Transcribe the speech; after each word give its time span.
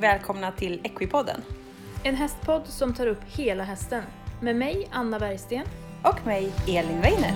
Välkomna 0.00 0.52
till 0.52 0.80
Equipodden. 0.84 1.42
En 2.04 2.14
hästpodd 2.14 2.66
som 2.66 2.94
tar 2.94 3.06
upp 3.06 3.20
hela 3.26 3.64
hästen. 3.64 4.02
Med 4.42 4.56
mig, 4.56 4.88
Anna 4.92 5.18
Bergsten. 5.18 5.62
Och 6.04 6.26
mig, 6.26 6.52
Elin 6.68 7.00
Weiner. 7.00 7.32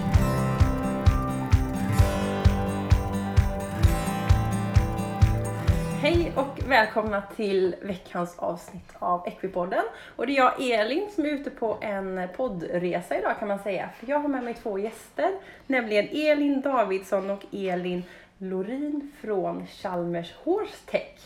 Hej 6.00 6.32
och 6.36 6.60
välkomna 6.68 7.22
till 7.36 7.76
veckans 7.82 8.38
avsnitt 8.38 8.92
av 8.98 9.28
Equipodden. 9.28 9.84
Och 10.16 10.26
det 10.26 10.32
är 10.32 10.36
jag, 10.36 10.62
Elin, 10.70 11.08
som 11.14 11.24
är 11.24 11.28
ute 11.28 11.50
på 11.50 11.78
en 11.80 12.28
poddresa 12.36 13.18
idag 13.18 13.38
kan 13.38 13.48
man 13.48 13.58
säga. 13.58 13.90
För 13.98 14.10
jag 14.10 14.18
har 14.18 14.28
med 14.28 14.44
mig 14.44 14.54
två 14.54 14.78
gäster, 14.78 15.30
nämligen 15.66 16.08
Elin 16.12 16.60
Davidsson 16.60 17.30
och 17.30 17.44
Elin 17.52 18.02
Lorin 18.38 19.12
från 19.20 19.66
Chalmers 19.66 20.34
Horse 20.44 20.76
Tech. 20.86 21.20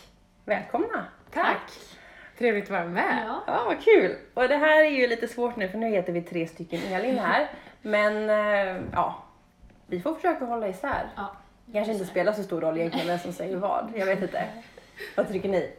Välkomna! 0.45 1.07
Tack! 1.32 1.70
Trevligt 2.38 2.64
att 2.64 2.70
vara 2.70 2.84
med. 2.84 3.24
Ja. 3.27 3.42
Ja, 3.46 3.64
vad 3.64 3.84
kul! 3.84 4.16
Och 4.34 4.48
det 4.48 4.56
här 4.56 4.84
är 4.84 4.91
ju 4.91 5.06
lite 5.06 5.28
svårt 5.28 5.56
nu 5.56 5.68
för 5.68 5.78
nu 5.78 5.88
heter 5.88 6.12
vi 6.12 6.23
tre 6.23 6.46
stycken 6.46 6.80
Elin 6.92 7.18
här. 7.18 7.51
Men 7.82 8.30
eh, 8.30 8.82
ja, 8.92 9.23
vi 9.87 10.01
får 10.01 10.14
försöka 10.14 10.45
hålla 10.45 10.68
isär. 10.68 11.09
Ja. 11.16 11.32
Kanske 11.73 11.92
inte 11.92 12.04
spelar 12.04 12.32
så 12.32 12.42
stor 12.42 12.60
roll 12.60 12.78
egentligen 12.78 13.06
vem 13.06 13.18
som 13.18 13.32
säger 13.32 13.56
vad. 13.56 13.92
Jag 13.96 14.06
vet 14.06 14.23
inte. 14.23 14.45
Vad 15.16 15.32
tycker 15.32 15.48
ni? 15.48 15.73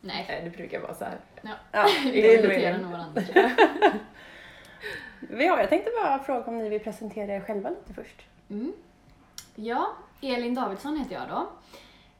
Nej. 0.00 0.40
Det 0.44 0.50
brukar 0.50 0.80
vara 0.80 0.94
så 0.94 1.04
här. 1.04 1.16
Ja. 1.42 1.50
Ja, 1.72 1.86
det 2.04 2.34
är 2.34 2.42
kompletterar 2.42 2.78
nog 2.78 2.90
varandra. 2.90 3.22
vi 5.20 5.46
har, 5.46 5.58
Jag 5.60 5.68
tänkte 5.68 5.90
bara 6.02 6.18
fråga 6.18 6.46
om 6.46 6.58
ni 6.58 6.68
vill 6.68 6.80
presentera 6.80 7.34
er 7.34 7.40
själva 7.40 7.70
lite 7.70 7.94
först. 7.94 8.26
Mm. 8.50 8.72
Ja, 9.54 9.88
Elin 10.22 10.54
Davidsson 10.54 10.96
heter 10.98 11.14
jag 11.14 11.28
då. 11.28 11.48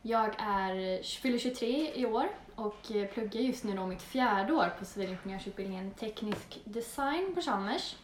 Jag 0.03 0.29
är, 0.39 1.03
fyller 1.21 1.39
23 1.39 1.91
i 1.95 2.07
år 2.07 2.29
och 2.59 2.91
eh, 2.91 3.09
pluggar 3.09 3.41
just 3.41 3.65
nu 3.65 3.77
då 3.77 3.87
mitt 3.87 4.03
fjärde 4.03 4.53
år 4.53 4.75
på 4.79 4.85
civilingenjörsutbildningen 4.85 5.91
teknisk 5.91 6.61
design 6.65 7.35
på 7.35 7.41
Chalmers. 7.41 7.97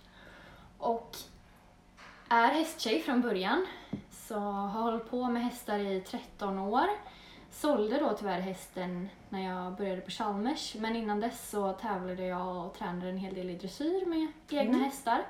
Och 0.78 1.16
är 2.28 2.48
hästtjej 2.48 3.00
från 3.02 3.20
början, 3.20 3.66
så 4.10 4.38
har 4.38 4.82
hållit 4.82 5.10
på 5.10 5.30
med 5.30 5.42
hästar 5.42 5.78
i 5.78 6.00
13 6.00 6.58
år. 6.58 6.86
Sålde 7.50 7.98
då 7.98 8.16
tyvärr 8.18 8.40
hästen 8.40 9.08
när 9.28 9.44
jag 9.44 9.76
började 9.76 10.00
på 10.00 10.10
Chalmers, 10.10 10.74
men 10.74 10.96
innan 10.96 11.20
dess 11.20 11.50
så 11.50 11.72
tävlade 11.72 12.26
jag 12.26 12.66
och 12.66 12.74
tränade 12.74 13.08
en 13.08 13.18
hel 13.18 13.34
del 13.34 13.50
i 13.50 13.56
dressyr 13.56 14.06
med 14.06 14.32
egna 14.48 14.78
hästar. 14.78 15.22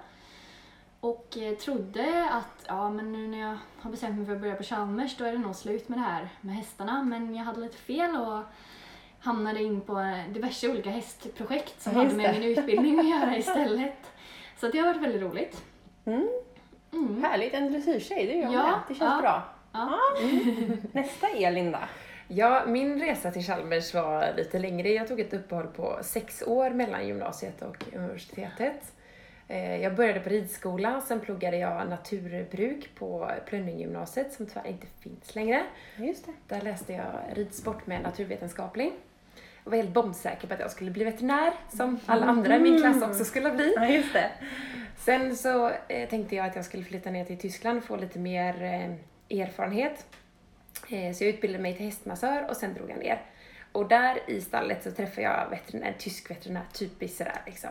Och 1.00 1.36
eh, 1.36 1.56
trodde 1.56 2.30
att 2.30 2.64
ja, 2.66 2.90
men 2.90 3.12
nu 3.12 3.28
när 3.28 3.38
jag 3.38 3.58
har 3.80 3.90
bestämt 3.90 4.16
mig 4.16 4.26
för 4.26 4.34
att 4.34 4.40
börja 4.40 4.54
på 4.54 4.62
Chalmers 4.62 5.16
då 5.16 5.24
är 5.24 5.32
det 5.32 5.38
nog 5.38 5.54
slut 5.54 5.88
med 5.88 5.98
det 5.98 6.02
här 6.02 6.28
med 6.40 6.54
hästarna. 6.54 7.02
Men 7.02 7.34
jag 7.34 7.44
hade 7.44 7.60
lite 7.60 7.76
fel 7.76 8.16
och 8.16 8.42
hamnade 9.24 9.62
in 9.62 9.80
på 9.80 10.22
diverse 10.34 10.68
olika 10.68 10.90
hästprojekt 10.90 11.82
som 11.82 11.92
Ja, 11.92 11.98
hade 11.98 12.14
med 12.14 12.34
min 12.40 12.42
utbildning 12.58 12.98
att 12.98 13.08
göra 13.08 13.36
istället. 13.38 13.92
Så 14.60 14.68
det 14.68 14.78
har 14.78 14.86
varit 14.86 15.02
väldigt 15.02 15.22
roligt. 15.22 15.62
Mm. 16.04 16.28
Mm. 16.92 17.22
Härligt, 17.24 17.54
en 17.54 17.72
dressyrtjej, 17.72 18.26
det 18.26 18.38
är 18.38 18.42
jag 18.42 18.52
Ja, 18.54 18.62
med. 18.62 18.74
Det 18.88 18.94
känns 18.94 19.12
ja. 19.14 19.20
bra. 19.20 19.42
Ja. 19.72 19.98
Nästa 20.92 21.28
Elin 21.28 21.72
då? 21.72 21.78
Ja, 22.28 22.62
min 22.66 23.00
resa 23.00 23.30
till 23.30 23.42
Chalmers 23.42 23.94
var 23.94 24.32
lite 24.36 24.58
längre. 24.58 24.88
Jag 24.88 25.08
tog 25.08 25.20
ett 25.20 25.34
uppehåll 25.34 25.66
på 25.66 25.98
sex 26.02 26.42
år 26.46 26.70
mellan 26.70 27.06
gymnasiet 27.06 27.62
och 27.62 27.84
universitetet. 27.94 28.92
Eh, 29.48 29.82
Jag 29.82 29.94
började 29.94 30.20
på 30.20 30.28
ridskola, 30.28 31.00
sen 31.00 31.20
pluggade 31.20 31.56
jag 31.56 31.88
naturbruk 31.88 32.94
på 32.94 33.30
Plönninggymnasiet 33.46 34.32
som 34.32 34.46
tyvärr 34.46 34.66
inte 34.68 34.86
finns 35.00 35.34
längre. 35.34 35.62
Just 35.96 36.26
det. 36.26 36.32
Där 36.54 36.60
läste 36.62 36.92
jag 36.92 37.06
ridsport 37.34 37.86
med 37.86 38.02
naturvetenskaplig. 38.02 38.92
Jag 39.64 39.70
var 39.70 39.76
helt 39.76 39.90
bombsäker 39.94 40.48
på 40.48 40.54
att 40.54 40.60
jag 40.60 40.70
skulle 40.70 40.90
bli 40.90 41.04
veterinär, 41.04 41.52
som 41.76 42.00
alla 42.06 42.26
andra 42.26 42.56
i 42.56 42.60
min 42.60 42.80
klass 42.80 43.02
också 43.02 43.24
skulle 43.24 43.50
bli. 43.50 43.74
Ja, 43.76 43.86
just 43.86 44.12
det. 44.12 44.30
Sen 44.98 45.36
så 45.36 45.70
eh, 45.88 46.08
tänkte 46.08 46.36
jag 46.36 46.46
att 46.46 46.56
jag 46.56 46.64
skulle 46.64 46.84
flytta 46.84 47.10
ner 47.10 47.24
till 47.24 47.38
Tyskland 47.38 47.78
och 47.78 47.84
få 47.84 47.96
lite 47.96 48.18
mer 48.18 48.62
eh, 48.62 49.40
erfarenhet. 49.40 50.06
Eh, 50.88 51.14
så 51.14 51.24
jag 51.24 51.28
utbildade 51.34 51.62
mig 51.62 51.76
till 51.76 51.86
hästmassör 51.86 52.46
och 52.48 52.56
sen 52.56 52.74
drog 52.74 52.90
jag 52.90 52.98
ner. 52.98 53.22
Och 53.72 53.88
där 53.88 54.30
i 54.30 54.40
stallet 54.40 54.82
så 54.84 54.90
träffade 54.90 55.22
jag 55.22 55.50
veterinär, 55.50 55.88
en 55.88 55.98
tysk 55.98 56.30
veterinär, 56.30 56.62
typiskt 56.72 57.18
sådär 57.18 57.42
liksom. 57.46 57.70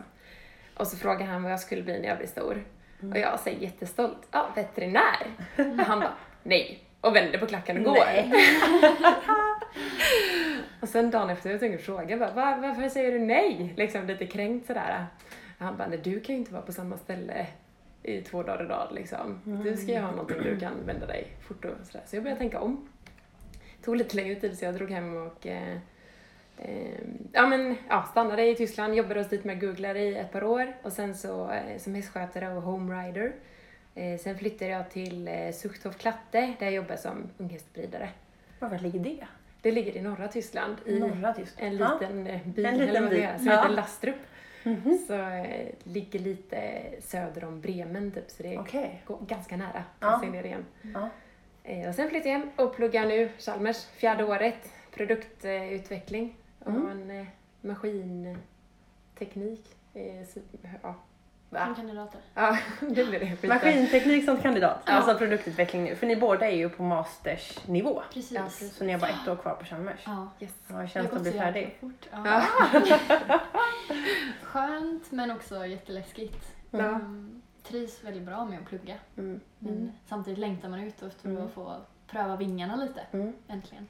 Och 0.77 0.87
så 0.87 0.97
frågade 0.97 1.25
han 1.31 1.43
vad 1.43 1.51
jag 1.51 1.59
skulle 1.59 1.83
bli 1.83 1.99
när 1.99 2.07
jag 2.07 2.17
blir 2.17 2.27
stor. 2.27 2.63
Och 3.11 3.17
jag 3.17 3.39
säger 3.39 3.59
jättestolt, 3.59 4.27
ja 4.31 4.49
veterinär. 4.55 5.27
Och 5.57 5.85
han 5.85 5.99
bara, 5.99 6.13
nej. 6.43 6.83
Och 7.01 7.15
vänder 7.15 7.39
på 7.39 7.45
klacken 7.45 7.77
och 7.77 7.83
går. 7.83 7.97
Och 10.83 10.89
sen 10.89 11.11
dagen 11.11 11.29
efter 11.29 11.51
jag 11.51 11.59
tänkte 11.59 11.83
fråga 11.83 12.17
bara, 12.17 12.31
Va, 12.31 12.57
varför 12.61 12.89
säger 12.89 13.11
du 13.11 13.19
nej? 13.19 13.73
Liksom 13.77 14.07
lite 14.07 14.25
kränkt 14.25 14.67
sådär. 14.67 15.05
Och 15.57 15.65
han 15.65 15.77
bara, 15.77 15.87
nej 15.87 15.99
du 16.03 16.19
kan 16.19 16.35
ju 16.35 16.39
inte 16.39 16.53
vara 16.53 16.61
på 16.61 16.71
samma 16.71 16.97
ställe 16.97 17.47
i 18.03 18.21
två 18.21 18.43
dagar 18.43 18.63
i 18.63 18.67
rad 18.67 18.95
liksom. 18.95 19.41
Du 19.63 19.77
ska 19.77 19.91
ju 19.91 19.99
ha 19.99 20.11
någonting 20.11 20.43
du 20.43 20.59
kan 20.59 20.85
vända 20.85 21.05
dig 21.05 21.27
fort 21.47 21.65
och 21.65 21.71
sådär. 21.87 22.03
Så 22.05 22.15
jag 22.15 22.23
började 22.23 22.39
tänka 22.39 22.59
om. 22.59 22.89
Det 23.77 23.85
tog 23.85 23.95
lite 23.95 24.15
längre 24.15 24.35
tid 24.35 24.57
så 24.57 24.65
jag 24.65 24.75
drog 24.75 24.91
hem 24.91 25.17
och 25.17 25.47
eh, 25.47 25.77
eh, 26.57 26.99
ja, 27.31 27.47
men, 27.47 27.75
ja, 27.89 28.07
stannade 28.11 28.49
i 28.49 28.55
Tyskland, 28.55 28.95
jobbade 28.95 29.19
hos 29.19 29.29
dit 29.29 29.43
med 29.43 29.61
googlare 29.61 29.99
i 29.99 30.15
ett 30.15 30.31
par 30.31 30.43
år 30.43 30.75
och 30.81 30.91
sen 30.91 31.15
så 31.15 31.51
eh, 31.51 31.77
som 31.77 31.95
hästskötare 31.95 32.53
och 32.53 32.61
homerider. 32.61 33.33
Eh, 33.95 34.19
sen 34.19 34.37
flyttade 34.37 34.71
jag 34.71 34.89
till 34.89 35.27
eh, 35.27 35.51
Zuchthof 35.51 35.97
Klatte 35.97 36.53
där 36.59 36.65
jag 36.65 36.73
jobbar 36.73 36.95
som 36.95 37.29
unghästspridare. 37.37 38.09
Var 38.59 38.79
ligger 38.79 38.99
det? 38.99 39.27
Det 39.63 39.71
ligger 39.71 39.97
i 39.97 40.01
norra 40.01 40.27
Tyskland 40.27 40.75
i 40.85 40.99
Norra 40.99 41.33
Tyskland. 41.33 41.73
en 41.73 41.77
Ja. 41.79 41.93
liten 41.99 42.27
eh, 42.27 42.41
by, 42.47 42.65
En 42.65 42.77
liten 42.77 43.09
by. 43.09 43.15
det 43.15 43.23
är, 43.23 43.37
som 43.37 43.47
Ja. 43.47 43.53
heter 43.61 43.69
Lastrup. 43.69 44.15
Mhm. 44.63 44.97
Så 45.07 45.13
eh, 45.13 45.67
ligger 45.83 46.19
lite 46.19 46.81
söder 47.01 47.43
om 47.43 47.61
Bremen 47.61 48.11
typ, 48.11 48.31
så 48.31 48.43
det 48.43 48.53
är 48.55 48.59
Okej. 48.59 49.01
gå- 49.05 49.19
ganska 49.27 49.57
nära. 49.57 49.83
Ja. 49.99 50.19
Ja. 50.23 50.29
ner 50.31 50.43
igen. 50.43 50.65
Ja. 50.81 51.09
Eh, 51.63 51.89
och 51.89 51.95
sen 51.95 52.09
flyttade 52.09 52.29
jag 52.29 52.39
hem 52.39 52.49
och 52.55 52.75
pluggar 52.75 53.05
nu 53.05 53.29
Chalmers, 53.39 53.85
fjärde 53.85 54.23
året, 54.23 54.69
produktutveckling 54.95 56.35
och 56.59 56.71
Mm. 56.71 56.87
en 56.87 57.11
eh, 57.19 57.25
maskinteknik. 57.61 59.75
Eh, 59.93 60.23
ja. 61.55 61.63
Som 61.65 61.69
Va? 61.73 61.75
kandidater. 61.75 62.21
ja, 62.33 62.57
det 62.79 63.05
blir 63.05 63.19
det. 63.41 63.47
Maskinteknik 63.47 64.25
som 64.25 64.37
kandidat, 64.37 64.81
Ja. 64.85 64.91
alltså 64.93 65.17
produktutveckling 65.17 65.83
nu. 65.83 65.95
För 65.95 66.07
ni 66.07 66.15
båda 66.15 66.47
är 66.47 66.55
ju 66.55 66.69
på 66.69 66.83
mastersnivå. 66.83 68.03
Precis. 68.13 68.31
Ja, 68.31 68.43
precis. 68.43 68.75
Så 68.75 68.83
ni 68.83 68.93
har 68.93 68.99
bara 68.99 69.09
ett 69.11 69.27
år 69.27 69.35
kvar 69.35 69.53
på 69.55 69.65
Chalmers. 69.65 69.99
Ja. 70.05 70.29
Yes. 70.39 70.51
Ja, 70.67 70.75
hur 70.75 70.87
känns 70.87 71.09
det 71.09 71.15
att 71.15 71.21
bli 71.21 71.31
färdig? 71.31 71.77
Fort. 71.81 72.07
Ja. 72.11 72.43
Ja. 72.85 73.39
Skönt 74.43 75.11
men 75.11 75.31
också 75.31 75.65
jätteläskigt. 75.65 76.55
Ja. 76.71 76.79
Mm, 76.79 77.41
trivs 77.63 78.03
väldigt 78.03 78.23
bra 78.23 78.45
med 78.45 78.59
att 78.59 78.65
plugga. 78.65 78.95
Mm. 79.17 79.39
Men 79.59 79.73
Mm. 79.73 79.91
samtidigt 80.07 80.39
längtar 80.39 80.69
man 80.69 80.79
ut 80.79 81.01
efter 81.01 81.29
Mm. 81.29 81.45
att 81.45 81.51
få 81.53 81.75
pröva 82.07 82.35
vingarna 82.35 82.75
lite. 82.75 83.01
Mm. 83.11 83.33
Äntligen. 83.47 83.87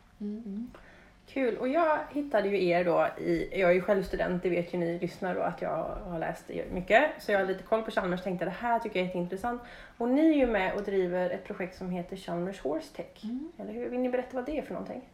Mm. 1.28 1.34
Kul. 1.34 1.58
Och 1.58 1.68
jag 1.68 2.00
hittade 2.12 2.50
ju 2.50 2.68
er 2.68 2.84
då 2.84 3.08
i, 3.18 3.50
jag 3.52 3.70
är 3.70 3.74
ju 3.74 3.82
själv 3.82 4.04
student, 4.04 4.44
det 4.44 4.50
vet 4.50 4.74
ju 4.74 4.78
ni 4.78 5.00
lyssnare 5.00 5.34
då 5.34 5.42
att 5.42 5.62
jag 5.62 5.98
har 6.06 6.20
läst 6.20 6.52
mycket. 6.72 7.12
Så 7.20 7.32
jag 7.32 7.40
har 7.40 7.46
lite 7.46 7.64
koll 7.64 7.82
på 7.82 7.92
Chalmers 7.92 8.20
och 8.20 8.24
tänkte 8.24 8.46
det 8.46 8.52
här 8.52 8.80
tycker 8.80 9.00
jag 9.00 9.04
är 9.04 9.08
jätteintressant. 9.08 9.62
Och 9.98 10.10
ni 10.10 10.30
är 10.30 10.38
ju 10.38 10.48
med 10.48 10.76
och 10.76 10.84
driver 10.84 11.30
ett 11.30 11.44
projekt 11.44 11.78
som 11.78 11.90
heter 11.90 12.16
Chalmers 12.16 12.62
Horse 12.62 12.96
Tech. 12.96 13.24
Mm. 13.24 13.52
Eller 13.58 13.74
hur? 13.74 13.90
Vill 13.90 14.00
ni 14.00 14.10
berätta 14.10 14.36
vad 14.36 14.46
det 14.46 14.58
är 14.58 14.62
för 14.62 14.74
någonting? 14.74 15.10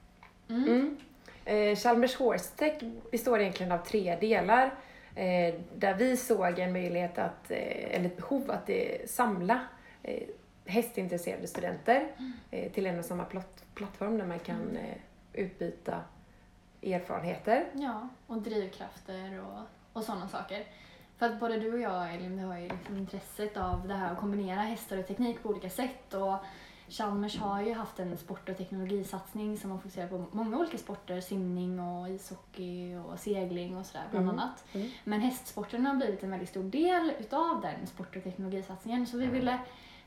Mm. 0.49 0.63
Mm. 0.63 0.97
Eh, 1.45 1.75
Chalmers 1.75 2.15
Horse 2.15 2.55
Tech 2.55 2.73
består 3.11 3.39
egentligen 3.39 3.71
av 3.71 3.77
tre 3.77 4.17
delar. 4.21 4.65
Eh, 5.15 5.55
där 5.75 5.93
vi 5.93 6.17
såg 6.17 6.59
en 6.59 6.73
möjlighet 6.73 7.17
att, 7.17 7.51
eh, 7.51 7.95
eller 7.95 8.05
ett 8.05 8.17
behov 8.17 8.51
att 8.51 8.69
eh, 8.69 8.77
samla 9.05 9.59
eh, 10.03 10.23
hästintresserade 10.65 11.47
studenter 11.47 12.07
eh, 12.51 12.71
till 12.71 12.85
en 12.85 12.99
och 12.99 13.05
samma 13.05 13.25
plattform 13.73 14.17
där 14.17 14.25
man 14.25 14.39
kan 14.39 14.77
eh, 14.77 14.95
utbyta 15.33 16.01
erfarenheter. 16.83 17.65
Ja, 17.73 18.09
och 18.27 18.41
drivkrafter 18.41 19.41
och, 19.41 19.59
och 19.93 20.03
sådana 20.03 20.27
saker. 20.27 20.63
För 21.17 21.25
att 21.25 21.39
både 21.39 21.59
du 21.59 21.73
och 21.73 21.79
jag, 21.79 22.13
Elin, 22.15 22.37
vi 22.37 22.43
har 22.43 22.57
ju 22.57 22.67
liksom 22.69 22.97
intresset 22.97 23.57
av 23.57 23.87
det 23.87 23.93
här 23.93 24.11
att 24.11 24.19
kombinera 24.19 24.59
hästar 24.61 24.97
och 24.97 25.07
teknik 25.07 25.43
på 25.43 25.49
olika 25.49 25.69
sätt. 25.69 26.13
Och 26.13 26.35
Chalmers 26.89 27.37
har 27.37 27.61
ju 27.61 27.73
haft 27.73 27.99
en 27.99 28.17
sport 28.17 28.49
och 28.49 28.57
teknologisatsning 28.57 29.57
som 29.57 29.71
har 29.71 29.77
fokuserat 29.77 30.09
på 30.09 30.25
många 30.31 30.57
olika 30.57 30.77
sporter, 30.77 31.21
simning 31.21 31.79
och 31.79 32.09
ishockey 32.09 32.95
och 32.95 33.19
segling 33.19 33.77
och 33.77 33.85
sådär 33.85 34.03
bland 34.11 34.25
Mm. 34.29 34.39
annat. 34.39 34.65
Mm. 34.73 34.89
Men 35.03 35.21
hästsporten 35.21 35.85
har 35.85 35.95
blivit 35.95 36.23
en 36.23 36.31
väldigt 36.31 36.49
stor 36.49 36.63
del 36.63 37.11
utav 37.19 37.61
den 37.61 37.87
sport 37.87 38.15
och 38.15 38.23
teknologisatsningen. 38.23 39.07
Så 39.07 39.17
vi 39.17 39.25
ville 39.25 39.59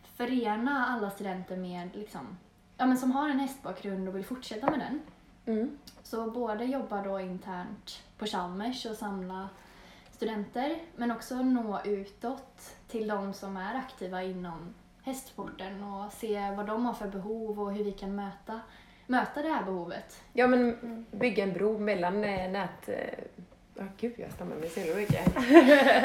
förena 0.02 0.86
alla 0.86 1.10
studenter 1.10 1.56
med 1.56 1.88
liksom, 1.96 2.38
ja, 2.82 2.86
men 2.86 2.98
som 2.98 3.12
har 3.12 3.28
en 3.28 3.40
hästbakgrund 3.40 4.08
och 4.08 4.16
vill 4.16 4.24
fortsätta 4.24 4.70
med 4.70 4.80
den. 4.80 5.00
Mm. 5.54 5.78
Så 6.02 6.30
både 6.30 6.64
jobba 6.64 7.02
då 7.02 7.20
internt 7.20 8.02
på 8.18 8.26
Chalmers 8.26 8.86
och 8.86 8.96
samla 8.96 9.48
studenter 10.10 10.78
men 10.96 11.10
också 11.10 11.42
nå 11.42 11.80
utåt 11.84 12.76
till 12.88 13.08
de 13.08 13.32
som 13.32 13.56
är 13.56 13.74
aktiva 13.74 14.22
inom 14.22 14.74
hästsporten 15.02 15.82
och 15.82 16.12
se 16.12 16.50
vad 16.56 16.66
de 16.66 16.86
har 16.86 16.94
för 16.94 17.08
behov 17.08 17.60
och 17.60 17.72
hur 17.72 17.84
vi 17.84 17.92
kan 17.92 18.16
möta 18.16 18.60
möta 19.06 19.42
det 19.42 19.48
här 19.48 19.64
behovet. 19.64 20.22
Ja 20.32 20.46
men 20.46 21.06
bygga 21.10 21.44
en 21.44 21.52
bro 21.52 21.78
mellan 21.78 22.24
eh, 22.24 22.50
nät... 22.50 22.88
Ja, 23.78 23.84
gud 24.00 24.12
jag 24.16 24.32
stammar 24.32 24.56
mig 24.56 24.68
så 24.68 24.80
jävla 24.80 24.94
mycket. 24.94 25.20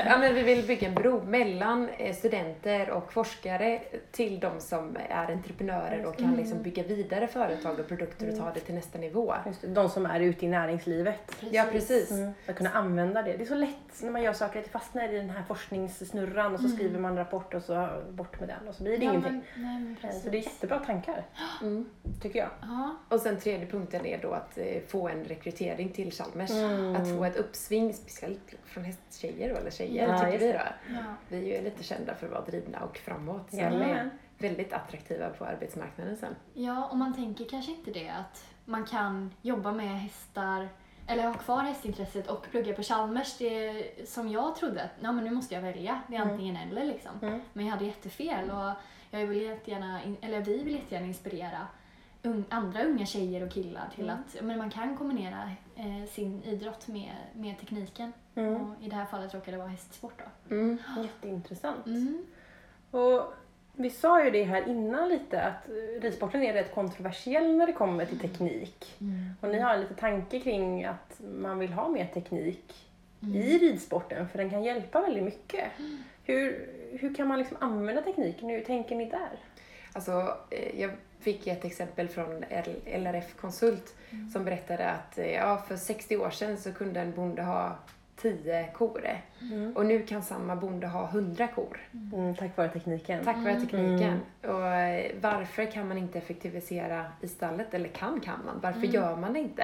ja, 0.06 0.18
men 0.18 0.36
vi 0.36 0.44
vill 0.44 0.68
bygga 0.68 0.88
en 0.88 0.94
bro 0.96 1.24
mellan 1.24 1.90
eh, 1.90 2.16
studenter 2.16 2.90
och 2.90 3.14
forskare 3.14 3.82
till 4.12 4.40
de 4.40 4.60
som 4.60 4.98
är 5.10 5.32
entreprenörer 5.32 6.06
och 6.06 6.18
kan 6.18 6.36
liksom 6.36 6.62
bygga 6.64 6.84
vidare 6.84 7.28
företag 7.28 7.80
och 7.80 7.88
produkter 7.88 8.30
och 8.32 8.38
ta 8.38 8.52
det 8.54 8.60
till 8.60 8.76
nästa 8.76 8.98
nivå. 9.00 9.34
Just 9.46 9.62
det, 9.62 9.68
de 9.68 9.90
som 9.90 10.06
är 10.06 10.20
ute 10.20 10.46
i 10.46 10.50
näringslivet. 10.50 11.36
Ja, 11.52 11.66
precis. 11.72 12.12
Mm. 12.12 12.32
Att 12.48 12.56
kunna 12.56 12.70
använda 12.70 13.22
det. 13.22 13.38
Det 13.38 13.44
är 13.44 13.46
så 13.48 13.56
lätt 13.56 14.02
när 14.04 14.12
man 14.12 14.24
gör 14.24 14.34
saker 14.34 14.60
att 14.60 14.66
det 14.66 14.72
fastnar 14.72 15.14
i 15.14 15.18
den 15.18 15.30
här 15.30 15.44
forskningssnurran 15.48 16.54
och 16.54 16.60
så 16.60 16.68
skriver 16.70 17.00
man 17.00 17.12
en 17.12 17.18
rapport 17.18 17.54
och 17.54 17.62
så 17.64 17.90
bort 18.10 18.40
med 18.40 18.50
den 18.50 18.68
och 18.68 18.76
så 18.76 18.84
blir 18.84 18.98
det 18.98 19.06
Ja, 19.06 19.12
ingenting. 19.12 19.44
men, 19.56 19.64
nej, 19.64 19.80
men 19.80 19.96
precis. 20.02 20.24
Så 20.24 20.30
det 20.30 20.38
är 20.38 20.42
jättebra 20.42 20.80
tankar, 20.80 21.26
Mm. 21.62 21.86
tycker 22.22 22.40
jag. 22.40 22.50
Ja, 22.62 22.96
Och 23.10 23.20
sen 23.22 23.40
tredje 23.40 23.66
punkten 23.68 24.06
är 24.06 24.18
då 24.22 24.32
att 24.32 24.58
eh, 24.58 24.66
få 24.88 25.08
en 25.10 25.24
rekrytering 25.24 25.90
till 25.90 26.12
Chalmers. 26.12 26.52
Mm. 26.52 26.96
Att 26.96 27.08
få 27.18 27.24
ett 27.26 27.36
uppsving, 27.58 27.94
speciellt 27.94 28.54
från 28.66 28.84
hästtjejer 28.84 29.50
eller 29.50 29.72
tjejer, 29.72 30.08
Ja, 30.10 30.20
tycker 30.26 30.40
vi 30.40 30.52
då. 30.52 30.60
ja. 30.94 31.04
Vi 31.30 31.52
är 31.54 31.58
ju 31.58 31.64
lite 31.64 31.84
kända 31.84 32.16
för 32.16 32.26
att 32.28 32.32
vara 32.34 32.46
drivna 32.46 32.80
och 32.80 32.98
framåt. 32.98 33.52
Så 33.52 33.58
är 33.58 34.10
väldigt 34.38 34.74
attraktiva 34.74 35.30
på 35.30 35.46
arbetsmarknaden 35.46 36.18
sen. 36.18 36.36
ja, 36.54 36.86
och 36.92 36.98
man 36.98 37.14
tänker 37.14 37.46
kanske 37.50 37.72
inte 37.72 37.92
det 37.92 38.10
att 38.10 38.46
man 38.66 38.86
kan 38.86 39.32
jobba 39.42 39.72
med 39.72 40.00
hästar 40.00 40.70
eller 41.08 41.24
ha 41.24 41.34
kvar 41.34 41.64
hästintresset 41.64 42.28
och 42.30 42.48
plugga 42.52 42.74
på 42.74 42.84
Chalmers. 42.84 43.38
Det 43.38 43.68
är 43.68 44.06
som 44.06 44.30
jag 44.30 44.56
trodde 44.56 44.84
att 44.84 44.92
ja, 45.00 45.12
men 45.12 45.24
nu 45.24 45.32
måste 45.32 45.56
jag 45.56 45.62
välja. 45.62 46.02
Det 46.08 46.16
är 46.16 46.20
antingen 46.22 46.56
eller 46.56 46.86
liksom. 46.86 47.12
Mm. 47.22 47.42
Men 47.54 47.66
jag 47.66 47.74
hade 47.74 47.86
jättefel 47.86 48.52
och 48.52 48.72
jag 49.12 49.28
vill 49.28 49.42
jättegärna, 49.42 50.00
eller 50.22 50.42
vi 50.42 50.64
vill 50.64 50.74
jättegärna 50.76 51.08
inspirera 51.08 51.68
andra 52.50 52.84
unga 52.84 53.06
tjejer 53.06 53.46
och 53.46 53.52
killar 53.52 53.90
till 53.96 54.10
att 54.10 54.36
ja, 54.36 54.42
men 54.44 54.58
man 54.58 54.70
kan 54.70 54.98
kombinera 54.98 55.52
eh, 55.78 56.10
sin 56.10 56.44
idrott 56.44 56.88
med, 56.88 57.16
med 57.34 57.60
tekniken. 57.60 58.14
Mm. 58.36 58.56
Och 58.56 58.84
I 58.84 58.90
det 58.90 58.96
här 58.96 59.06
fallet 59.06 59.34
råkar 59.34 59.52
det 59.52 59.58
vara 59.58 59.68
hästsport 59.68 60.14
då. 60.18 60.56
Mm. 60.56 60.78
Jätteintressant. 61.04 61.86
Mm. 61.86 62.26
Och 62.92 63.34
vi 63.74 63.90
sa 63.90 64.24
ju 64.24 64.32
det 64.32 64.44
här 64.44 64.68
innan 64.68 65.10
lite 65.10 65.42
att 65.42 65.70
ridsporten 66.02 66.44
är 66.44 66.54
rätt 66.54 66.76
kontroversiell 66.76 67.56
när 67.56 67.68
det 67.68 67.74
kommer 67.74 68.06
till 68.06 68.20
teknik. 68.20 68.96
Och 69.42 69.50
ni 69.50 69.60
har 69.60 69.78
lite 69.78 69.94
tanke 69.94 70.40
kring 70.40 70.86
att 70.86 71.22
man 71.40 71.60
vill 71.60 71.74
ha 71.74 71.88
mer 71.88 72.06
teknik 72.06 72.88
i 73.22 73.58
ridsporten 73.58 74.30
för 74.30 74.38
den 74.38 74.50
kan 74.50 74.64
hjälpa 74.64 75.02
väldigt 75.02 75.24
mycket. 75.24 75.72
Hur, 76.24 76.70
hur 77.00 77.14
kan 77.14 77.28
man 77.28 77.40
liksom 77.40 77.58
använda 77.60 78.02
tekniken? 78.02 78.50
Hur 78.50 78.62
tänker 78.62 78.96
ni 78.96 79.06
där? 79.06 79.40
Alltså, 79.94 80.38
eh, 80.50 80.82
jag 80.82 80.92
fick 81.20 81.48
ett 81.48 81.66
exempel 81.66 82.08
från 82.08 82.44
LRF 82.86 83.36
Konsult 83.36 83.96
som 84.34 84.46
berättade 84.46 84.90
att 84.90 85.18
eh, 85.18 85.32
ja, 85.32 85.64
för 85.68 85.76
60 85.76 86.18
år 86.18 86.30
sedan 86.30 86.58
så 86.58 86.74
kunde 86.74 87.00
en 87.00 87.12
bonde 87.16 87.42
ha 87.42 87.78
10 88.16 88.70
kor. 88.74 89.08
Och 89.76 89.86
nu 89.86 90.02
kan 90.06 90.24
samma 90.24 90.56
bonde 90.56 90.88
ha 90.88 91.08
100 91.10 91.48
kor. 91.48 91.80
Mm, 92.14 92.36
tack 92.36 92.58
vare 92.58 92.70
tekniken. 92.70 93.24
Tack 93.26 93.38
vare 93.38 93.60
tekniken. 93.60 94.20
Och 94.42 94.66
eh, 94.68 95.12
varför 95.22 95.72
kan 95.72 95.88
man 95.88 95.98
inte 95.98 96.18
effektivisera 96.18 97.06
i 97.22 97.28
stallet? 97.28 97.74
Eller 97.74 97.90
kan 97.90 98.20
kan 98.20 98.40
man? 98.46 98.60
Varför 98.62 98.88
gör 98.88 99.16
man 99.16 99.34
det 99.34 99.40
inte? 99.40 99.64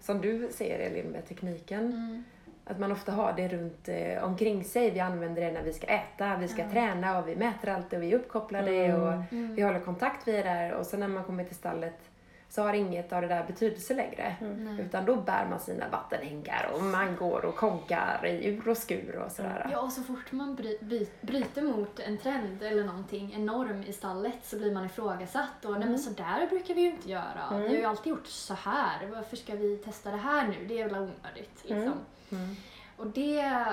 Som 0.00 0.20
du 0.20 0.48
säger 0.52 0.78
Elin 0.90 1.06
med 1.06 1.28
tekniken. 1.28 2.24
Mm. 2.66 2.74
Att 2.74 2.80
man 2.80 2.92
ofta 2.92 3.12
har 3.12 3.32
det 3.32 3.48
runt 3.48 3.88
eh, 3.88 4.24
omkring 4.24 4.64
sig. 4.64 4.90
Vi 4.90 5.00
använder 5.00 5.42
det 5.42 5.52
när 5.52 5.62
vi 5.62 5.72
ska 5.72 5.86
äta, 5.86 6.36
vi 6.36 6.48
ska 6.48 6.70
träna 6.70 7.18
och 7.18 7.28
vi 7.28 7.36
mäter 7.36 7.68
allt 7.68 7.92
och 7.92 8.02
vi 8.02 8.12
är 8.12 8.16
uppkopplade 8.16 8.94
och 8.94 9.22
vi 9.30 9.62
håller 9.62 9.80
kontakt 9.80 10.28
via 10.28 10.36
det 10.36 10.42
där. 10.42 10.72
Och 10.72 10.86
sen 10.86 11.00
när 11.00 11.08
man 11.08 11.24
kommer 11.24 11.44
till 11.44 11.56
stallet 11.56 12.11
så 12.52 12.62
har 12.62 12.72
inget 12.72 13.12
av 13.12 13.22
det 13.22 13.28
där 13.28 13.44
betydelse 13.46 13.94
längre. 13.94 14.36
Utan 14.80 15.04
då 15.04 15.16
bär 15.16 15.46
man 15.50 15.60
sina 15.60 15.88
vattenhinkar 15.88 16.70
och 16.74 16.82
man 16.82 17.16
går 17.16 17.44
och 17.44 17.56
konkar 17.56 18.26
i 18.26 18.46
ur 18.46 18.68
och 18.68 18.76
skur 18.76 19.16
och 19.16 19.32
sådär. 19.32 19.68
Ja, 19.72 19.80
och 19.80 19.92
så 19.92 20.02
fort 20.02 20.32
man 20.32 20.54
bry, 20.54 20.78
by, 20.80 21.06
bryter 21.20 21.62
mot 21.62 22.00
en 22.00 22.18
trend 22.18 22.62
eller 22.62 22.84
någonting, 22.84 23.32
en 23.34 23.46
norm 23.46 23.82
i 23.82 23.92
stallet, 23.92 24.38
så 24.42 24.56
blir 24.56 24.74
man 24.74 24.86
ifrågasatt. 24.86 25.64
Och 25.64 25.80
nej 25.80 25.88
men 25.88 25.98
så 25.98 26.10
där 26.10 26.46
brukar 26.46 26.74
vi 26.74 26.80
ju 26.80 26.90
inte 26.90 27.10
göra. 27.10 27.58
Vi 27.58 27.68
har 27.68 27.74
ju 27.74 27.84
alltid 27.84 28.10
gjort 28.10 28.26
så 28.26 28.54
här. 28.54 29.06
Varför 29.06 29.36
ska 29.36 29.54
vi 29.54 29.76
testa 29.76 30.10
det 30.10 30.16
här 30.16 30.48
nu? 30.48 30.66
Det 30.66 30.80
är 30.80 30.88
väl 30.88 30.94
onödigt. 30.94 31.64
Liksom. 31.64 31.94
Mm. 32.30 32.56
Och 32.96 33.06
det 33.06 33.64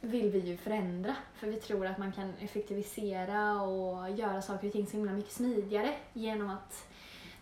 vill 0.00 0.30
vi 0.30 0.38
ju 0.38 0.56
förändra. 0.56 1.14
För 1.34 1.46
vi 1.46 1.56
tror 1.56 1.86
att 1.86 1.98
man 1.98 2.12
kan 2.12 2.32
effektivisera 2.40 3.62
och 3.62 4.10
göra 4.10 4.42
saker 4.42 4.66
och 4.66 4.72
ting 4.72 4.86
så 4.86 4.96
himla 4.96 5.12
mycket 5.12 5.32
smidigare 5.32 5.94
genom 6.12 6.50
att 6.50 6.86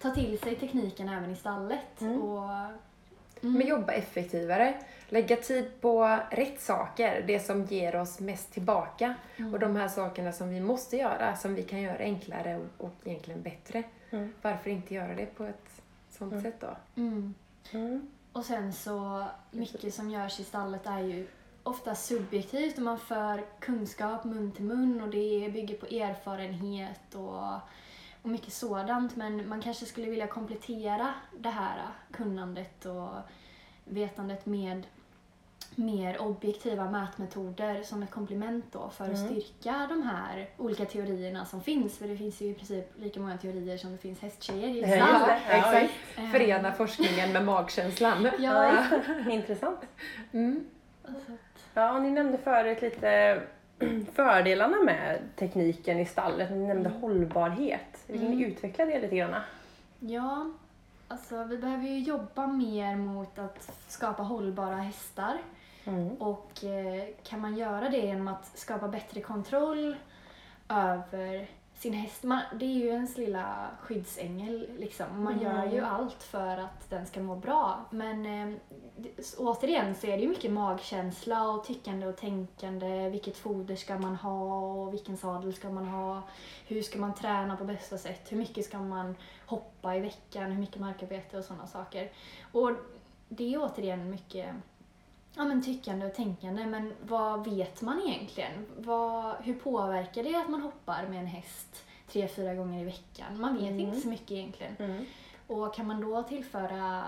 ta 0.00 0.10
till 0.10 0.38
sig 0.38 0.56
tekniken 0.56 1.08
även 1.08 1.30
i 1.30 1.36
stallet. 1.36 2.00
Och, 2.00 2.48
Men 3.40 3.66
jobba 3.66 3.92
effektivare. 3.92 4.74
Lägga 5.08 5.36
tid 5.36 5.80
på 5.80 6.18
rätt 6.30 6.60
saker, 6.60 7.24
det 7.26 7.40
som 7.40 7.64
ger 7.64 7.96
oss 7.96 8.20
mest 8.20 8.52
tillbaka. 8.52 9.14
Och 9.52 9.58
de 9.58 9.76
här 9.76 9.88
sakerna 9.88 10.32
som 10.32 10.48
vi 10.48 10.60
måste 10.60 10.96
göra, 10.96 11.36
som 11.36 11.54
vi 11.54 11.62
kan 11.62 11.80
göra 11.80 11.98
enklare 11.98 12.56
och, 12.56 12.84
och 12.86 12.94
egentligen 13.04 13.42
bättre. 13.42 13.82
Mm. 14.10 14.32
Varför 14.42 14.70
inte 14.70 14.94
göra 14.94 15.14
det 15.14 15.26
på 15.26 15.44
ett 15.44 15.82
sånt 16.10 16.42
sätt 16.42 16.60
då? 16.60 16.76
mm. 16.96 17.34
Mm. 17.72 18.10
Och 18.32 18.44
sen 18.44 18.72
så, 18.72 19.24
mycket 19.50 19.94
som 19.94 20.10
görs 20.10 20.40
i 20.40 20.44
stallet 20.44 20.86
är 20.86 21.00
ju 21.00 21.26
ofta 21.62 21.94
subjektivt 21.94 22.76
och 22.76 22.82
man 22.82 22.98
för 22.98 23.44
kunskap 23.60 24.24
mun 24.24 24.52
till 24.52 24.64
mun 24.64 25.00
och 25.00 25.08
det 25.08 25.50
bygger 25.52 25.76
på 25.76 25.86
erfarenhet 25.86 27.14
och, 27.14 27.54
och 28.22 28.28
mycket 28.28 28.52
sådant. 28.52 29.16
Men 29.16 29.48
man 29.48 29.60
kanske 29.60 29.86
skulle 29.86 30.10
vilja 30.10 30.26
komplettera 30.26 31.14
det 31.38 31.48
här 31.50 31.78
kunnandet 32.10 32.86
och 32.86 33.08
vetandet 33.84 34.46
med 34.46 34.86
mer 35.74 36.20
objektiva 36.22 36.90
mätmetoder 36.90 37.82
som 37.82 38.02
ett 38.02 38.10
komplement 38.10 38.64
då 38.72 38.90
för 38.90 39.10
att 39.10 39.18
styrka 39.18 39.86
de 39.88 40.02
här 40.02 40.48
olika 40.56 40.84
teorierna 40.84 41.44
som 41.44 41.62
finns. 41.62 41.98
För 41.98 42.08
det 42.08 42.16
finns 42.16 42.40
ju 42.40 42.46
i 42.46 42.54
princip 42.54 42.92
lika 42.96 43.20
många 43.20 43.38
teorier 43.38 43.76
som 43.76 43.92
det 43.92 43.98
finns 43.98 44.20
hästtjejer 44.20 44.68
i 44.68 44.78
just 44.78 44.88
det. 44.90 44.96
Ja, 44.96 45.30
exakt. 45.48 45.92
Eh, 46.16 46.30
Förena 46.30 46.72
forskningen 46.72 47.32
med 47.32 47.44
magkänslan. 47.44 48.28
Ja. 48.38 48.84
Intressant. 49.30 49.80
Mm. 50.32 50.66
Ja, 51.74 51.92
och 51.92 52.02
ni 52.02 52.10
nämnde 52.10 52.38
förut 52.38 52.82
lite 52.82 53.42
fördelarna 54.12 54.76
med 54.84 55.18
tekniken 55.36 55.98
i 55.98 56.06
stallet. 56.06 56.50
Ni 56.50 56.66
nämnde 56.66 56.90
hållbarhet. 57.00 57.99
Vill 58.12 58.30
ni 58.30 58.44
utveckla 58.44 58.84
det 58.84 59.00
lite 59.00 59.16
grann? 59.16 59.34
Ja, 60.00 60.50
alltså 61.08 61.44
vi 61.44 61.58
behöver 61.58 61.88
ju 61.88 61.98
jobba 61.98 62.46
mer 62.46 62.96
mot 62.96 63.38
att 63.38 63.70
skapa 63.88 64.22
hållbara 64.22 64.76
hästar. 64.76 65.38
Mm. 65.84 66.08
Och 66.08 66.64
eh, 66.64 67.04
kan 67.22 67.40
man 67.40 67.56
göra 67.56 67.88
det 67.88 67.98
genom 67.98 68.28
att 68.28 68.58
skapa 68.58 68.88
bättre 68.88 69.20
kontroll 69.20 69.96
över 70.68 71.48
sin 71.80 71.92
häst. 71.92 72.22
Man, 72.22 72.40
det 72.54 72.64
är 72.64 72.78
ju 72.78 72.86
ens 72.86 73.16
lilla 73.16 73.70
skyddsängel 73.80 74.68
liksom. 74.78 75.24
Man 75.24 75.40
gör 75.40 75.72
ju 75.72 75.80
allt 75.80 76.22
för 76.22 76.56
att 76.56 76.90
den 76.90 77.06
ska 77.06 77.20
må 77.20 77.36
bra. 77.36 77.84
Men 77.90 78.26
eh, 78.26 78.56
återigen 79.38 79.94
så 79.94 80.06
är 80.06 80.16
det 80.16 80.22
ju 80.22 80.28
mycket 80.28 80.52
magkänsla 80.52 81.50
och 81.50 81.64
tyckande 81.64 82.06
och 82.06 82.16
tänkande. 82.16 83.08
Vilket 83.08 83.36
foder 83.36 83.76
ska 83.76 83.98
man 83.98 84.16
ha 84.16 84.58
och 84.58 84.92
vilken 84.92 85.16
sadel 85.16 85.54
ska 85.54 85.70
man 85.70 85.86
ha? 85.86 86.22
Hur 86.66 86.82
ska 86.82 86.98
man 86.98 87.14
träna 87.14 87.56
på 87.56 87.64
bästa 87.64 87.98
sätt? 87.98 88.32
Hur 88.32 88.36
mycket 88.36 88.64
ska 88.64 88.78
man 88.78 89.16
hoppa 89.46 89.96
i 89.96 90.00
veckan? 90.00 90.52
Hur 90.52 90.60
mycket 90.60 90.80
markarbete 90.80 91.38
och 91.38 91.44
sådana 91.44 91.66
saker. 91.66 92.10
Och 92.52 92.70
det 93.28 93.54
är 93.54 93.58
återigen 93.62 94.10
mycket 94.10 94.54
ja, 95.34 95.44
men 95.44 95.62
tyckande 95.62 96.06
och 96.06 96.14
tänkande, 96.14 96.66
men 96.66 96.92
vad 97.02 97.44
vet 97.44 97.82
man 97.82 98.02
egentligen? 98.06 98.66
Vad, 98.76 99.34
hur 99.42 99.54
påverkar 99.54 100.22
det 100.22 100.34
att 100.34 100.48
man 100.48 100.60
hoppar 100.60 101.06
med 101.10 101.18
en 101.18 101.26
häst 101.26 101.84
tre, 102.12 102.28
fyra 102.28 102.54
gånger 102.54 102.80
i 102.80 102.84
veckan? 102.84 103.40
Man 103.40 103.56
vet 103.56 103.80
inte 103.80 104.00
så 104.00 104.08
mycket 104.08 104.30
egentligen. 104.30 104.76
Mm. 104.78 105.04
Och 105.46 105.74
kan 105.74 105.86
man 105.86 106.00
då 106.00 106.22
tillföra 106.22 107.04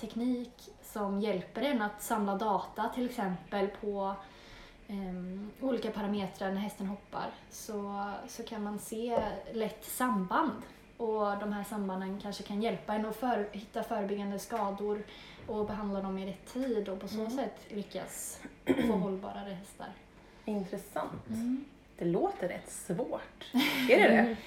teknik 0.00 0.68
som 0.82 1.20
hjälper 1.20 1.62
en 1.62 1.82
att 1.82 2.02
samla 2.02 2.36
data 2.36 2.88
till 2.94 3.06
exempel 3.06 3.68
på 3.68 4.14
em, 4.88 5.50
olika 5.60 5.90
parametrar 5.90 6.52
när 6.52 6.60
hästen 6.60 6.86
hoppar 6.86 7.30
så, 7.50 8.10
så 8.28 8.42
kan 8.42 8.62
man 8.62 8.78
se 8.78 9.22
lätt 9.52 9.84
samband. 9.84 10.62
Och 10.96 11.38
de 11.38 11.52
här 11.52 11.64
sambanden 11.64 12.20
kanske 12.20 12.42
kan 12.42 12.62
hjälpa 12.62 12.94
en 12.94 13.06
att 13.06 13.16
för, 13.16 13.48
hitta 13.52 13.82
förebyggande 13.82 14.38
skador 14.38 15.02
och 15.50 15.66
behandla 15.66 16.00
dem 16.00 16.18
i 16.18 16.26
rätt 16.26 16.52
tid 16.52 16.88
och 16.88 17.00
på 17.00 17.08
så 17.08 17.30
sätt 17.30 17.56
lyckas 17.68 18.40
få 18.66 18.92
hållbarare 18.92 19.54
hästar. 19.54 19.88
Intressant. 20.44 21.12
Det 21.98 22.04
låter 22.04 22.48
rätt 22.48 22.70
svårt. 22.70 23.44
Är 23.90 23.98
det 23.98 24.08
det? 24.08 24.36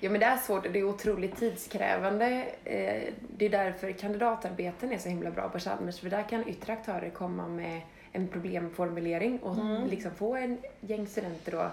Ja 0.00 0.10
men 0.10 0.20
det 0.20 0.26
är 0.26 0.36
svårt 0.36 0.66
och 0.66 0.72
det 0.72 0.78
är 0.78 0.84
otroligt 0.84 1.36
tidskrävande. 1.36 2.26
Eh, 2.64 3.12
Det 3.36 3.44
är 3.46 3.50
därför 3.50 3.92
kandidatarbeten 3.92 4.92
är 4.92 4.98
så 4.98 5.08
himla 5.08 5.30
bra 5.30 5.48
på 5.48 5.58
Chalmers 5.58 6.00
för 6.00 6.10
där 6.10 6.22
kan 6.28 6.48
yttre 6.48 6.72
aktörer 6.72 7.10
komma 7.10 7.46
med 7.48 7.80
en 8.12 8.28
problemformulering 8.28 9.38
och 9.38 9.88
liksom 9.88 10.10
få 10.10 10.36
en 10.36 10.58
gäng 10.80 11.06
studenter 11.06 11.52
då 11.52 11.70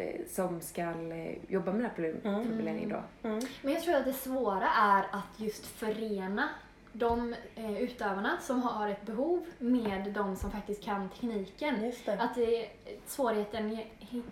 eh, 0.00 0.20
som 0.30 0.60
ska 0.60 0.82
eh, 0.82 1.34
jobba 1.48 1.72
med 1.72 1.80
den 1.80 1.90
här 1.90 1.94
problem- 1.94 2.76
Mm. 2.76 2.88
då. 2.88 3.28
Mm. 3.28 3.40
Men 3.62 3.72
jag 3.72 3.82
tror 3.82 3.94
att 3.94 4.04
det 4.04 4.12
svåra 4.12 4.68
är 4.68 5.02
att 5.12 5.40
just 5.40 5.66
förena 5.66 6.48
de 6.92 7.34
eh, 7.54 7.82
utövarna 7.82 8.36
som 8.40 8.62
har 8.62 8.88
ett 8.88 9.06
behov 9.06 9.46
med 9.58 10.12
de 10.12 10.36
som 10.36 10.50
faktiskt 10.50 10.84
kan 10.84 11.08
tekniken. 11.08 11.84
Just 11.84 12.06
det. 12.06 12.12
Att 12.22 12.34
det, 12.34 12.68
svårigheten 13.06 13.78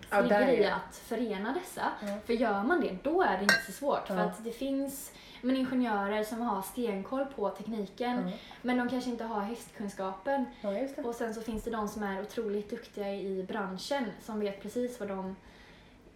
Ja, 0.09 0.21
ligger 0.21 0.47
i 0.47 0.65
att 0.65 0.95
förena 0.95 1.53
dessa. 1.53 1.91
Ja. 2.01 2.17
För 2.25 2.33
gör 2.33 2.63
man 2.63 2.81
det, 2.81 2.97
då 3.03 3.21
är 3.21 3.37
det 3.37 3.43
inte 3.43 3.61
så 3.65 3.71
svårt. 3.71 4.07
För 4.07 4.15
Ja. 4.17 4.21
att 4.23 4.43
det 4.43 4.51
finns 4.51 5.11
men, 5.41 5.55
ingenjörer 5.55 6.23
som 6.23 6.41
har 6.41 6.61
stenkoll 6.61 7.25
på 7.25 7.49
tekniken, 7.49 8.29
Ja. 8.29 8.37
men 8.61 8.77
de 8.77 8.89
kanske 8.89 9.09
inte 9.09 9.23
har 9.23 9.41
hästkunskapen. 9.41 10.45
Ja. 10.61 10.69
Och 11.03 11.15
sen 11.15 11.33
så 11.33 11.41
finns 11.41 11.63
det 11.63 11.71
de 11.71 11.87
som 11.87 12.03
är 12.03 12.21
otroligt 12.21 12.69
duktiga 12.69 13.13
i 13.13 13.43
branschen, 13.47 14.05
som 14.21 14.39
vet 14.39 14.61
precis 14.61 14.99
vad 14.99 15.09
de 15.09 15.35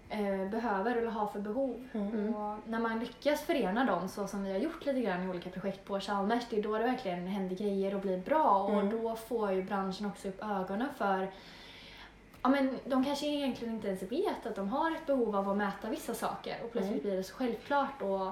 eh, 0.10 0.50
behöver 0.50 0.96
eller 0.96 1.12
har 1.12 1.28
för 1.28 1.40
behov. 1.40 1.88
Mm. 1.94 2.36
Och 2.36 2.58
när 2.68 2.80
man 2.80 3.00
lyckas 3.00 3.42
förena 3.42 3.86
dem 3.86 4.10
så 4.10 4.28
som 4.28 4.44
vi 4.44 4.52
har 4.52 4.60
gjort 4.60 4.86
lite 4.86 5.02
grann 5.02 5.24
i 5.24 5.30
olika 5.30 5.50
projekt 5.50 5.86
på 5.86 6.00
Chalmers, 6.00 6.44
det 6.50 6.58
är 6.58 6.64
då 6.64 6.78
det 6.78 6.84
verkligen 6.84 7.28
händer 7.28 7.56
grejer 7.56 7.96
och 7.96 8.02
blir 8.02 8.18
bra 8.18 8.64
och 8.64 8.74
Mm. 8.82 9.02
då 9.02 9.16
får 9.16 9.52
ju 9.52 9.64
branschen 9.64 10.06
också 10.06 10.28
upp 10.28 10.44
ögonen 10.44 10.88
för 10.98 11.28
Ja, 12.42 12.50
men 12.50 12.80
de 12.86 13.06
kanske 13.06 13.26
egentligen 13.28 13.74
inte 13.76 13.88
ens 13.88 14.04
vet 14.04 14.46
att 14.46 14.56
de 14.56 14.70
har 14.70 14.92
ett 14.92 15.06
behov 15.06 15.36
av 15.36 15.50
att 15.50 15.58
mäta 15.58 15.90
vissa 15.90 16.14
saker 16.14 16.56
och 16.64 16.72
plötsligt 16.72 16.94
Mm. 16.94 17.04
blir 17.04 17.16
det 17.18 17.24
så 17.24 17.36
självklart 17.36 18.02
och 18.02 18.28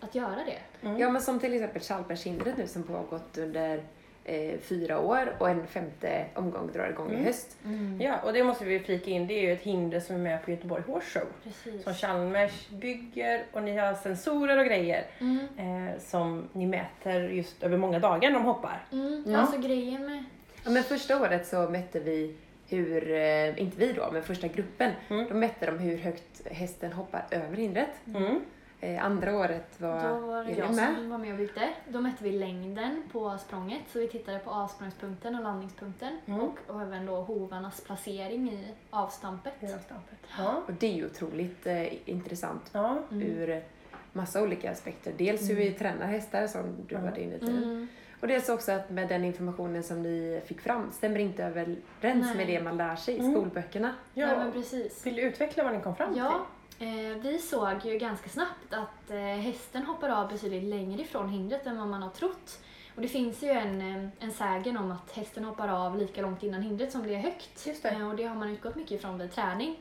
att 0.00 0.14
göra 0.14 0.36
det. 0.46 0.86
Mm. 0.86 0.98
Ja 0.98 1.10
men 1.10 1.22
som 1.22 1.40
till 1.40 1.54
exempel 1.54 1.82
Chalmershindret 1.82 2.56
nu 2.56 2.66
som 2.66 2.82
pågått 2.82 3.38
under 3.38 3.82
eh, 4.24 4.58
fyra 4.60 4.98
år 5.00 5.36
och 5.38 5.48
en 5.50 5.66
femte 5.66 6.24
omgång 6.34 6.70
drar 6.72 6.88
igång 6.88 7.10
i 7.10 7.14
Mm. 7.14 7.24
höst. 7.26 7.56
Ja, 8.00 8.18
och 8.24 8.32
det 8.32 8.44
måste 8.44 8.64
vi 8.64 8.78
flika 8.80 9.10
in. 9.10 9.26
Det 9.26 9.34
är 9.34 9.42
ju 9.42 9.52
ett 9.52 9.62
hinder 9.62 10.00
som 10.00 10.16
är 10.16 10.20
med 10.20 10.44
på 10.44 10.50
Göteborg 10.50 10.82
Horse 10.86 11.18
Show. 11.20 11.28
Precis. 11.44 11.84
Som 11.84 11.94
Chalmers 11.94 12.68
bygger 12.68 13.44
och 13.52 13.62
ni 13.62 13.76
har 13.76 13.94
sensorer 13.94 14.58
och 14.58 14.66
grejer 14.66 15.04
Mm. 15.20 15.38
eh, 15.88 15.98
som 15.98 16.48
ni 16.52 16.66
mäter 16.66 17.28
just 17.28 17.62
över 17.62 17.76
många 17.78 17.98
dagar 17.98 18.30
när 18.30 18.38
de 18.38 18.44
hoppar. 18.44 18.86
Mm. 18.92 19.24
Ja. 19.26 19.38
Alltså 19.38 19.60
grejen 19.60 20.06
med... 20.06 20.24
Ja, 20.64 20.70
men 20.70 20.82
första 20.82 21.20
året 21.22 21.46
så 21.46 21.68
mätte 21.68 22.00
vi 22.00 22.34
hur, 22.68 23.10
eh, 23.12 23.60
inte 23.62 23.76
vi 23.78 23.92
då, 23.92 24.08
men 24.12 24.22
första 24.22 24.48
gruppen, 24.48 24.90
Mm. 25.10 25.26
då 25.28 25.34
mätte 25.34 25.66
de 25.66 25.78
hur 25.78 25.96
högt 25.98 26.46
hästen 26.50 26.92
hoppar 26.92 27.24
över 27.30 27.56
hindret. 27.56 27.88
Mm. 28.06 28.40
Eh, 28.84 29.04
andra 29.04 29.36
året 29.38 29.80
var, 29.80 30.08
Då 30.20 30.26
var 30.26 30.40
Elin 30.44 30.58
jag 30.58 30.74
med. 30.74 30.94
som 30.96 31.10
var 31.10 31.18
med 31.18 31.32
och 31.32 31.38
byggde. 31.38 31.68
Då 31.88 32.00
mätte 32.00 32.24
vi 32.24 32.32
längden 32.32 33.02
på 33.12 33.38
språnget, 33.38 33.82
så 33.92 33.98
vi 33.98 34.08
tittade 34.08 34.38
på 34.38 34.50
avsprångspunkten 34.50 35.34
och 35.34 35.42
landningspunkten 35.42 36.18
Mm. 36.26 36.40
och, 36.40 36.58
och 36.66 36.82
även 36.82 37.06
då 37.06 37.16
hovarnas 37.16 37.80
placering 37.80 38.48
i 38.52 38.68
avstampet. 38.90 39.52
Det 39.60 39.66
är 39.66 39.78
stampet. 39.78 40.18
Ja. 40.38 40.62
Och 40.66 40.72
det 40.72 40.86
är 40.86 40.92
ju 40.94 41.06
otroligt 41.06 41.66
eh, 41.66 42.08
intressant 42.10 42.70
Ja. 42.72 42.98
Mm. 43.10 43.22
ur 43.28 43.62
massa 44.12 44.42
olika 44.42 44.70
aspekter. 44.70 45.12
Dels 45.18 45.50
hur 45.50 45.54
vi 45.54 45.70
tränar 45.72 46.06
hästar 46.06 46.46
som 46.46 46.62
du 46.88 46.94
Mm. 46.94 47.10
var 47.10 47.18
inne 47.18 47.38
tidigare. 47.38 47.64
Mm. 47.64 47.88
Och 48.20 48.28
dels 48.28 48.48
också 48.48 48.72
att 48.72 48.90
med 48.90 49.08
den 49.08 49.24
informationen 49.24 49.82
som 49.82 50.02
ni 50.02 50.42
fick 50.46 50.60
fram 50.60 50.90
stämmer 50.92 51.18
inte 51.18 51.44
överens 51.44 51.76
Nej. 52.02 52.36
med 52.36 52.46
det 52.46 52.62
man 52.62 52.76
lär 52.76 52.96
sig 52.96 53.14
i 53.14 53.18
Mm. 53.18 53.32
skolböckerna. 53.32 53.94
Ja, 54.14 54.28
ja. 54.28 54.38
men 54.38 54.52
precis. 54.52 55.06
Vill 55.06 55.14
du 55.16 55.22
utveckla 55.22 55.64
vad 55.64 55.72
ni 55.74 55.80
kom 55.80 55.96
fram 55.96 56.14
Ja, 56.16 56.26
eh, 56.26 56.32
vi 57.22 57.38
såg 57.42 57.84
ju 57.84 57.98
ganska 57.98 58.28
snabbt 58.28 58.74
att 58.74 59.10
eh, 59.10 59.18
hästen 59.18 59.82
hoppar 59.82 60.08
av 60.08 60.28
betydligt 60.28 60.64
längre 60.64 61.02
ifrån 61.02 61.28
hindret 61.28 61.66
än 61.66 61.78
vad 61.78 61.88
man 61.88 62.02
har 62.02 62.10
trott. 62.10 62.58
Och 62.94 63.02
det 63.02 63.08
finns 63.08 63.42
ju 63.42 63.48
en, 63.48 63.80
eh, 63.80 64.10
en 64.18 64.32
sägen 64.32 64.76
om 64.76 64.90
att 64.90 65.12
hästen 65.12 65.44
hoppar 65.44 65.68
av 65.68 65.98
lika 65.98 66.22
långt 66.22 66.42
innan 66.42 66.62
hindret 66.62 66.92
som 66.92 67.02
det 67.02 67.14
är 67.14 67.18
högt. 67.18 67.64
Det. 67.64 67.84
Eh, 67.84 68.08
och 68.08 68.16
det 68.16 68.24
har 68.24 68.34
man 68.34 68.50
utgått 68.50 68.76
mycket 68.76 68.92
ifrån 68.92 69.18
vid 69.18 69.32
träning. 69.32 69.76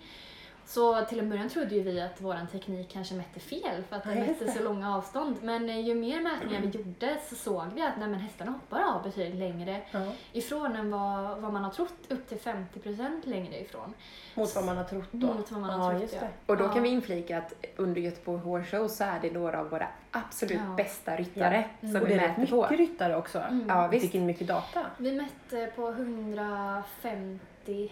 Så 0.65 1.05
till 1.05 1.19
en 1.19 1.29
början 1.29 1.49
trodde 1.49 1.75
ju 1.75 1.81
vi 1.83 2.01
att 2.01 2.21
vår 2.21 2.47
teknik 2.51 2.89
kanske 2.91 3.15
mätte 3.15 3.39
fel 3.39 3.83
för 3.89 3.95
att 3.95 4.03
den 4.03 4.19
mätte 4.19 4.45
det. 4.45 4.51
så 4.51 4.63
långa 4.63 4.95
avstånd. 4.97 5.35
Men 5.41 5.69
eh, 5.69 5.79
ju 5.79 5.95
mer 5.95 6.21
mätningar 6.21 6.61
vi 6.61 6.67
gjorde 6.67 7.17
så 7.29 7.35
såg 7.35 7.63
vi 7.75 7.81
att 7.81 7.97
nej, 7.97 8.07
men 8.07 8.19
hästarna 8.19 8.51
hoppar 8.51 8.81
av 8.83 9.03
betydligt 9.03 9.35
längre 9.39 9.81
Ja. 9.91 9.99
ifrån 10.31 10.75
än 10.75 10.91
vad, 10.91 11.37
vad 11.41 11.53
man 11.53 11.63
har 11.63 11.71
trott, 11.71 11.93
upp 12.09 12.29
till 12.29 12.37
50% 12.37 13.27
längre 13.29 13.59
ifrån. 13.61 13.93
Mot 14.35 14.55
vad 14.55 14.65
man 14.65 14.77
har 14.77 14.83
trott 14.83 15.07
då. 15.11 15.27
Mot 15.27 15.51
vad 15.51 15.61
man 15.61 15.69
har 15.79 15.85
ja, 15.85 15.91
trott, 15.99 16.01
just 16.01 16.13
ja. 16.13 16.19
det. 16.21 16.29
Och 16.51 16.57
då 16.57 16.63
Ja. 16.63 16.73
kan 16.73 16.83
vi 16.83 16.89
inflika 16.89 17.37
att 17.37 17.53
under 17.75 18.01
Göteborg 18.01 18.41
Horse 18.41 18.77
Show 18.77 18.87
så 18.87 19.03
är 19.03 19.19
det 19.21 19.31
några 19.33 19.59
av 19.59 19.69
våra 19.69 19.87
absolut 20.11 20.59
Ja. 20.69 20.73
bästa 20.77 21.15
ryttare 21.15 21.65
Ja. 21.79 21.87
som 21.87 22.01
Och 22.01 22.09
vi 22.09 22.13
det 22.13 22.19
är 22.19 22.27
rätt 22.27 22.37
mäter 22.37 22.51
på. 22.51 22.61
mycket 22.61 22.77
ryttare 22.79 23.15
också. 23.15 23.39
Mm. 23.39 23.65
Ja, 23.67 23.87
Vi 23.87 23.97
visst. 23.97 24.05
fick 24.05 24.15
in 24.15 24.25
mycket 24.25 24.47
data. 24.47 24.85
Vi 24.97 25.11
mätte 25.11 25.71
på 25.75 25.89
150 25.91 27.91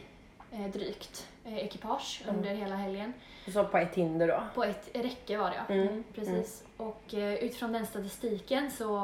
eh, 0.51 0.67
drygt 0.73 1.27
eh, 1.45 1.57
ekipage 1.57 2.21
Mm. 2.24 2.36
under 2.36 2.50
hela 2.53 2.75
helgen. 2.75 3.13
Så 3.53 3.63
på 3.65 3.77
ett 3.77 3.95
hinder 3.95 4.27
då. 4.27 4.43
På 4.55 4.63
ett 4.63 4.89
räcke 4.93 5.38
var 5.38 5.50
det 5.50 5.55
ja. 5.67 5.74
Mm, 5.75 6.03
Precis. 6.15 6.63
Och 6.77 7.13
eh, 7.13 7.33
utifrån 7.33 7.71
den 7.71 7.86
statistiken 7.86 8.71
så 8.71 9.01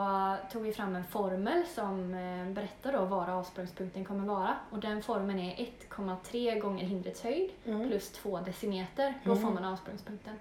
tog 0.52 0.62
vi 0.62 0.74
fram 0.74 0.96
en 0.96 1.04
formel 1.04 1.64
som 1.76 2.14
eh, 2.14 2.54
berättar 2.54 2.94
då 2.94 3.06
var 3.06 3.30
avsprångspunkten 3.30 4.06
kommer 4.06 4.26
vara. 4.28 4.56
Och 4.72 4.80
den 4.80 5.02
formeln 5.04 5.40
är 5.40 5.56
1,3 5.56 6.60
gånger 6.60 6.86
hindrets 6.86 7.24
höjd 7.24 7.50
Mm. 7.66 7.88
plus 7.90 8.12
2 8.12 8.40
decimeter. 8.40 9.14
Då 9.24 9.32
Mm. 9.32 9.44
får 9.44 9.52
man 9.52 9.66
avsprångspunkten. 9.66 10.34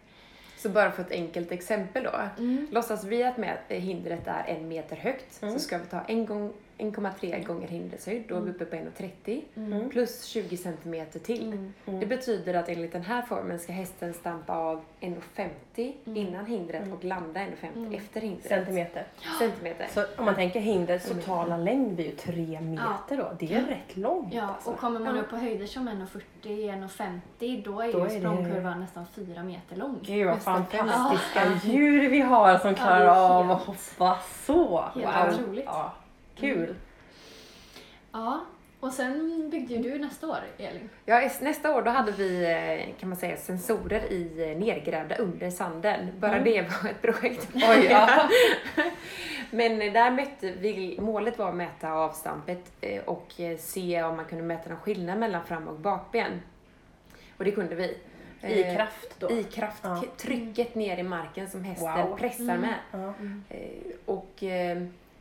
Så 0.58 0.68
bara 0.68 0.90
för 0.90 1.02
ett 1.02 1.10
enkelt 1.12 1.52
exempel 1.52 2.02
då. 2.04 2.14
Mm. 2.38 2.68
Låtsas 2.70 3.04
vi 3.04 3.22
att 3.24 3.38
eh, 3.68 3.78
hindret 3.80 4.26
är 4.26 4.44
en 4.46 4.68
meter 4.68 4.96
högt 4.96 5.42
Mm. 5.42 5.54
så 5.54 5.60
ska 5.60 5.78
vi 5.78 5.86
ta 5.86 6.00
en 6.00 6.26
gång 6.26 6.52
1,3 6.78 7.44
gånger 7.44 7.68
hindrets 7.68 8.06
höjd, 8.06 8.24
då 8.28 8.36
är 8.36 8.40
vi 8.40 8.50
uppe 8.50 8.64
på 8.64 8.76
1,30 8.76 9.42
Mm. 9.54 9.90
plus 9.90 10.24
20 10.24 10.56
centimeter 10.56 11.18
till. 11.18 11.46
Mm. 11.46 11.72
Mm. 11.86 12.00
Det 12.00 12.06
betyder 12.06 12.54
att 12.54 12.68
enligt 12.68 12.92
den 12.92 13.02
här 13.02 13.22
formen 13.22 13.58
ska 13.58 13.72
hästen 13.72 14.14
stampa 14.14 14.52
av 14.56 14.80
1,50 15.00 15.92
Mm. 16.06 16.16
innan 16.16 16.46
hindret 16.46 16.82
Mm. 16.82 16.92
och 16.94 17.04
landa 17.04 17.40
1,50 17.40 17.68
Mm. 17.76 17.94
efter 17.94 18.20
hindret. 18.20 18.46
Centimeter. 18.48 19.06
Centimeter. 19.38 19.86
Så 19.94 20.04
om 20.18 20.24
man 20.24 20.34
tänker 20.34 20.60
hindrets 20.60 21.10
Mm. 21.10 21.22
totala 21.22 21.56
längd 21.56 21.94
blir 21.94 22.04
ju 22.06 22.12
tre 22.16 22.60
meter 22.60 23.16
då. 23.16 23.32
Det 23.38 23.54
är 23.54 23.62
rätt 23.62 23.96
långt 23.96 24.34
Ja, 24.34 24.42
alltså. 24.42 24.70
och 24.70 24.78
kommer 24.78 25.00
man 25.00 25.16
Ja. 25.16 25.22
upp 25.22 25.30
på 25.30 25.36
höjder 25.36 25.66
som 25.66 25.88
1,40, 25.88 26.68
1,50 26.70 27.62
då 27.64 27.80
är 27.80 27.92
Då 27.92 27.98
ju 27.98 28.04
är 28.04 28.08
det- 28.08 28.18
språngkurvan 28.20 28.80
nästan 28.80 29.06
4 29.14 29.42
meter 29.42 29.76
lång. 29.76 29.98
Gud 30.02 30.26
vad 30.26 30.42
fantastiska 30.42 31.40
Ja. 31.44 31.70
djur 31.72 32.08
vi 32.10 32.20
har 32.20 32.58
som 32.58 32.70
Ja, 32.70 32.76
klarar 32.76 33.06
av 33.38 33.50
att 33.50 33.62
hoppa 33.62 34.18
så. 34.46 34.84
helt 34.94 35.40
otroligt. 35.40 35.64
Ja, 35.64 35.92
kul. 36.36 36.74
Ja, 38.12 38.44
och 38.80 38.92
sen 38.92 39.48
byggde 39.50 39.74
ju 39.74 39.82
du 39.82 39.98
nästa 39.98 40.26
år, 40.28 40.38
Elin. 40.58 40.88
Ja, 41.04 41.30
nästa 41.40 41.76
år 41.76 41.82
då 41.82 41.90
hade 41.90 42.12
vi 42.12 42.44
eh, 42.44 43.00
kan 43.00 43.08
man 43.08 43.18
säga 43.18 43.36
sensorer 43.36 44.12
i 44.12 44.50
eh, 44.52 44.58
nergrävda 44.58 45.16
under 45.16 45.50
sanden. 45.50 46.08
Bara 46.18 46.32
Mm. 46.36 46.44
det 46.44 46.62
var 46.62 46.90
ett 46.90 47.02
projekt. 47.02 47.48
Oj, 47.54 47.86
ja. 47.90 48.28
Men 49.50 49.82
eh, 49.82 49.92
där 49.92 50.10
mätte 50.10 50.52
vi, 50.60 50.98
målet 51.00 51.38
var 51.38 51.48
att 51.48 51.54
mäta 51.54 51.92
avstampet 51.92 52.72
och 53.04 53.32
se 53.58 54.02
om 54.02 54.16
man 54.16 54.24
kunde 54.24 54.44
mäta 54.44 54.68
någon 54.70 54.78
skillnad 54.78 55.18
mellan 55.18 55.44
fram 55.44 55.68
och 55.68 55.78
bakben. 55.78 56.42
Och 57.36 57.44
det 57.44 57.50
kunde 57.50 57.74
vi. 57.74 57.96
I 58.42 58.62
kraft 58.76 59.14
då. 59.18 59.30
I 59.30 59.44
kraft, 59.44 59.80
Ja. 59.84 60.04
trycket 60.16 60.74
ner 60.74 60.96
i 60.98 61.02
marken 61.02 61.50
som 61.50 61.64
hästen 61.64 62.08
Wow. 62.08 62.16
pressar 62.16 62.42
Mm. 62.44 62.60
med. 62.60 62.74
Ja. 62.92 63.14
Eh, 63.48 63.68
och, 64.04 64.42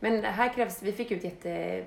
men 0.00 0.24
här 0.24 0.48
krävs, 0.48 0.82
vi 0.82 0.92
fick 0.92 1.10
ut 1.10 1.24
jätte... 1.24 1.84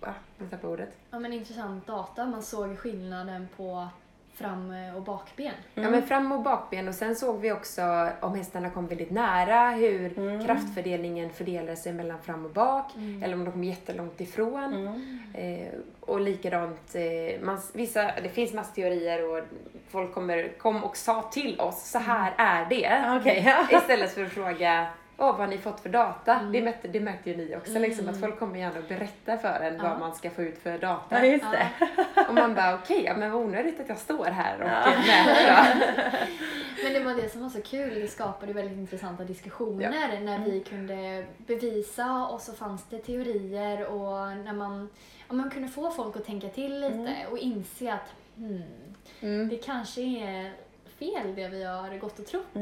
Va? 0.00 0.14
Nu 0.38 0.44
tappade 0.46 0.62
jag 0.66 0.72
ordet. 0.72 0.96
Ja, 1.10 1.18
men 1.18 1.32
intressant 1.32 1.86
data. 1.86 2.26
Man 2.26 2.42
såg 2.42 2.78
skillnaden 2.78 3.48
på 3.56 3.88
fram 4.34 4.72
och 4.96 5.02
bakben. 5.02 5.52
Ja 5.74 5.80
Mm. 5.82 5.92
men 5.92 6.02
fram 6.02 6.32
och 6.32 6.40
bakben 6.42 6.88
och 6.88 6.94
sen 6.94 7.16
såg 7.16 7.40
vi 7.40 7.52
också 7.52 8.08
om 8.20 8.34
hästarna 8.34 8.70
kom 8.70 8.86
väldigt 8.86 9.10
nära 9.10 9.70
hur 9.70 10.18
Mm. 10.18 10.46
kraftfördelningen 10.46 11.30
fördelar 11.30 11.74
sig 11.74 11.92
mellan 11.92 12.18
fram 12.18 12.44
och 12.44 12.50
bak 12.50 12.94
Mm. 12.96 13.22
eller 13.22 13.34
om 13.34 13.44
de 13.44 13.52
kom 13.52 13.64
jättelångt 13.64 14.20
ifrån. 14.20 14.72
Mm. 14.74 15.20
Eh, 15.34 15.68
och 16.00 16.20
likadant, 16.20 16.94
eh, 16.94 17.40
man, 17.42 17.60
vissa, 17.72 18.02
det 18.22 18.28
finns 18.28 18.52
massa 18.52 18.74
teorier 18.74 19.30
och 19.30 19.44
folk 19.88 20.14
kommer, 20.14 20.48
kom 20.58 20.84
och 20.84 20.96
sa 20.96 21.22
till 21.22 21.60
oss, 21.60 21.90
så 21.90 21.98
här 21.98 22.34
är 22.36 22.66
det. 22.68 23.40
Ja. 23.44 23.78
Istället 23.78 24.14
för 24.14 24.24
att 24.24 24.32
fråga, 24.32 24.86
Åh, 25.18 25.26
vad 25.26 25.36
har 25.36 25.46
ni 25.46 25.58
fått 25.58 25.80
för 25.80 25.88
data? 25.88 26.34
Mm. 26.34 26.52
Det, 26.52 26.62
märkte, 26.62 26.88
det 26.88 27.00
märkte 27.00 27.30
ju 27.30 27.36
ni 27.36 27.56
också, 27.56 27.78
liksom, 27.78 28.08
att 28.08 28.16
Mm. 28.16 28.20
folk 28.28 28.38
kommer 28.38 28.58
gärna 28.58 28.78
och 28.78 28.84
berätta 28.88 29.38
för 29.38 29.60
en 29.60 29.76
Ja. 29.76 29.82
vad 29.82 29.98
man 30.00 30.14
ska 30.14 30.30
få 30.30 30.42
ut 30.42 30.58
för 30.58 30.78
data. 30.78 31.26
Ja. 31.26 31.38
Och 32.28 32.34
man 32.34 32.54
bara, 32.54 32.74
okej, 32.74 33.04
ja, 33.04 33.16
men 33.16 33.32
vad 33.32 33.42
onödigt 33.42 33.80
att 33.80 33.88
jag 33.88 33.98
står 33.98 34.24
här 34.24 34.60
och 34.62 34.68
Ja. 34.68 34.90
mäter. 35.06 36.28
Men 36.84 36.92
det 36.92 37.00
var 37.00 37.14
det 37.22 37.28
som 37.32 37.42
var 37.42 37.48
så 37.48 37.62
kul. 37.62 37.94
Det 38.00 38.08
skapade 38.08 38.52
väldigt 38.52 38.78
intressanta 38.78 39.24
diskussioner 39.24 40.20
när 40.20 40.38
vi 40.38 40.60
kunde 40.60 41.24
bevisa 41.38 42.26
och 42.26 42.40
så 42.40 42.52
fanns 42.52 42.84
det 42.90 42.98
teorier 42.98 43.86
och 43.86 44.36
när 44.36 44.52
man, 44.52 44.88
ja, 45.28 45.34
man 45.34 45.50
kunde 45.50 45.68
få 45.68 45.90
folk 45.90 46.16
att 46.16 46.24
tänka 46.26 46.48
till 46.48 46.80
lite 46.80 46.94
Mm. 46.94 47.32
och 47.32 47.38
inse 47.38 47.92
att 47.92 48.12
hmm, 48.36 48.62
Mm. 49.20 49.48
det 49.48 49.56
kanske 49.56 50.00
är 50.00 50.52
fel 50.98 51.34
det 51.34 51.48
vi 51.48 51.64
har 51.64 51.98
gått 51.98 52.18
och 52.18 52.26
trott. 52.26 52.54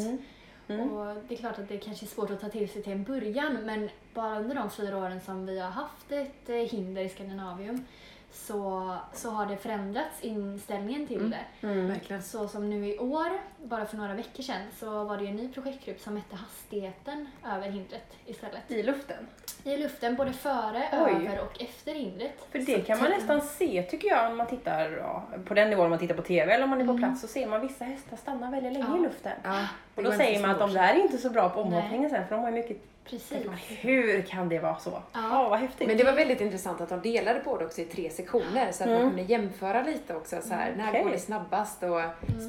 Mm. 0.69 0.93
Och 0.93 1.17
det 1.29 1.35
är 1.35 1.39
klart 1.39 1.59
att 1.59 1.69
det 1.69 1.79
kanske 1.79 2.07
är 2.07 2.09
svårt 2.09 2.31
att 2.31 2.41
ta 2.41 2.49
till 2.49 2.69
sig 2.69 2.83
till 2.83 2.93
en 2.93 3.05
början 3.05 3.59
men 3.65 3.91
bara 4.15 4.41
under 4.41 4.55
de 4.55 4.71
fyra 4.71 4.99
åren 4.99 5.21
som 5.21 5.47
vi 5.47 5.61
har 5.61 5.71
haft 5.71 6.13
ett 6.13 6.49
eh, 6.49 6.57
hinder 6.57 7.03
i 7.03 7.09
Skandinavium 7.09 7.85
så, 8.35 8.95
så 9.13 9.31
har 9.31 9.47
det 9.47 9.57
förändrats 9.57 10.21
inställningen 10.21 11.07
till 11.07 11.17
Mm. 11.17 11.31
det. 11.31 11.67
Mm. 11.67 11.89
Verkligen. 11.89 12.23
Så 12.23 12.49
som 12.49 12.71
nu 12.71 12.87
i 12.89 12.99
år, 12.99 13.29
bara 13.65 13.87
för 13.87 13.97
några 13.97 14.15
veckor 14.15 14.43
sedan, 14.43 14.61
så 14.79 15.05
var 15.05 15.17
det 15.17 15.27
en 15.27 15.37
ny 15.37 15.49
projektgrupp 15.53 16.01
som 16.01 16.15
mätte 16.15 16.37
hastigheten 16.37 17.29
över 17.57 17.69
hindret 17.71 18.13
istället. 18.27 18.71
I 18.71 18.83
luften. 18.83 19.27
I 19.65 19.77
luften, 19.77 20.15
både 20.17 20.33
före, 20.33 20.83
Oj. 20.93 20.99
över 21.27 21.41
och 21.41 21.63
efter 21.63 21.95
hindret. 21.95 22.47
För 22.53 22.59
det 22.59 22.81
kan 22.87 22.99
man 22.99 23.11
nästan 23.11 23.41
se 23.41 23.83
tycker 23.83 24.09
jag 24.09 24.31
om 24.31 24.37
man 24.37 24.47
tittar 24.47 24.91
ja, 24.91 25.23
på 25.45 25.55
den 25.55 25.71
nivån 25.71 25.91
man 25.91 25.99
tittar 25.99 26.15
på 26.15 26.23
TV 26.23 26.53
eller 26.53 26.65
om 26.65 26.71
man 26.71 26.81
är 26.81 26.85
på 26.85 26.91
Mm. 26.91 27.03
plats 27.03 27.21
så 27.21 27.27
ser 27.27 27.47
man 27.47 27.61
vissa 27.61 27.85
hästar 27.85 28.17
stanna 28.17 28.51
väldigt 28.51 28.73
länge 28.73 28.87
Ja. 28.91 28.97
i 28.99 29.01
luften. 29.01 29.33
Ja, 29.45 29.67
Och 29.95 30.03
då 30.03 30.13
säger 30.13 30.37
så 30.37 30.43
man 30.43 30.51
att 30.51 30.59
de 30.59 30.73
där 30.73 30.95
är 30.95 31.03
inte 31.03 31.19
så 31.19 31.31
bra 31.31 31.49
på 31.49 31.61
omhoppningen 31.61 32.11
sen 32.11 32.27
för 32.29 32.35
de 32.35 32.41
har 32.43 32.51
ju 32.51 32.55
mycket 32.57 32.77
Precis. 33.05 33.47
man, 33.47 33.55
Hur 33.69 34.23
kan 34.23 34.49
det 34.49 34.59
vara 34.59 34.79
så? 34.79 34.91
Ja, 34.91 35.03
Ja. 35.31 35.49
vad 35.49 35.59
häftigt. 35.59 35.87
Men 35.89 35.97
det 35.97 36.05
var 36.05 36.13
väldigt 36.13 36.41
intressant 36.41 36.81
att 36.81 36.89
de 36.89 37.01
delade 37.01 37.41
på 37.41 37.59
det 37.59 37.65
också 37.65 37.81
i 37.81 37.85
tre 37.85 38.11
sektioner 38.11 38.73
så 38.73 38.83
att 38.85 38.89
Mm. 38.91 39.03
man 39.03 39.11
kunde 39.11 39.23
jämföra 39.33 39.83
lite 39.83 40.15
också. 40.15 40.37
Så 40.43 40.55
här, 40.55 40.75
när 40.77 40.89
Okej. 40.91 41.03
går 41.03 41.11
det 41.11 41.19
snabbast 41.19 41.83
och 41.83 42.01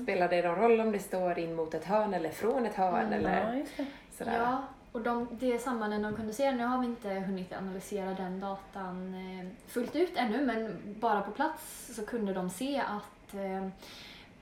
spelar 0.03 0.29
det 0.29 0.41
någon 0.47 0.55
roll 0.55 0.79
om 0.81 0.91
det 0.91 0.99
står 0.99 1.39
in 1.39 1.55
mot 1.55 1.73
ett 1.73 1.85
hörn 1.85 2.13
eller 2.13 2.29
från 2.29 2.65
ett 2.65 2.75
hörn 2.75 2.95
Mm. 3.07 3.13
eller 3.13 3.63
ja, 3.77 3.83
sådär. 4.17 4.39
Ja, 4.39 4.63
och 4.91 5.01
de, 5.01 5.27
det 5.31 5.59
sambanden 5.59 6.01
de 6.01 6.15
kunde 6.15 6.33
se, 6.33 6.51
nu 6.51 6.63
har 6.65 6.79
vi 6.79 6.85
inte 6.85 7.09
hunnit 7.09 7.53
analysera 7.53 8.13
den 8.13 8.39
datan 8.39 9.13
eh, 9.13 9.71
fullt 9.71 9.95
ut 9.95 10.11
ännu, 10.15 10.45
men 10.45 10.77
bara 10.85 11.21
på 11.21 11.31
plats 11.31 11.91
så 11.95 12.05
kunde 12.05 12.33
de 12.33 12.49
se 12.49 12.79
att 12.79 13.33
eh, 13.33 13.67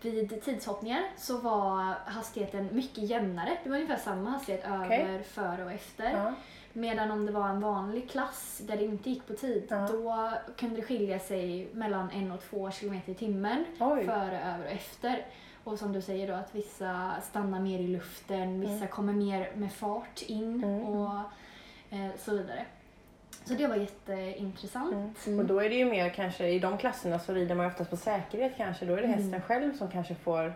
vid 0.05 0.41
tidshoppningar 0.43 1.03
så 1.17 1.38
var 1.38 1.93
hastigheten 2.05 2.69
mycket 2.72 3.03
jämnare. 3.10 3.57
Det 3.63 3.69
var 3.69 3.75
ungefär 3.77 3.98
samma 3.98 4.29
hastighet 4.29 4.65
Okej. 4.83 5.01
över, 5.01 5.24
före 5.24 5.63
och 5.65 5.72
efter. 5.72 6.12
Ja. 6.12 6.33
Medan 6.74 7.12
om 7.12 7.25
det 7.25 7.31
var 7.31 7.50
en 7.50 7.60
vanlig 7.62 8.10
klass 8.10 8.62
där 8.63 8.77
det 8.77 8.86
inte 8.86 9.10
gick 9.10 9.27
på 9.27 9.33
tid, 9.33 9.63
Ja. 9.69 9.88
då 9.91 10.29
kunde 10.57 10.75
det 10.75 10.81
skilja 10.81 11.19
sig 11.19 11.67
mellan 11.74 12.10
en 12.12 12.31
och 12.31 12.41
två 12.41 12.72
kilometer 12.72 13.12
i 13.12 13.15
timmen 13.15 13.65
Oj. 13.79 14.05
före, 14.05 14.41
över 14.53 14.65
och 14.65 14.72
efter. 14.72 15.25
Och 15.63 15.79
som 15.79 15.91
du 15.93 16.01
säger 16.01 16.27
då 16.27 16.33
att 16.33 16.55
vissa 16.55 17.13
stannar 17.29 17.60
mer 17.60 17.79
i 17.79 17.88
luften, 17.88 18.60
vissa 18.62 18.88
kommer 18.88 19.13
mer 19.13 19.51
med 19.55 19.74
fart 19.74 20.22
in 20.22 20.63
Mm. 20.63 20.83
och 20.83 21.19
eh, 21.89 22.10
så 22.19 22.31
vidare. 22.31 22.65
Så 23.45 23.53
det 23.53 23.67
var 23.67 23.75
jätteintressant. 23.75 25.27
Mm. 25.27 25.39
Och 25.39 25.45
då 25.45 25.59
är 25.59 25.69
det 25.69 25.75
ju 25.75 25.85
mer 25.85 26.09
kanske, 26.09 26.47
i 26.47 26.59
de 26.59 26.77
klasserna 26.77 27.19
så 27.19 27.33
rider 27.33 27.55
man 27.55 27.65
ju 27.65 27.71
oftast 27.71 27.89
på 27.89 27.97
säkerhet 27.97 28.53
kanske. 28.57 28.85
Då 28.85 28.93
är 28.93 28.97
det 28.97 29.03
Mm. 29.07 29.19
hästen 29.19 29.41
själv 29.41 29.77
som 29.77 29.88
kanske 29.91 30.15
får 30.15 30.53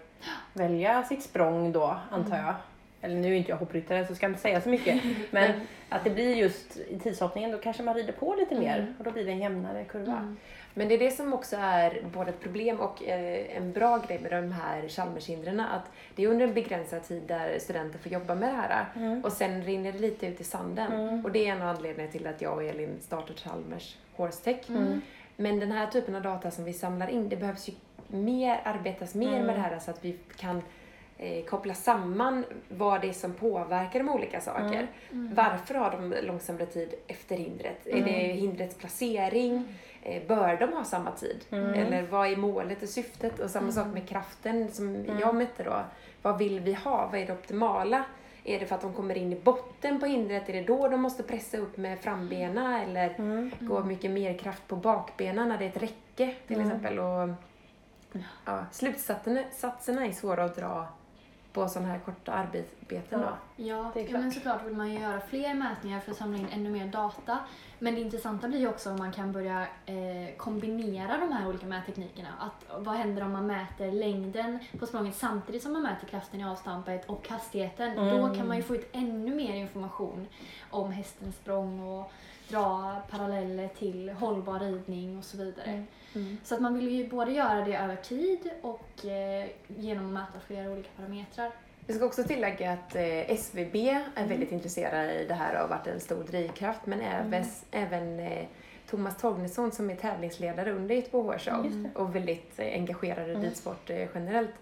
välja 0.53 1.03
sitt 1.03 1.23
språng 1.23 1.71
då, 1.71 1.97
antar 2.11 2.33
Mm. 2.35 2.45
jag. 2.45 2.55
Eller 3.01 3.15
nu 3.15 3.27
är 3.33 3.35
inte 3.37 3.49
jag 3.51 3.57
hoppryttare 3.57 4.07
så 4.07 4.15
ska 4.15 4.25
jag 4.25 4.31
inte 4.31 4.41
säga 4.41 4.61
så 4.61 4.69
mycket. 4.69 5.01
Men 5.31 5.51
att 5.89 6.03
det 6.03 6.09
blir 6.09 6.35
just 6.35 6.77
i 6.77 6.99
tidshoppningen, 6.99 7.51
då 7.51 7.57
kanske 7.57 7.83
man 7.83 7.95
rider 7.95 8.13
på 8.13 8.35
lite 8.35 8.55
mer 8.55 8.79
Mm. 8.79 8.93
och 8.97 9.03
då 9.03 9.11
blir 9.11 9.25
det 9.25 9.31
en 9.31 9.39
jämnare 9.39 9.83
kurva. 9.83 10.35
Mm. 10.77 10.87
Men 10.87 10.87
det 10.87 11.05
är 11.05 11.09
det 11.09 11.15
som 11.15 11.33
också 11.33 11.55
är 11.59 12.01
både 12.13 12.29
ett 12.29 12.39
problem 12.39 12.79
och 12.79 13.03
eh, 13.03 13.57
en 13.57 13.71
bra 13.71 13.97
grej 14.07 14.19
med 14.19 14.31
de 14.31 14.51
här 14.51 14.87
Chalmershindren 14.87 15.59
att 15.59 15.91
det 16.15 16.23
är 16.23 16.27
under 16.27 16.47
en 16.47 16.53
begränsad 16.53 17.03
tid 17.03 17.23
där 17.27 17.59
studenter 17.59 17.99
får 17.99 18.11
jobba 18.11 18.35
med 18.35 18.49
det 18.49 18.55
här 18.55 18.85
Mm. 18.95 19.21
och 19.23 19.31
sen 19.31 19.63
rinner 19.63 19.91
det 19.91 19.99
lite 19.99 20.27
ut 20.27 20.41
i 20.41 20.43
sanden. 20.43 20.91
Mm. 20.91 21.25
Och 21.25 21.31
det 21.31 21.47
är 21.47 21.51
en 21.55 21.61
av 21.61 21.75
anledningarna 21.75 22.11
till 22.11 22.27
att 22.27 22.41
jag 22.41 22.53
och 22.53 22.63
Elin 22.63 22.97
startade 23.01 23.39
Chalmers 23.39 23.97
Horse 24.15 24.43
Tech. 24.43 24.69
Mm. 24.69 25.01
Men 25.35 25.59
den 25.59 25.71
här 25.71 25.87
typen 25.87 26.15
av 26.15 26.21
data 26.21 26.51
som 26.51 26.63
vi 26.63 26.73
samlar 26.73 27.07
in, 27.07 27.29
det 27.29 27.35
behövs 27.35 27.69
ju 27.69 27.73
mer, 28.07 28.61
arbetas 28.63 29.15
mer 29.15 29.27
Mm. 29.33 29.45
med 29.45 29.55
det 29.55 29.61
här 29.61 29.79
så 29.79 29.91
att 29.91 30.05
vi 30.05 30.17
kan 30.37 30.61
eh, 31.17 31.45
koppla 31.45 31.73
samman 31.73 32.45
vad 32.69 33.01
det 33.01 33.09
är 33.09 33.13
som 33.13 33.33
påverkar 33.33 33.99
de 33.99 34.09
olika 34.09 34.41
saker. 34.41 34.87
Mm. 35.11 35.35
Varför 35.35 35.75
har 35.75 35.91
de 35.91 36.13
långsammare 36.27 36.65
tid 36.65 36.93
efter 37.07 37.35
hindret? 37.37 37.87
Är 37.87 38.01
det 38.03 38.11
hindrets 38.11 38.75
placering? 38.77 39.75
Eh, 40.03 40.27
bör 40.27 40.57
de 40.57 40.73
ha 40.73 40.83
samma 40.83 41.11
tid? 41.11 41.45
Mm. 41.51 41.73
Eller 41.73 42.01
vad 42.03 42.27
är 42.31 42.35
målet 42.35 42.83
och 42.83 42.89
syftet? 42.89 43.39
Och 43.39 43.49
samma 43.49 43.71
sak 43.71 43.87
med 43.93 44.07
kraften 44.09 44.71
som 44.71 45.05
jag 45.21 45.35
mätte 45.35 45.63
då. 45.63 45.83
Vad 46.21 46.37
vill 46.37 46.59
vi 46.59 46.73
ha? 46.73 47.07
Vad 47.11 47.21
är 47.21 47.25
det 47.25 47.33
optimala? 47.33 48.03
Är 48.43 48.59
det 48.59 48.65
för 48.65 48.75
att 48.75 48.81
de 48.81 48.93
kommer 48.93 49.17
in 49.17 49.33
i 49.33 49.35
botten 49.35 49.99
på 49.99 50.05
hindret? 50.05 50.49
Är 50.49 50.53
det 50.53 50.61
då 50.61 50.87
de 50.87 51.01
måste 51.01 51.23
pressa 51.23 51.57
upp 51.57 51.77
med 51.77 51.99
frambena? 51.99 52.83
Eller 52.83 53.13
Mm. 53.17 53.51
gå 53.59 53.83
mycket 53.83 54.11
mer 54.11 54.37
kraft 54.37 54.67
på 54.67 54.75
bakbenen 54.75 55.49
när 55.49 55.57
det 55.57 55.65
är 55.65 55.69
ett 55.69 55.81
räcke 55.81 56.33
till 56.47 56.55
Mm. 56.55 56.67
exempel? 56.67 56.99
Och, 56.99 57.29
ja, 58.45 58.65
slutsatserna 58.71 59.43
satserna 59.51 60.05
är 60.05 60.11
svåra 60.11 60.43
att 60.43 60.55
dra 60.55 60.87
på 61.53 61.67
sådana 61.67 61.91
här 61.91 61.99
korta 61.99 62.31
arbeten. 62.31 63.21
Då. 63.21 63.37
Ja, 63.55 63.91
Det 63.93 64.01
är 64.01 64.11
ja, 64.11 64.17
men 64.19 64.31
såklart 64.31 64.65
vill 64.65 64.75
man 64.75 64.91
ju 64.93 64.99
göra 64.99 65.19
fler 65.19 65.53
mätningar 65.53 65.99
för 65.99 66.11
att 66.11 66.17
samla 66.17 66.37
in 66.37 66.47
ännu 66.51 66.69
mer 66.69 66.85
data. 66.87 67.39
Men 67.79 67.95
det 67.95 68.01
intressanta 68.01 68.47
blir 68.47 68.59
ju 68.59 68.67
också 68.67 68.89
om 68.91 68.97
man 68.97 69.11
kan 69.11 69.31
börja 69.31 69.61
eh, 69.85 70.35
kombinera 70.37 71.17
de 71.17 71.31
här 71.31 71.47
olika 71.49 71.65
mätteknikerna. 71.65 72.29
Att, 72.39 72.83
vad 72.83 72.95
händer 72.95 73.23
om 73.23 73.31
man 73.31 73.47
mäter 73.47 73.91
längden 73.91 74.59
på 74.79 74.85
språnget 74.85 75.15
samtidigt 75.15 75.63
som 75.63 75.73
man 75.73 75.81
mäter 75.81 76.07
kraften 76.07 76.39
i 76.41 76.45
avstampet 76.45 77.05
och 77.05 77.29
hastigheten? 77.29 77.95
Då 77.95 78.01
Mm. 78.01 78.35
kan 78.35 78.47
man 78.47 78.57
ju 78.57 78.63
få 78.63 78.75
ut 78.75 78.89
ännu 78.91 79.35
mer 79.35 79.55
information 79.55 80.27
om 80.71 80.91
hästens 80.91 81.35
språng 81.35 81.79
och 81.87 82.11
dra 82.49 82.95
paralleller 83.09 83.67
till 83.67 84.09
hållbar 84.09 84.59
ridning 84.59 85.17
och 85.17 85.23
så 85.23 85.37
vidare. 85.37 85.65
Mm. 85.65 85.87
Så 86.43 86.55
att 86.55 86.61
man 86.61 86.73
vill 86.73 86.89
ju 86.89 87.07
både 87.09 87.31
göra 87.31 87.65
det 87.65 87.75
över 87.77 87.95
tid 87.95 88.49
och 88.61 89.05
eh, 89.05 89.45
genom 89.67 90.05
att 90.07 90.13
mäta 90.13 90.39
flera 90.47 90.71
olika 90.71 90.89
parametrar. 90.97 91.51
Jag 91.87 91.95
ska 91.95 92.05
också 92.05 92.23
tillägga 92.23 92.71
att 92.71 92.95
eh, 92.95 93.31
SVB 93.31 93.75
är 93.75 94.03
Mm. 94.15 94.29
väldigt 94.29 94.51
intresserade 94.51 95.13
i 95.19 95.25
det 95.27 95.33
här 95.33 95.53
och 95.53 95.59
har 95.61 95.67
varit 95.67 95.87
en 95.87 95.99
stor 95.99 96.23
drivkraft. 96.23 96.85
Men 96.85 97.01
även, 97.01 97.45
även 97.71 98.19
eh, 98.19 98.45
Thomas 98.89 99.17
Torgnesson 99.17 99.71
som 99.71 99.89
är 99.89 99.95
tävlingsledare 99.95 100.71
under 100.71 100.95
Göteborg 100.95 101.37
Just 101.45 101.95
och 101.97 102.15
väldigt 102.15 102.59
eh, 102.59 102.73
engagerad 102.73 103.27
i 103.27 103.31
Mm. 103.31 103.43
ridsport 103.43 103.89
eh, 103.89 104.07
generellt. 104.15 104.53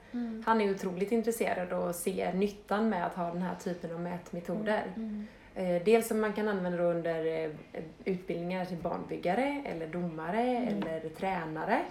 Han 0.46 0.62
är 0.62 0.72
otroligt 0.72 1.12
intresserad 1.12 1.74
och 1.74 1.96
ser 1.96 2.34
nyttan 2.34 2.90
med 2.90 3.06
att 3.06 3.14
ha 3.16 3.32
den 3.32 3.42
här 3.42 3.56
typen 3.64 3.92
av 3.94 4.00
mätmetoder. 4.02 4.84
Mm. 4.96 5.28
Eh, 5.56 5.82
Dels 5.86 6.08
som 6.08 6.22
man 6.22 6.34
kan 6.34 6.48
använda 6.48 6.84
under 6.84 7.44
eh, 7.44 7.50
utbildningar 8.06 8.66
till 8.66 8.78
banbyggare 8.78 9.62
eller 9.66 9.88
domare 9.88 10.42
eller 10.68 11.10
tränare. 11.10 11.82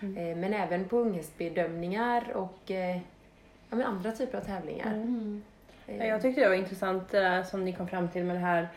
Eh, 0.00 0.36
Men 0.36 0.54
även 0.54 0.84
på 0.84 0.98
unghästbedömningar 0.98 2.32
och 2.36 2.58
ja, 2.66 3.76
men 3.76 3.82
andra 3.82 4.12
typer 4.12 4.38
av 4.38 4.42
tävlingar. 4.42 4.92
Mm. 4.94 5.42
Ja, 5.86 6.04
Jag 6.04 6.22
tyckte 6.22 6.40
det 6.40 6.48
var 6.48 6.54
intressant 6.56 7.08
det 7.10 7.20
där 7.20 7.42
som 7.42 7.64
ni 7.64 7.72
kom 7.72 7.88
fram 7.88 8.08
till 8.08 8.24
med 8.24 8.36
det 8.36 8.40
här 8.40 8.68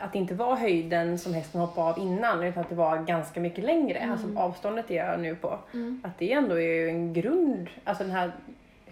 att 0.00 0.12
det 0.12 0.18
inte 0.18 0.34
var 0.34 0.56
höjden 0.56 1.18
som 1.18 1.34
hästen 1.34 1.60
hoppade 1.60 1.90
av 1.90 1.98
innan 1.98 2.42
utan 2.42 2.60
att 2.62 2.68
det 2.68 2.74
var 2.74 2.98
ganska 3.04 3.40
mycket 3.40 3.64
längre. 3.64 3.98
Mm. 3.98 4.12
Alltså 4.12 4.28
avståndet 4.38 4.90
är 4.90 4.94
jag 4.94 5.20
nu 5.20 5.34
på. 5.36 5.58
Mm. 5.74 6.00
Att 6.04 6.18
det 6.18 6.32
ändå 6.32 6.60
är 6.60 6.88
en 6.88 7.12
grund, 7.12 7.68
alltså 7.84 8.04
den 8.04 8.12
här 8.12 8.32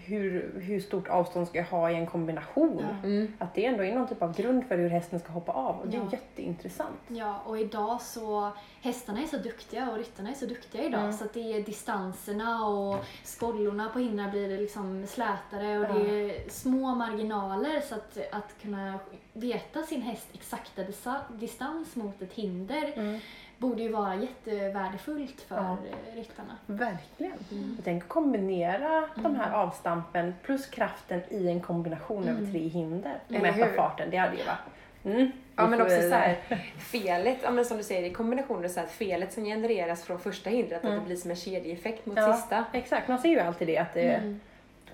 hur, 0.09 0.61
hur 0.61 0.81
stort 0.81 1.09
avstånd 1.09 1.49
ska 1.49 1.59
jag 1.59 1.65
ha 1.65 1.91
i 1.91 1.95
en 1.95 2.07
kombination? 2.07 2.79
Ja. 2.81 3.09
Mm. 3.09 3.33
Att 3.39 3.55
det 3.55 3.65
ändå 3.65 3.85
är 3.85 3.95
någon 3.95 4.09
typ 4.09 4.23
av 4.23 4.37
grund 4.37 4.65
för 4.67 4.79
hur 4.79 4.89
hästen 4.89 5.21
ska 5.21 5.33
hoppa 5.33 5.53
av 5.53 5.81
och 5.81 5.89
det 5.89 5.97
är 5.97 6.01
Ja. 6.01 6.09
jätteintressant. 6.13 7.01
Ja, 7.09 7.43
och 7.47 7.59
idag 7.59 8.01
så, 8.03 8.51
hästarna 8.83 9.21
är 9.23 9.27
så 9.27 9.37
duktiga 9.37 9.91
och 9.91 9.97
ryttarna 9.99 10.31
är 10.31 10.35
så 10.35 10.47
duktiga 10.47 10.83
idag 10.85 11.01
Mm. 11.01 11.13
så 11.13 11.25
att 11.25 11.35
det 11.35 11.53
är 11.53 11.63
distanserna 11.63 12.67
och 12.67 13.05
skollorna 13.25 13.89
på 13.89 13.99
hindrar 13.99 14.31
blir 14.31 14.59
liksom 14.59 15.07
slätare 15.07 15.79
och 15.79 15.85
Ja. 15.85 15.93
det 15.99 16.31
är 16.31 16.51
små 16.51 16.95
marginaler 16.95 17.81
så 17.81 17.95
att, 17.95 18.19
att 18.33 18.63
kunna 18.63 18.99
veta 19.33 19.83
sin 19.83 20.03
häst 20.03 20.29
exakta 20.35 20.83
distans 21.31 21.97
mot 21.97 22.23
ett 22.23 22.33
hinder 22.33 23.21
borde 23.59 23.83
ju 23.83 23.89
vara 23.93 24.15
jättevärdefullt 24.15 25.41
för 25.41 25.57
Ja. 25.57 25.77
ryttarna. 26.15 26.57
Verkligen. 26.67 27.33
Mm. 27.53 27.73
Jag 27.77 27.85
tänker 27.85 28.09
kombinera 28.09 29.09
de 29.15 29.37
här 29.37 29.53
avstampen 29.53 30.35
plus 30.43 30.67
kraften 30.67 31.21
i 31.29 31.49
en 31.49 31.61
kombination 31.61 32.29
över 32.29 32.51
tre 32.53 32.69
hinder. 32.69 33.15
Och 33.27 33.33
mäta 33.33 33.65
hur? 33.65 33.77
farten, 33.77 34.11
det 34.11 34.17
hade 34.17 34.37
ju 34.37 34.43
varit... 34.45 34.59
Mm, 35.05 35.31
Ja 35.57 35.67
men 35.67 35.83
också 35.83 36.01
så 36.01 36.15
här, 36.15 36.39
felet, 36.79 37.39
ja, 37.43 37.51
men 37.51 37.65
som 37.65 37.77
du 37.77 37.83
säger 37.83 38.03
i 38.11 38.13
kombination 38.13 38.61
med 38.61 38.71
så 38.71 38.81
här, 38.81 38.87
felet 38.87 39.33
som 39.33 39.45
genereras 39.45 40.05
från 40.05 40.19
första 40.21 40.51
hindret, 40.51 40.85
att 40.85 40.91
det 40.95 41.01
blir 41.07 41.17
som 41.17 41.31
en 41.31 41.37
kedjeeffekt 41.37 42.07
mot 42.07 42.17
Ja, 42.17 42.33
sista. 42.37 42.65
exakt. 42.73 43.09
Man 43.09 43.19
ser 43.19 43.29
ju 43.29 43.41
alltid 43.41 43.69
det 43.69 43.79
att 43.79 43.95
det 43.95 44.15
Mm. 44.15 44.41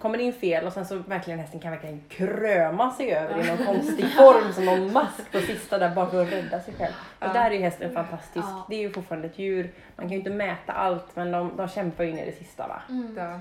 Kommer 0.04 0.18
in 0.18 0.32
fel 0.32 0.66
och 0.66 0.72
sen 0.72 0.86
så 0.86 0.96
verkligen 0.96 1.38
hästen 1.40 1.60
kan 1.60 1.70
verkligen 1.70 2.02
kröma 2.08 2.90
sig 2.90 3.14
över 3.14 3.40
i 3.44 3.46
någon 3.48 3.66
konstig 3.74 4.12
form 4.14 4.52
som 4.52 4.64
någon 4.64 4.92
mask 4.92 5.32
på 5.32 5.38
sista 5.38 5.78
där 5.78 5.94
bara 5.94 6.06
för 6.10 6.22
att 6.22 6.32
rädda 6.32 6.60
sig 6.60 6.74
själv. 6.74 6.92
Och 7.18 7.26
Ja. 7.26 7.32
där 7.32 7.50
är 7.50 7.54
ju 7.54 7.60
hästen 7.60 7.92
fantastisk. 7.92 8.46
Ja. 8.48 8.66
Det 8.68 8.74
är 8.76 8.80
ju 8.80 8.92
fortfarande 8.92 9.28
ett 9.28 9.38
djur. 9.38 9.70
Man 9.96 10.04
kan 10.06 10.10
ju 10.10 10.16
inte 10.18 10.30
mäta 10.30 10.72
allt 10.72 11.16
men 11.16 11.30
de, 11.30 11.56
de 11.56 11.68
kämpar 11.68 12.04
ju 12.04 12.10
in 12.10 12.18
i 12.18 12.24
det 12.24 12.32
sista 12.32 12.68
va. 12.68 12.82
Mm. 12.88 13.14
Ja. 13.18 13.40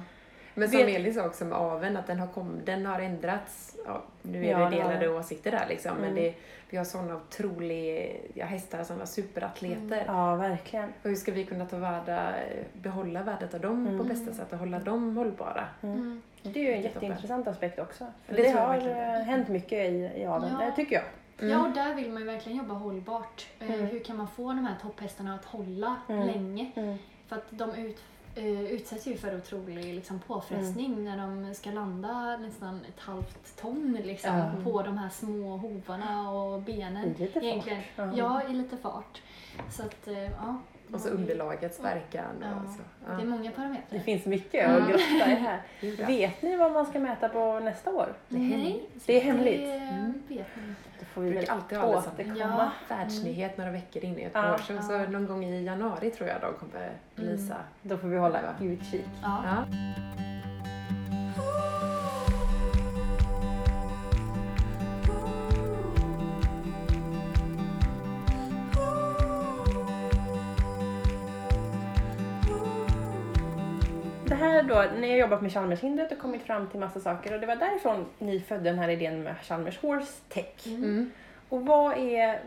Men 0.53 0.69
som 0.69 0.77
Vet- 0.79 0.95
Elin 0.95 1.13
sa 1.13 1.25
också 1.25 1.45
med 1.45 1.57
aveln, 1.57 1.97
att 1.97 2.07
den 2.07 2.19
har, 2.19 2.27
kom, 2.27 2.59
den 2.65 2.85
har 2.85 2.99
ändrats. 2.99 3.75
Ja, 3.85 4.01
nu 4.21 4.45
är 4.45 4.51
Ja, 4.51 4.57
det 4.69 4.75
delade 4.75 4.99
den. 4.99 5.09
åsikter 5.15 5.51
där 5.51 5.65
liksom, 5.69 5.91
men 5.95 6.09
Mm. 6.09 6.15
det, 6.23 6.33
vi 6.69 6.77
har 6.77 6.85
sådana 6.85 7.15
otroliga 7.15 8.07
ja, 8.33 8.45
hästar, 8.45 8.83
sådana 8.83 9.05
superatleter. 9.05 10.03
Ja, 10.07 10.35
verkligen. 10.35 10.85
Och 11.03 11.09
hur 11.09 11.15
ska 11.15 11.31
vi 11.31 11.45
kunna 11.45 11.65
ta 11.65 11.77
värda, 11.77 12.33
behålla 12.73 13.23
värdet 13.23 13.53
av 13.53 13.59
dem 13.59 13.85
på 13.85 13.91
Mm. 13.93 14.07
bästa 14.07 14.33
sätt 14.33 14.53
och 14.53 14.59
hålla 14.59 14.79
dem 14.79 15.17
hållbara? 15.17 15.67
Mm. 16.43 16.53
Det 16.53 16.59
är 16.59 16.63
ju 16.63 16.73
en 16.73 16.81
jätteintressant 16.81 17.47
aspekt 17.47 17.79
också. 17.79 18.05
För 18.25 18.35
Det 18.35 18.41
det, 18.43 18.49
har 18.49 18.67
verkligen. 18.67 18.97
eh, 18.97 19.21
hänt 19.25 19.47
mycket 19.47 19.91
i, 19.91 20.11
i 20.21 20.25
aveln, 20.25 20.55
Ja. 20.59 20.65
det 20.65 20.71
tycker 20.71 20.95
jag. 20.95 21.05
Ja, 21.49 21.67
och 21.67 21.73
där 21.73 21.95
vill 21.95 22.09
man 22.11 22.21
ju 22.21 22.27
verkligen 22.27 22.57
jobba 22.57 22.73
hållbart. 22.73 23.47
Eh, 23.59 23.71
Mm. 23.73 23.85
Hur 23.85 23.99
kan 23.99 24.17
man 24.17 24.27
få 24.27 24.47
de 24.47 24.65
här 24.65 24.75
topphästarna 24.81 25.35
att 25.35 25.45
hålla 25.45 25.95
Mm. 26.09 26.27
länge? 26.27 26.71
Mm. 26.75 26.97
För 27.27 27.35
att 27.35 27.45
de 27.49 27.75
ut, 27.75 27.97
eh, 28.35 28.61
utsätts 28.61 29.07
ju 29.07 29.17
för 29.17 29.35
otrolig 29.37 29.93
liksom, 29.95 30.19
påfrestning 30.19 30.93
Mm. 30.93 31.03
när 31.03 31.17
de 31.17 31.53
ska 31.55 31.71
landa 31.71 32.37
nästan 32.37 32.79
ett 32.89 32.99
halvt 32.99 33.61
ton 33.61 33.97
liksom, 34.03 34.51
på 34.63 34.81
de 34.81 34.97
här 34.97 35.09
små 35.09 35.57
hovarna 35.57 36.31
och 36.31 36.61
benen. 36.61 37.05
I 37.05 37.19
lite 37.19 37.33
fart. 37.33 37.43
Egentligen. 37.43 37.81
Ja. 37.95 38.11
Ja, 38.15 38.41
i 38.49 38.53
lite 38.53 38.77
fart. 38.77 39.21
Så 39.69 39.83
att, 39.83 40.07
ja. 40.41 40.55
Och 40.93 40.99
så 40.99 41.09
underlagets 41.09 41.79
verkan 41.83 42.25
Ja. 42.41 42.47
och 42.65 42.69
så. 42.73 42.81
Det 43.05 43.11
är 43.13 43.19
Ja. 43.19 43.25
många 43.25 43.51
parametrar. 43.51 43.83
Det 43.89 43.99
finns 43.99 44.25
mycket 44.25 44.65
Mm. 44.69 44.81
att 44.83 44.89
grotta 44.89 45.31
i 45.31 45.35
här. 45.35 45.61
Ja. 45.81 46.07
Vet 46.07 46.41
ni 46.41 46.55
vad 46.55 46.71
man 46.71 46.85
ska 46.85 46.99
mäta 46.99 47.29
på 47.29 47.59
nästa 47.59 47.91
år? 47.91 48.13
Nej, 48.27 48.89
Det 49.05 49.17
är 49.17 49.21
hemligt. 49.21 49.61
Det 49.61 49.73
Mm. 49.77 50.13
vet 50.27 50.47
man 50.55 50.65
inte. 50.69 50.81
Då 50.99 51.05
får 51.05 51.21
vi 51.21 51.31
väl 51.31 51.49
alltid 51.49 51.77
ha 51.77 51.95
det 51.95 52.01
som 52.01 52.11
återkomma. 52.13 52.37
Ja. 52.89 52.95
världsnyhet 52.95 53.57
några 53.57 53.71
veckor 53.71 54.03
in 54.03 54.19
i 54.19 54.23
ett 54.23 54.31
Ja, 54.33 54.53
år. 54.53 54.57
Så, 54.57 54.73
ja. 54.73 54.81
så 54.81 54.97
någon 54.97 55.27
gång 55.27 55.43
i 55.45 55.63
januari 55.63 56.11
tror 56.11 56.29
jag 56.29 56.41
de 56.41 56.53
kommer 56.53 56.91
belysa. 57.15 57.55
Då 57.81 57.97
får 57.97 58.07
vi 58.07 58.17
hålla 58.17 58.39
utkik. 58.61 59.05
Ja. 59.23 59.43
Det 74.27 74.35
här 74.35 74.63
då, 74.63 74.85
ni 74.99 75.09
har 75.09 75.17
jobbat 75.17 75.41
med 75.41 75.53
Chalmershindret 75.53 76.11
och 76.11 76.19
kommit 76.19 76.41
fram 76.41 76.67
till 76.67 76.79
massa 76.79 76.99
saker 76.99 77.33
och 77.33 77.39
det 77.39 77.47
var 77.47 77.55
därifrån 77.55 78.05
ni 78.19 78.39
födde 78.39 78.63
den 78.63 78.79
här 78.79 78.89
idén 78.89 79.23
med 79.23 79.35
Chalmers 79.43 79.79
Horse 79.79 80.11
Tech. 80.29 80.65
Mm. 80.67 80.83
Mm. 80.83 81.11
Och 81.49 81.65
vad 81.65 81.97
är, 81.97 82.39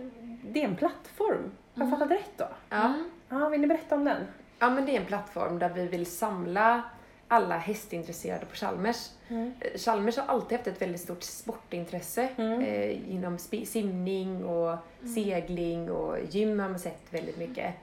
det 0.43 0.61
är 0.61 0.65
en 0.65 0.77
plattform? 0.77 1.51
Har 1.75 1.83
jag 1.83 1.87
Mm. 1.87 1.91
fattat 1.99 2.11
rätt 2.11 2.31
då? 2.37 2.49
Ja. 2.71 2.77
Mm. 2.85 3.11
Ja, 3.29 3.49
vill 3.49 3.61
ni 3.61 3.67
berätta 3.67 3.95
om 3.95 4.05
den? 4.05 4.17
ja, 4.59 4.71
men 4.71 4.87
det 4.87 4.97
är 4.97 5.01
en 5.01 5.07
plattform 5.07 5.59
där 5.59 5.69
vi 5.69 5.87
vill 5.87 6.07
samla 6.07 6.83
alla 7.29 7.57
hästintresserade 7.59 8.47
på 8.47 8.57
Chalmers. 8.57 9.11
Mm. 9.29 9.53
Eh, 9.61 9.79
Chalmers 9.79 10.17
har 10.17 10.27
alltid 10.27 10.59
haft 10.59 10.67
ett 10.69 10.83
väldigt 10.83 11.01
stort 11.01 11.23
sportintresse 11.23 12.29
Mm. 12.37 12.61
eh, 12.61 13.13
inom 13.15 13.39
simning 13.65 14.45
och 14.45 14.77
segling 15.15 15.91
och 15.91 16.17
gym 16.31 16.61
har 16.61 16.69
man 16.69 16.79
sett 16.79 17.03
väldigt 17.11 17.39
mycket. 17.39 17.75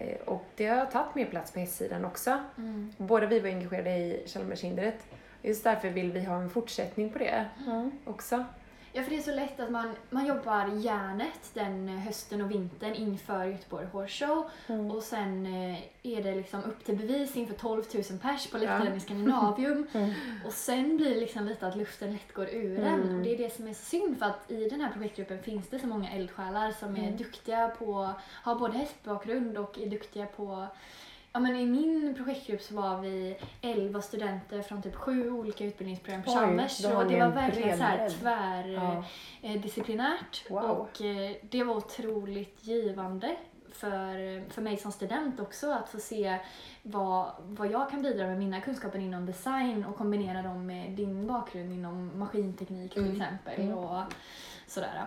Eh, 0.00 0.16
och 0.24 0.44
det 0.56 0.66
har 0.66 0.86
tagit 0.86 1.14
mer 1.14 1.26
plats 1.26 1.52
på 1.52 1.60
hästsidan 1.60 2.04
också. 2.04 2.38
Mm. 2.58 2.92
Båda 2.96 3.26
vi 3.26 3.40
var 3.40 3.48
engagerade 3.48 3.90
i 3.90 4.22
Chalmershindret. 4.26 5.06
Just 5.42 5.64
därför 5.64 5.88
vill 5.90 6.12
vi 6.12 6.24
ha 6.24 6.36
en 6.36 6.50
fortsättning 6.50 7.10
på 7.10 7.18
det 7.18 7.46
Mm. 7.66 7.90
också. 8.04 8.44
Ja, 8.92 9.02
för 9.02 9.10
det 9.10 9.16
är 9.16 9.22
så 9.22 9.30
lätt 9.34 9.60
att 9.60 9.70
man, 9.70 9.94
man 10.10 10.26
jobbar 10.26 10.66
järnet 10.76 11.50
den 11.54 11.88
hösten 11.88 12.40
och 12.42 12.50
vintern 12.50 12.94
inför 12.94 13.44
Göteborg 13.44 13.86
Horse 13.92 14.26
Show 14.26 14.50
Mm. 14.68 14.90
och 14.90 15.02
sen 15.02 15.46
eh, 15.46 15.78
är 16.02 16.22
det 16.22 16.34
liksom 16.34 16.64
upp 16.64 16.84
till 16.84 16.96
bevis 16.96 17.36
inför 17.36 17.54
12 17.54 17.82
000 17.94 18.02
pers 18.22 18.46
på 18.50 18.58
läktaren 18.58 18.86
Ja. 18.86 18.94
i 18.94 19.00
Skandinavium 19.00 19.86
Mm. 19.94 20.10
och 20.46 20.52
sen 20.52 20.96
blir 20.96 21.14
det 21.14 21.20
liksom 21.20 21.44
lite 21.46 21.66
att 21.66 21.76
luften 21.76 22.12
lätt 22.12 22.32
går 22.34 22.48
ur 22.48 22.78
Mm. 22.78 23.00
en 23.02 23.16
och 23.16 23.22
det 23.24 23.34
är 23.34 23.38
det 23.38 23.56
som 23.56 23.66
är 23.68 23.74
så 23.74 23.84
synd 23.84 24.18
för 24.18 24.26
att 24.26 24.50
i 24.50 24.68
den 24.68 24.80
här 24.80 24.92
projektgruppen 24.92 25.42
finns 25.42 25.68
det 25.68 25.78
så 25.78 25.86
många 25.86 26.10
eldsjälar 26.10 26.70
som 26.72 26.96
är 26.96 27.02
Mm. 27.06 27.16
duktiga 27.16 27.68
på, 27.68 28.10
har 28.42 28.54
både 28.54 28.78
hästbakgrund 28.78 29.58
och 29.58 29.78
är 29.78 29.86
duktiga 29.86 30.26
på 30.26 30.66
Ja 31.32 31.40
men 31.40 31.56
i 31.56 31.66
min 31.66 32.14
projektgrupp 32.16 32.62
så 32.62 32.74
var 32.74 33.00
vi 33.00 33.36
11 33.60 34.02
studenter 34.02 34.62
från 34.62 34.82
typ 34.82 34.94
sju 34.94 35.30
olika 35.30 35.64
utbildningsprogram 35.64 36.22
på 36.22 36.30
Chalmers. 36.30 36.80
ni 37.04 37.12
det 37.14 37.18
var 37.20 37.26
en 37.26 37.34
verkligen 37.34 37.78
så 37.78 37.84
här 37.84 37.96
bred 37.98 38.10
tvär... 38.20 38.68
Ja. 38.68 39.04
eh, 39.42 39.60
Wow. 40.50 40.62
och 40.62 41.00
eh, 41.02 41.36
det 41.42 41.64
var 41.64 41.76
otroligt 41.76 42.64
givande 42.66 43.36
för, 43.72 44.50
för 44.50 44.62
mig 44.62 44.76
som 44.76 44.92
student 44.92 45.40
också 45.40 45.70
att 45.72 45.88
få 45.88 45.98
se 45.98 46.38
vad, 46.82 47.30
vad 47.40 47.70
jag 47.70 47.90
kan 47.90 48.02
bidra 48.02 48.26
med 48.26 48.38
mina 48.38 48.60
kunskaper 48.60 48.98
inom 48.98 49.26
design 49.26 49.84
och 49.84 49.96
kombinera 49.96 50.42
dem 50.42 50.66
med 50.66 50.90
din 50.90 51.26
bakgrund 51.26 51.72
inom 51.72 52.18
maskinteknik 52.18 52.92
till 52.92 53.02
Mm. 53.02 53.20
exempel 53.22 53.60
Mm. 53.60 53.78
och 53.78 54.02
sådär. 54.66 55.04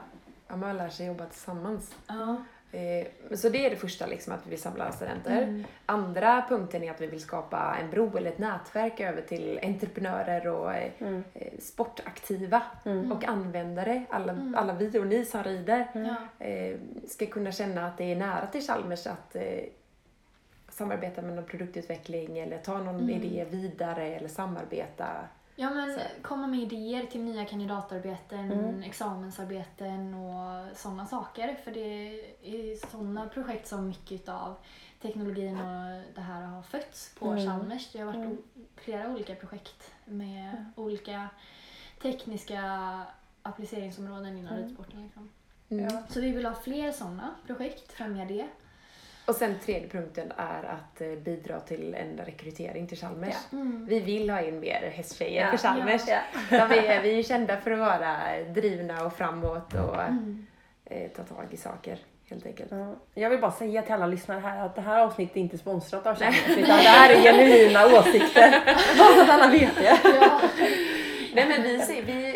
Ja, 0.47 0.55
man 0.55 0.77
lär 0.77 0.89
sig 0.89 1.07
jobba 1.07 1.25
tillsammans. 1.25 1.95
Ja. 2.07 2.35
Eh, 2.75 3.07
men 3.29 3.37
så 3.37 3.49
det 3.49 3.65
är 3.65 3.69
det 3.69 3.75
första, 3.75 4.05
liksom, 4.05 4.33
att 4.33 4.45
vi 4.45 4.49
vill 4.49 4.61
samla 4.61 4.91
studenter. 4.91 5.41
Mm. 5.41 5.63
Andra 5.85 6.45
punkten 6.49 6.83
är 6.83 6.91
att 6.91 7.01
vi 7.01 7.07
vill 7.07 7.21
skapa 7.21 7.77
en 7.81 7.89
bro 7.91 8.17
eller 8.17 8.29
ett 8.31 8.37
nätverk 8.37 8.99
över 8.99 9.21
till 9.21 9.59
entreprenörer 9.63 10.47
och 10.47 10.73
eh, 10.73 10.91
Mm. 10.99 11.23
eh, 11.33 11.53
sportaktiva 11.59 12.61
Mm. 12.85 13.11
och 13.11 13.25
användare. 13.25 14.03
Alla, 14.09 14.31
Mm. 14.33 14.55
alla 14.55 14.73
vi 14.73 14.99
och 14.99 15.07
ni 15.07 15.25
som 15.25 15.43
rider 15.43 15.87
eh, 16.39 16.77
ska 17.07 17.25
kunna 17.25 17.51
känna 17.51 17.87
att 17.87 17.97
det 17.97 18.11
är 18.11 18.15
nära 18.15 18.47
till 18.47 18.61
Chalmers 18.61 19.07
att 19.07 19.35
samarbeta 20.69 21.21
med 21.21 21.33
någon 21.35 21.45
produktutveckling 21.45 22.39
eller 22.39 22.57
ta 22.57 22.77
någon 22.77 22.95
Mm. 22.95 23.09
idé 23.09 23.45
vidare 23.49 24.05
eller 24.15 24.27
samarbeta. 24.29 25.07
Ja 25.55 25.69
men 25.69 25.93
Så. 25.93 25.99
komma 26.21 26.47
med 26.47 26.59
idéer 26.59 27.05
till 27.05 27.21
nya 27.21 27.45
kandidatarbeten, 27.45 28.51
Mm. 28.51 28.83
examensarbeten 28.83 30.13
och 30.13 30.77
sådana 30.77 31.05
saker. 31.05 31.55
För 31.63 31.71
det 31.71 32.19
är 32.43 32.87
sådana 32.91 33.27
projekt 33.27 33.67
som 33.67 33.87
mycket 33.87 34.29
av 34.29 34.55
teknologin 35.01 35.59
och 35.59 36.01
det 36.15 36.21
här 36.21 36.41
har 36.41 36.61
fötts 36.61 37.15
på 37.19 37.25
Mm. 37.31 37.45
Chalmers. 37.45 37.91
Det 37.91 37.99
har 37.99 38.05
varit 38.05 38.15
Mm. 38.25 38.37
flera 38.75 39.09
olika 39.09 39.35
projekt 39.35 39.91
med 40.05 40.65
olika 40.75 41.29
tekniska 42.01 42.61
appliceringsområden 43.41 44.37
inom 44.37 44.53
Mm. 44.53 44.63
ridsporten. 44.67 45.03
Liksom. 45.03 45.29
Ja. 45.67 46.03
Så 46.09 46.21
vi 46.21 46.31
vill 46.31 46.45
ha 46.45 46.53
fler 46.53 46.91
sådana 46.91 47.35
projekt, 47.47 47.91
främja 47.93 48.25
det. 48.25 48.47
Och 49.25 49.35
sen 49.35 49.55
tredje 49.65 49.87
punkten 49.87 50.31
är 50.37 50.63
att 50.63 51.01
eh, 51.01 51.07
bidra 51.07 51.59
till 51.59 51.95
en 51.95 52.25
rekrytering 52.25 52.87
till 52.87 52.97
Chalmers. 52.97 53.35
Mm. 53.51 53.85
Vi 53.89 53.99
vill 53.99 54.29
ha 54.29 54.41
in 54.41 54.59
mer 54.59 54.91
hästtjejer 54.95 55.45
Ja. 55.45 55.51
på 55.51 55.57
Chalmers. 55.57 56.01
Ja. 56.07 56.17
Ja. 56.51 56.65
Vi, 56.69 56.77
är, 56.77 57.01
vi 57.01 57.09
är 57.11 57.15
ju 57.15 57.23
kända 57.23 57.57
för 57.57 57.71
att 57.71 57.79
vara 57.79 58.17
drivna 58.53 59.05
och 59.05 59.13
framåt 59.17 59.73
och 59.73 60.01
Mm. 60.01 60.47
eh, 60.85 61.09
ta 61.15 61.23
tag 61.23 61.45
i 61.51 61.57
saker 61.57 61.97
helt 62.29 62.45
enkelt. 62.45 62.71
Ja. 62.71 62.95
Jag 63.13 63.29
vill 63.29 63.39
bara 63.41 63.51
säga 63.51 63.81
till 63.81 63.93
alla 63.93 64.07
lyssnare 64.07 64.39
här 64.39 64.65
att 64.65 64.75
det 64.75 64.81
här 64.81 64.99
avsnittet 64.99 65.37
är 65.37 65.41
inte 65.41 65.57
sponsrat 65.57 66.07
av 66.07 66.15
Chalmers 66.15 66.47
utan 66.49 66.77
det 66.77 66.83
här 66.83 67.09
är 67.15 67.21
genuina 67.21 67.85
åsikter. 67.99 68.51
Bara 68.97 69.07
så 69.15 69.21
att 69.21 69.29
alla 69.29 69.47
vet 69.47 69.75
det. 69.75 69.99
Ja. 70.03 70.41
Nej 71.35 71.47
men 71.47 71.63
vi, 71.63 71.79
ser- 71.79 72.01
vi, 72.01 72.32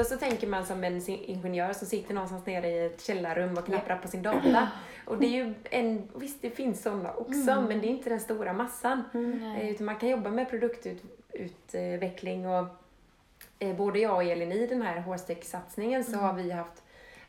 ofta 0.00 0.14
så 0.14 0.20
tänker 0.20 0.46
man 0.46 0.66
som 0.66 0.84
en 0.84 1.02
ingenjör 1.08 1.72
som 1.72 1.86
sitter 1.86 2.14
någonstans 2.14 2.46
nere 2.46 2.68
i 2.68 2.86
ett 2.86 3.00
källarrum 3.02 3.58
och 3.58 3.66
knapprar 3.66 3.96
på 3.98 4.08
sin 4.08 4.22
data. 4.22 4.68
Och 5.06 5.18
det 5.18 5.26
är 5.26 5.30
ju 5.44 5.54
en, 5.70 6.08
visst 6.14 6.42
det 6.42 6.50
finns 6.50 6.82
sådana 6.82 7.12
också 7.12 7.50
Mm. 7.50 7.64
men 7.64 7.80
det 7.80 7.86
är 7.86 7.90
inte 7.90 8.10
den 8.10 8.20
stora 8.20 8.52
massan. 8.52 9.02
Eh, 9.14 9.20
Nej. 9.20 9.70
Utan 9.70 9.86
man 9.86 9.96
kan 9.96 10.08
jobba 10.08 10.30
med 10.30 10.50
produktutveckling 10.50 12.46
och 12.48 12.66
eh, 13.58 13.76
både 13.76 13.98
jag 13.98 14.14
och 14.16 14.22
Elin 14.24 14.52
i 14.52 14.66
den 14.66 14.82
här 14.82 15.00
Horstech-satsningen 15.00 16.04
så 16.04 16.12
Mm. 16.12 16.24
har 16.24 16.32
vi 16.32 16.50
haft, 16.50 16.82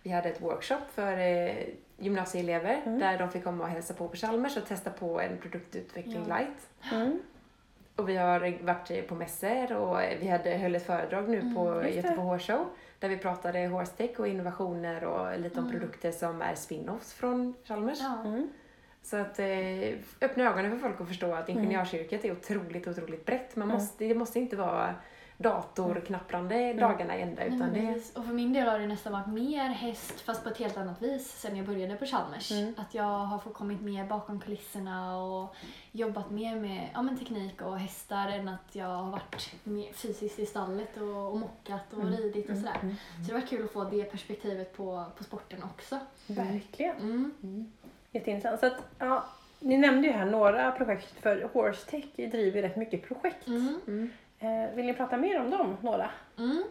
vi 0.04 0.10
hade 0.10 0.30
ett 0.30 0.42
workshop 0.42 0.82
för 0.94 1.18
eh, 1.18 1.56
gymnasieelever 1.98 2.82
Mm. 2.86 3.00
där 3.00 3.18
de 3.18 3.32
fick 3.32 3.44
komma 3.44 3.64
och 3.64 3.70
hälsa 3.70 3.94
på 3.94 4.08
på 4.08 4.16
Chalmers 4.16 4.58
och 4.58 4.66
testa 4.68 4.90
på 4.90 5.22
en 5.22 5.38
produktutveckling 5.38 6.26
Ja. 6.30 6.38
light. 6.38 6.70
Mm. 6.94 7.20
Och 7.98 8.10
vi 8.10 8.16
har 8.18 8.40
varit 8.64 9.08
på 9.08 9.16
mässor 9.16 9.74
och 9.76 10.00
vi 10.20 10.28
hade, 10.28 10.50
höll 10.58 10.76
ett 10.76 10.86
föredrag 10.86 11.30
nu 11.30 11.40
Mm, 11.40 11.56
på. 11.56 11.84
Göteborg 11.84 12.18
Horse 12.28 12.54
Show 12.54 12.66
där 13.00 13.10
vi 13.10 13.18
pratade 13.18 13.68
horsetech 13.68 14.20
och 14.20 14.28
innovationer 14.28 15.04
och 15.04 15.40
lite 15.40 15.60
om 15.60 15.66
Mm. 15.68 15.80
produkter 15.80 16.12
som 16.12 16.42
är 16.42 16.56
spin-offs 16.56 17.14
från 17.14 17.54
Chalmers. 17.64 18.00
Ja. 18.02 18.22
Mm. 18.26 18.50
Så 19.02 19.18
att 19.18 19.40
eh, 19.40 19.48
öppna 20.22 20.44
ögonen 20.52 20.72
för 20.72 20.78
folk 20.78 21.00
och 21.02 21.08
förstå 21.08 21.34
att 21.34 21.50
ingenjörsyrket 21.50 22.26
är 22.26 22.32
otroligt, 22.32 22.88
otroligt 22.88 23.26
brett. 23.26 23.56
Man 23.56 23.68
Mm. 23.68 23.78
måste, 23.82 24.06
det 24.06 24.16
måste 24.16 24.40
inte 24.40 24.56
vara 24.56 24.96
datorknapprande 25.38 26.74
dagarna 26.74 27.18
i 27.18 27.22
ända 27.22 27.42
Nej, 27.42 27.48
utan 27.48 27.60
men 27.70 27.74
det. 27.74 28.18
Och 28.20 28.26
för 28.26 28.34
min 28.34 28.54
del 28.54 28.68
har 28.68 28.80
det 28.80 28.88
nästan 28.88 29.14
varit 29.14 29.28
mer 29.28 29.70
häst 29.70 30.22
fast 30.22 30.44
på 30.44 30.50
ett 30.50 30.58
helt 30.58 30.78
annat 30.78 31.02
vis 31.02 31.32
sen 31.32 31.58
jag 31.58 31.66
började 31.66 31.96
på 31.96 32.06
Chalmers. 32.06 32.52
Mm. 32.52 32.74
Att 32.78 32.94
jag 32.94 33.04
har 33.04 33.40
fått 33.40 33.54
kommit 33.54 33.82
mer 33.82 34.06
bakom 34.06 34.40
kulisserna 34.40 35.18
och 35.24 35.56
jobbat 35.92 36.32
mer 36.32 36.56
med 36.56 36.90
ja, 36.94 37.02
men 37.02 37.18
teknik 37.18 37.62
och 37.62 37.80
hästar 37.80 38.28
än 38.28 38.48
att 38.48 38.76
jag 38.76 38.86
har 38.86 39.12
varit 39.12 39.56
mer 39.64 39.94
fysiskt 39.94 40.40
i 40.40 40.46
stallet 40.46 40.98
och, 40.98 41.32
och 41.32 41.38
mockat 41.38 41.94
och 41.94 42.02
Mm. 42.02 42.14
ridit 42.14 42.50
och 42.50 42.58
sådär. 42.58 42.78
Mm. 42.82 42.96
Så 42.96 43.28
det 43.28 43.34
var 43.34 43.48
kul 43.48 43.66
att 43.66 43.72
få 43.72 43.84
det 43.84 44.04
perspektivet 44.04 44.78
på, 44.78 45.06
på 45.18 45.24
sporten 45.24 45.64
också. 45.64 46.00
Verkligen. 46.28 46.96
Mm. 46.96 47.72
Jätteintressant. 48.12 48.60
Så 48.60 48.66
att, 48.66 48.84
ja, 49.00 49.26
ni 49.60 49.78
nämnde 49.78 50.08
ju 50.08 50.14
här 50.14 50.26
några 50.26 50.72
projekt 50.72 51.22
för 51.22 51.50
Horsetech 51.54 52.06
driver 52.16 52.62
rätt 52.62 52.76
mycket 52.76 53.08
projekt. 53.08 53.48
Mm. 53.48 54.10
Mm. 54.40 54.70
Eh, 54.70 54.76
vill 54.76 54.86
ni 54.86 54.94
prata 54.94 55.18
mer 55.18 55.40
om 55.40 55.50
dem? 55.50 55.78
Några? 55.82 56.10
Mm. 56.38 56.64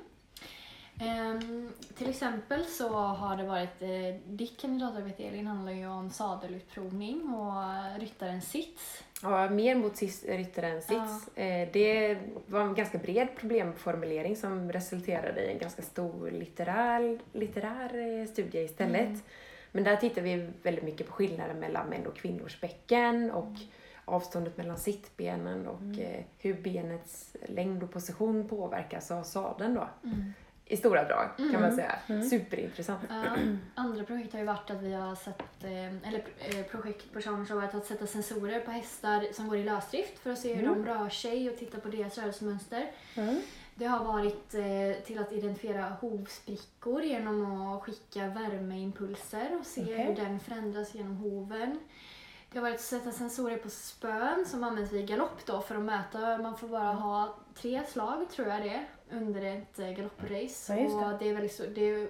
Ehm, 1.00 1.72
till 1.94 2.08
exempel 2.10 2.64
så 2.64 2.88
har 2.88 3.36
det 3.36 3.42
varit, 3.44 3.82
eh, 3.82 4.20
ditt 4.26 4.60
kandidatarbete 4.60 5.22
Elin 5.24 5.46
handlar 5.46 5.72
ju 5.72 5.86
om 5.86 6.10
sadelutprovning 6.10 7.34
och 7.34 8.00
ryttarens 8.00 8.50
sits. 8.50 9.02
Ja, 9.22 9.50
mer 9.50 9.74
mot 9.74 9.96
sis- 9.96 10.24
ryttaren 10.36 10.82
sits. 10.82 11.36
Eh, 11.38 11.68
Det 11.72 12.18
var 12.46 12.60
en 12.60 12.74
ganska 12.74 12.98
bred 12.98 13.28
problemformulering 13.36 14.36
som 14.36 14.72
resulterade 14.72 15.40
i 15.44 15.52
en 15.52 15.58
ganska 15.58 15.82
stor 15.82 16.30
litterär, 16.30 17.18
litterär 17.32 18.20
eh, 18.20 18.26
studie 18.26 18.58
istället. 18.64 19.24
Men 19.72 19.84
där 19.84 19.96
tittar 19.96 20.22
vi 20.22 20.50
väldigt 20.62 20.84
mycket 20.84 21.06
på 21.06 21.12
skillnaden 21.12 21.58
mellan 21.58 21.86
män 21.88 22.06
och 22.06 22.16
kvinnors 22.16 22.60
bäcken 22.60 23.30
och 23.30 23.52
avståndet 24.08 24.56
mellan 24.56 24.78
sittbenen 24.78 25.66
och 25.66 25.98
eh, 25.98 26.24
hur 26.38 26.62
benets 26.62 27.36
längd 27.48 27.82
och 27.82 27.92
position 27.92 28.48
påverkas 28.48 29.10
av 29.10 29.22
sadeln 29.22 29.74
då. 29.74 29.88
I 30.68 30.76
stora 30.76 31.04
drag 31.04 31.28
kan 31.36 31.60
man 31.60 31.72
säga. 31.72 31.98
Superintressant. 32.30 33.00
Ja, 33.08 33.36
andra 33.74 34.04
projekt 34.04 34.32
har 34.32 34.40
ju 34.40 34.46
varit 34.46 34.70
att 34.70 34.82
vi 34.82 34.92
har 34.92 35.14
sett, 35.14 35.64
eh, 35.64 36.08
eller 36.08 36.24
eh, 36.38 36.64
projekt 36.70 37.12
på 37.12 37.20
Chalmers 37.20 37.48
har 37.48 37.56
varit 37.56 37.74
att 37.74 37.86
sätta 37.86 38.06
sensorer 38.06 38.60
på 38.60 38.70
hästar 38.70 39.32
som 39.32 39.48
går 39.48 39.58
i 39.58 39.64
lösdrift 39.64 40.18
för 40.18 40.30
att 40.30 40.38
se 40.38 40.54
hur 40.54 40.68
de 40.68 40.86
rör 40.86 41.08
sig 41.08 41.50
och 41.50 41.58
titta 41.58 41.80
på 41.80 41.88
deras 41.88 42.18
rörelsemönster. 42.18 42.90
Mm. 43.14 43.40
Det 43.74 43.86
har 43.86 44.04
varit 44.04 44.50
till 45.06 45.18
att 45.18 45.32
identifiera 45.32 45.96
hovsprickor 46.00 47.02
genom 47.02 47.62
att 47.62 47.82
skicka 47.82 48.26
värmeimpulser 48.28 49.58
och 49.60 49.66
se 49.66 49.82
Okej. 49.82 50.04
hur 50.04 50.14
den 50.14 50.40
förändras 50.40 50.94
genom 50.94 51.16
hoven. 51.16 51.78
Det 52.52 52.58
har 52.58 52.62
varit 52.62 52.74
att 52.74 52.80
sätta 52.80 53.12
sensorer 53.12 53.56
på 53.56 53.70
spön 53.70 54.46
som 54.46 54.64
används 54.64 54.92
vid 54.92 55.08
galopp 55.08 55.46
då 55.46 55.60
för 55.60 55.74
att 55.74 55.82
mäta. 55.82 56.38
Man 56.38 56.56
får 56.58 56.68
bara 56.68 56.92
ha 56.92 57.34
tre 57.54 57.82
slag 57.88 58.30
tror 58.30 58.48
jag 58.48 58.62
det 58.62 58.84
under 59.10 59.42
ett 59.42 59.78
eh, 59.78 59.90
galopprace. 59.90 60.74
Ja, 60.74 60.82
det. 60.88 61.06
Och 61.12 61.18
det 61.18 61.28
är 61.28 61.32
väldigt 61.34 61.54
så, 61.54 61.62
det 61.74 61.80
är, 61.90 62.08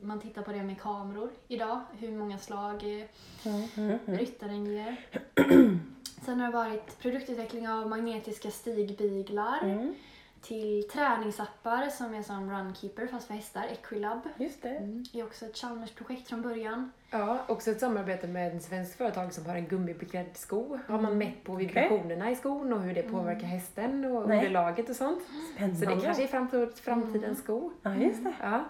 man 0.00 0.20
tittar 0.20 0.42
på 0.42 0.52
det 0.52 0.62
med 0.62 0.80
kameror 0.80 1.30
idag, 1.48 1.80
hur 1.98 2.10
många 2.12 2.38
slag 2.38 2.74
eh, 3.00 3.06
Mm, 3.44 3.68
mm, 3.76 3.98
mm. 4.06 4.18
ryttaren 4.18 4.66
ger. 4.66 4.96
Sen 6.24 6.40
har 6.40 6.46
det 6.46 6.52
varit 6.52 6.98
produktutveckling 6.98 7.68
av 7.68 7.88
magnetiska 7.88 8.50
stigbiglar 8.50 9.58
Mm. 9.62 9.94
Till 10.42 10.88
träningsappar 10.88 11.88
som 11.88 12.14
är 12.14 12.22
som 12.22 12.50
Runkeeper 12.50 13.06
fast 13.06 13.26
för 13.26 13.34
hästar, 13.34 13.64
Equilab. 13.72 14.20
Just 14.36 14.62
det. 14.62 14.78
Det 15.12 15.20
är 15.20 15.24
också 15.24 15.44
ett 15.46 15.56
Chalmers-projekt 15.56 16.28
från 16.28 16.42
början. 16.42 16.92
Ja, 17.10 17.38
också 17.48 17.70
ett 17.70 17.80
samarbete 17.80 18.26
med 18.26 18.56
ett 18.56 18.62
svenskt 18.62 18.96
företag 18.96 19.32
som 19.32 19.46
har 19.46 19.54
en 19.54 19.66
gummibeklädd 19.66 20.26
sko. 20.36 20.78
Har 20.86 20.98
Mm. 20.98 21.02
man 21.02 21.18
mätt 21.18 21.44
på 21.44 21.54
vibrationerna 21.54 22.30
i 22.30 22.36
skon 22.36 22.72
och 22.72 22.80
hur 22.82 22.94
det 22.94 23.02
påverkar 23.02 23.46
hästen 23.46 24.04
och 24.04 24.28
Nej. 24.28 24.38
underlaget 24.38 24.88
och 24.90 24.96
sånt. 24.96 25.22
Spännande. 25.54 25.76
Så 25.76 25.84
det 25.94 26.00
kanske 26.00 26.22
är 26.22 26.26
framtid- 26.28 26.74
framtidens 26.74 27.38
sko. 27.38 27.70
Ja, 27.82 27.94
just 27.94 28.24
det. 28.24 28.32
Ja. 28.42 28.64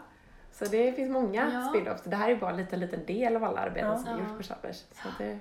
Så 0.53 0.65
det 0.65 0.93
finns 0.93 1.11
många 1.11 1.51
Ja. 1.53 1.69
spin-offs. 1.69 2.03
Det 2.05 2.17
här 2.17 2.31
är 2.31 2.37
bara 2.37 2.51
en 2.51 2.57
liten, 2.57 2.81
liten 2.81 3.07
del 3.07 3.37
av 3.37 3.45
alla 3.45 3.61
arbeten 3.61 3.89
Ja. 3.91 3.97
som 3.99 4.13
Ja. 4.13 4.19
gjort 4.19 4.37
på 4.37 4.43
Chalmers. 4.43 4.77
Så 4.77 5.09
det... 5.19 5.39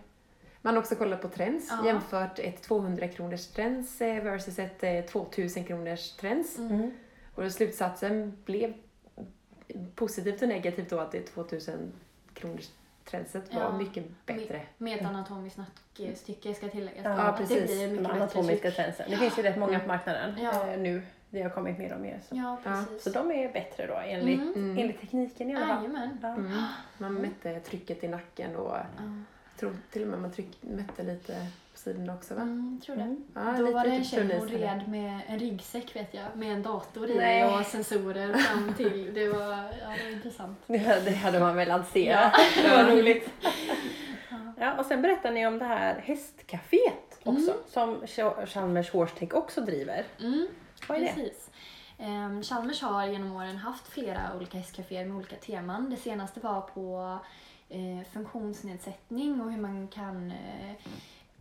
Man 0.62 0.74
har 0.74 0.82
också 0.82 0.95
kollat 0.95 1.22
på 1.22 1.28
trends, 1.30 1.67
Ja. 1.69 1.86
jämfört 1.86 2.39
ett 2.39 2.62
200 2.62 3.08
kronors 3.08 3.48
trends 3.48 4.02
eh, 4.02 4.24
versus 4.24 4.60
ett 4.60 4.84
eh, 4.84 5.02
2000 5.02 5.63
kronors 5.63 6.12
trends. 6.12 6.58
Mm. 6.58 6.91
Och 7.36 7.52
slutsatsen 7.52 8.38
blev 8.45 8.74
positivt 9.95 10.41
och 10.41 10.48
negativt 10.48 10.89
då 10.89 11.00
att 11.00 11.12
det 11.12 11.22
2000 11.22 11.91
kronors 12.34 12.69
trendset 13.06 13.54
var 13.54 13.62
Ja. 13.62 13.78
mycket 13.78 14.26
bättre. 14.26 14.62
Med 14.78 14.98
ett 15.00 15.06
anatomiskt 15.06 15.58
nackstycke 15.98 16.54
ska 16.54 16.67
tilläggas. 16.69 17.02
Ja, 17.04 17.12
Att 17.12 17.38
precis. 17.38 17.60
Det 17.60 17.65
blir 17.65 17.78
De 17.78 17.88
mycket 17.91 18.04
bättre 18.04 18.15
anatomiska 18.24 18.72
trendsen. 18.72 19.10
Det 19.10 19.17
finns 19.17 19.38
ju 19.39 19.43
rätt 19.43 19.58
många 19.58 19.69
Mm. 19.74 19.82
på 19.82 19.88
marknaden 19.88 20.36
Ja. 20.41 20.67
eh, 20.67 20.80
nu. 20.80 21.02
Det 21.30 21.41
har 21.41 21.50
kommit 21.50 21.78
mer 21.78 21.93
och 21.93 22.00
mer. 22.02 22.19
Så, 22.30 22.36
Ja, 22.36 22.58
precis. 22.63 23.04
så 23.04 23.10
de 23.10 23.32
är 23.32 23.54
bättre 23.54 23.88
då 23.88 23.93
enligt, 24.06 24.39
Mm. 24.41 24.54
Mm. 24.54 24.78
enligt 24.78 25.02
tekniken 25.02 25.50
i 25.50 25.56
alla 25.56 25.67
fall. 25.67 26.10
Ja. 26.22 26.28
Mm. 26.30 26.52
Man 26.98 27.13
mätte 27.13 27.60
trycket 27.60 28.04
i 28.04 28.08
nacken 28.08 28.56
och 28.56 28.78
Ja. 28.78 28.84
Tror 29.60 29.78
till 29.91 30.02
och 30.02 30.08
med 30.08 30.19
man 30.19 30.32
tryck, 30.32 30.58
mätte 30.62 31.04
lite 31.04 31.34
på 31.74 31.78
sidorna 31.80 32.13
också 32.13 32.36
va? 32.36 32.41
Mm, 32.41 32.82
tror 32.86 32.95
det. 32.95 33.02
Mm. 33.02 33.24
Ja, 33.36 33.41
Då 33.41 33.52
lite 33.65 33.74
var 33.74 33.84
det 33.84 33.89
en 33.89 33.98
lite 33.98 34.10
tjej 34.10 34.38
hon 34.39 34.48
red 34.50 34.88
med 34.89 35.22
en 35.28 35.39
ryggsäck 35.39 35.95
vet 35.95 36.13
jag, 36.13 36.26
med 36.36 36.54
en 36.54 36.63
dator 36.63 37.10
i 37.10 37.15
Nej. 37.17 37.45
och 37.45 37.65
sensorer 37.65 38.34
fram 38.34 38.74
till. 38.74 39.13
Det 39.13 39.30
var, 39.30 39.52
ja, 39.52 39.93
det 39.98 40.04
var 40.04 40.12
intressant. 40.12 40.58
Det, 40.67 40.78
det 41.06 41.12
hade 41.12 41.39
man 41.39 41.56
velat 41.56 41.89
se. 41.91 42.06
Ja. 42.06 42.32
det 42.63 42.69
var 42.69 42.84
roligt. 42.95 43.30
Ja, 44.60 44.74
och 44.80 44.86
sen 44.86 45.02
berättar 45.02 45.32
ni 45.32 45.48
om 45.48 45.60
det 45.60 45.65
här 45.65 45.95
hästcaféet 46.06 47.19
också 47.24 47.54
som 47.67 48.02
Ch- 48.02 48.45
Chalmers 48.45 48.89
Horsetech 48.91 49.34
också 49.34 49.62
driver. 49.62 50.04
Mm, 50.19 50.48
Vad 50.88 50.98
är 50.98 51.02
det? 51.02 51.08
precis. 51.13 51.50
Um, 52.00 52.43
Chalmers 52.43 52.82
har 52.82 53.06
genom 53.08 53.36
åren 53.36 53.56
haft 53.58 53.88
flera 53.88 54.19
olika 54.38 54.58
hästcaféer 54.58 55.06
med 55.06 55.17
olika 55.17 55.36
teman. 55.36 55.89
Det 55.89 55.98
senaste 55.98 56.39
var 56.39 56.62
på 56.62 57.17
eh, 57.69 58.03
funktionsnedsättning 58.13 59.41
och 59.41 59.51
hur 59.51 59.62
man 59.62 59.88
kan 59.88 60.32
eh, 60.32 60.75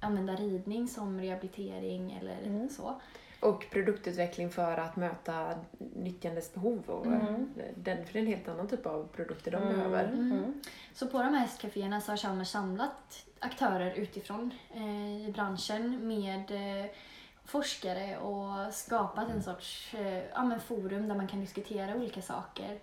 använda 0.01 0.33
ridning 0.37 0.89
som 0.89 1.21
rehabilitering 1.21 2.13
eller 2.21 2.43
Mm. 2.43 2.69
så. 2.69 3.01
Och 3.41 3.67
produktutveckling 3.71 4.51
för 4.51 4.77
att 4.77 4.97
möta 4.97 5.55
nyttjandes 5.97 6.55
behov. 6.55 6.83
Och 6.87 7.07
Mm. 7.07 7.49
den, 7.77 8.05
för 8.07 8.13
det 8.13 8.19
är 8.19 8.23
en 8.23 8.27
helt 8.27 8.49
annan 8.49 8.69
typ 8.69 8.87
av 8.87 9.09
produkter 9.17 9.51
de 9.51 9.63
Mm. 9.63 9.75
behöver. 9.75 10.05
Mm. 10.05 10.61
Så 10.95 11.07
på 11.07 11.19
de 11.19 11.35
här 11.35 11.41
hästcaféerna 11.41 12.01
så 12.01 12.13
har 12.13 12.17
Chalmers 12.17 12.49
samlat 12.49 13.27
aktörer 13.39 13.95
utifrån 13.95 14.51
eh, 14.75 15.29
i 15.29 15.33
branschen 15.35 16.09
med 16.09 16.51
eh, 16.51 16.91
forskare 17.45 18.19
och 18.19 18.75
skapat 18.75 19.31
en 19.31 19.43
sorts 19.43 19.95
eh, 19.95 20.25
ja, 20.35 20.59
forum 20.67 21.09
där 21.09 21.15
man 21.17 21.29
kan 21.29 21.41
diskutera 21.41 21.95
olika 21.97 22.23
saker. 22.23 22.79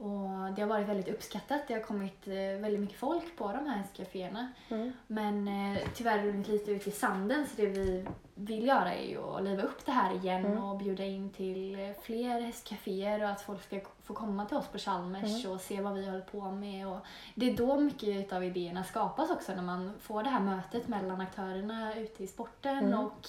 Och 0.00 0.52
det 0.56 0.62
har 0.62 0.68
varit 0.68 0.88
väldigt 0.88 1.08
uppskattat. 1.08 1.68
Det 1.68 1.74
har 1.74 1.80
kommit 1.80 2.26
eh, 2.28 2.32
väldigt 2.34 2.80
mycket 2.80 2.98
folk 2.98 3.36
på 3.36 3.48
de 3.52 3.66
här 3.66 3.76
hästcaféerna. 3.76 4.48
Mm. 4.68 4.92
Men 5.06 5.48
eh, 5.48 5.78
tyvärr 5.94 6.22
runnit 6.22 6.48
lite 6.48 6.70
ut 6.70 6.86
i 6.86 6.90
sanden 6.90 7.46
så 7.46 7.56
det 7.56 7.66
vi 7.66 8.06
vill 8.34 8.66
göra 8.66 8.94
är 8.94 9.08
ju 9.08 9.18
att 9.18 9.42
liva 9.44 9.62
upp 9.62 9.86
det 9.86 9.92
här 9.92 10.14
igen 10.14 10.44
Mm. 10.46 10.64
och 10.64 10.78
bjuda 10.78 11.04
in 11.04 11.30
till 11.30 11.74
eh, 11.80 11.90
fler 12.02 12.40
hästcaféer 12.40 13.22
och 13.22 13.28
att 13.30 13.40
folk 13.42 13.62
ska 13.64 13.80
få 14.04 14.14
komma 14.14 14.44
till 14.46 14.56
oss 14.56 14.66
på 14.68 14.78
Chalmers 14.78 15.44
Mm. 15.44 15.52
och 15.54 15.60
se 15.60 15.80
vad 15.80 15.94
vi 15.94 16.06
håller 16.06 16.20
på 16.20 16.50
med. 16.50 16.88
Och 16.88 16.98
det 17.34 17.50
är 17.50 17.56
då 17.56 17.80
mycket 17.80 18.32
av 18.32 18.44
idéerna 18.44 18.84
skapas 18.84 19.30
också 19.30 19.54
när 19.54 19.62
man 19.62 19.92
får 20.00 20.22
det 20.22 20.30
här 20.30 20.40
mötet 20.40 20.88
mellan 20.88 21.20
aktörerna 21.20 21.94
ute 21.94 22.24
i 22.24 22.26
sporten 22.26 22.78
Mm. 22.78 22.98
och 22.98 23.28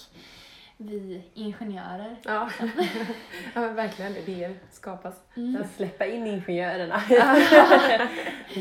vi 0.89 1.23
ingenjörer. 1.33 2.15
Ja. 2.23 2.49
ja, 3.53 3.61
men 3.61 3.75
verkligen. 3.75 4.15
Idéer 4.15 4.53
skapas. 4.71 5.15
Mm. 5.37 5.61
Att 5.61 5.71
släppa 5.75 6.05
in 6.05 6.27
ingenjörerna. 6.27 7.01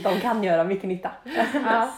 De 0.03 0.21
kan 0.21 0.43
göra 0.45 0.65
mycket 0.65 0.89
nytta. 0.89 1.11
Ja. 1.65 1.95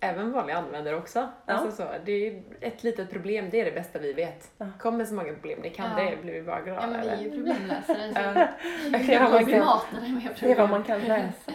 Även 0.00 0.32
vanliga 0.32 0.56
användare 0.58 0.96
också. 0.96 1.18
Ja. 1.46 1.52
Alltså 1.54 1.82
så, 1.82 1.88
det 2.04 2.12
är 2.28 2.42
ett 2.60 2.82
litet 2.84 3.10
problem, 3.10 3.48
det 3.50 3.60
är 3.60 3.64
det 3.64 3.72
bästa 3.72 3.98
vi 3.98 4.12
vet. 4.12 4.50
Ja. 4.58 4.66
Kom 4.78 4.96
med 4.96 5.08
så 5.08 5.14
många 5.14 5.32
problem 5.32 5.58
ni 5.62 5.70
kan, 5.70 6.04
Ja. 6.04 6.10
det 6.10 6.22
blir 6.22 6.32
vi 6.32 6.42
bara 6.42 6.60
glada 6.60 6.80
Ja 6.80 6.86
men 6.86 7.00
vi 7.02 7.08
är 7.08 7.18
ju 7.18 7.30
problemlösare 7.30 8.12
så 8.14 8.20
Ja. 8.20 8.48
vi 8.98 9.12
Ja, 9.14 9.28
man 9.28 9.44
kan- 9.44 9.46
det 10.02 10.08
med 10.12 10.28
Det 10.40 10.50
är 10.52 10.56
vad 10.58 10.70
man 10.70 10.82
kan 10.84 11.00
läsa. 11.00 11.52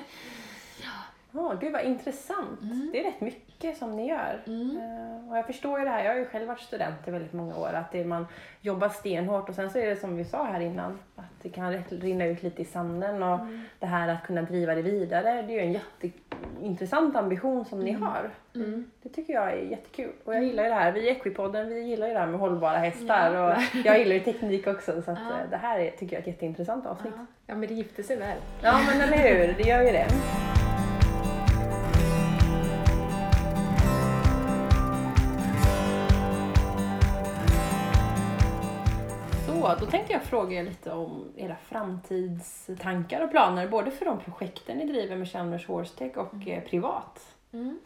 Ja, 1.37 1.53
gud 1.61 1.73
vad 1.73 1.81
intressant. 1.83 2.61
Mm. 2.61 2.89
Det 2.93 2.99
är 2.99 3.03
rätt 3.03 3.21
mycket 3.21 3.77
som 3.77 3.95
ni 3.95 4.07
gör. 4.09 4.39
Mm. 4.47 4.77
Eh, 4.77 5.31
Och 5.31 5.37
jag 5.37 5.45
förstår 5.45 5.79
ju 5.79 5.85
det 5.85 5.91
här, 5.91 6.03
jag 6.03 6.11
har 6.11 6.17
ju 6.19 6.25
själv 6.25 6.47
varit 6.47 6.59
student 6.59 7.07
i 7.07 7.11
väldigt 7.11 7.33
många 7.33 7.55
år, 7.57 7.73
att 7.73 7.91
det, 7.91 8.05
man 8.05 8.27
jobbar 8.61 8.89
stenhårt 8.89 9.49
och 9.49 9.55
sen 9.55 9.69
så 9.69 9.77
är 9.79 9.85
det 9.89 9.95
som 9.95 10.17
vi 10.17 10.25
sa 10.25 10.43
här 10.43 10.59
innan, 10.59 10.99
att 11.15 11.23
det 11.41 11.49
kan 11.49 11.73
rinna 11.89 12.25
ut 12.25 12.43
lite 12.43 12.61
i 12.61 12.65
sanden 12.65 13.23
och 13.23 13.39
Mm. 13.39 13.61
det 13.79 13.85
här 13.85 14.07
att 14.09 14.23
kunna 14.23 14.41
driva 14.41 14.75
det 14.75 14.81
vidare, 14.81 15.41
det 15.41 15.53
är 15.53 15.55
ju 15.55 15.59
en 15.59 15.71
jätteintressant 15.73 17.15
ambition 17.15 17.65
som 17.65 17.79
ni 17.79 17.91
har. 17.91 18.29
Mm. 18.55 18.91
Det 19.03 19.09
tycker 19.09 19.33
jag 19.33 19.51
är 19.53 19.57
jättekul. 19.57 20.11
Och 20.23 20.35
jag 20.35 20.43
gillar 20.43 20.63
ju 20.63 20.69
det 20.69 20.75
här, 20.75 20.91
vi 20.91 20.99
i 20.99 21.09
Equipodden, 21.09 21.69
vi 21.69 21.81
gillar 21.81 22.07
ju 22.07 22.13
det 22.13 22.19
här 22.19 22.27
med 22.27 22.39
hållbara 22.39 22.77
hästar 22.77 23.35
och 23.35 23.61
jag 23.85 23.99
gillar 23.99 24.13
ju 24.13 24.19
teknik 24.19 24.67
också 24.67 25.01
så 25.01 25.11
att 25.11 25.19
Ja. 25.29 25.29
eh, 25.43 25.49
det 25.49 25.57
här 25.57 25.79
är, 25.79 25.91
tycker 25.91 26.05
jag 26.05 26.13
är 26.15 26.19
ett 26.21 26.27
jätteintressant 26.27 26.85
avsnitt. 26.85 27.13
Ja. 27.17 27.25
Ja 27.45 27.55
men 27.55 27.67
det 27.69 27.73
gifter 27.73 28.03
sig 28.03 28.17
väl. 28.17 28.37
Ja 28.61 28.79
men 28.87 29.01
eller 29.01 29.17
hur, 29.17 29.53
det 29.57 29.63
gör 29.69 29.81
ju 29.83 29.91
det. 29.91 30.07
Då 39.79 39.85
tänkte 39.85 40.13
jag 40.13 40.23
fråga 40.23 40.59
er 40.59 40.63
lite 40.63 40.91
om 40.91 41.25
era 41.35 41.55
framtidstankar 41.55 43.21
och 43.21 43.31
planer, 43.31 43.67
både 43.67 43.91
för 43.91 44.05
de 44.05 44.19
projekten 44.19 44.77
ni 44.77 44.85
driver 44.85 45.15
med 45.15 45.31
Chalmers 45.31 45.67
Horsetech 45.67 46.17
och 46.17 46.47
eh, 46.47 46.63
privat. 46.63 47.35
Mm. 47.53 47.79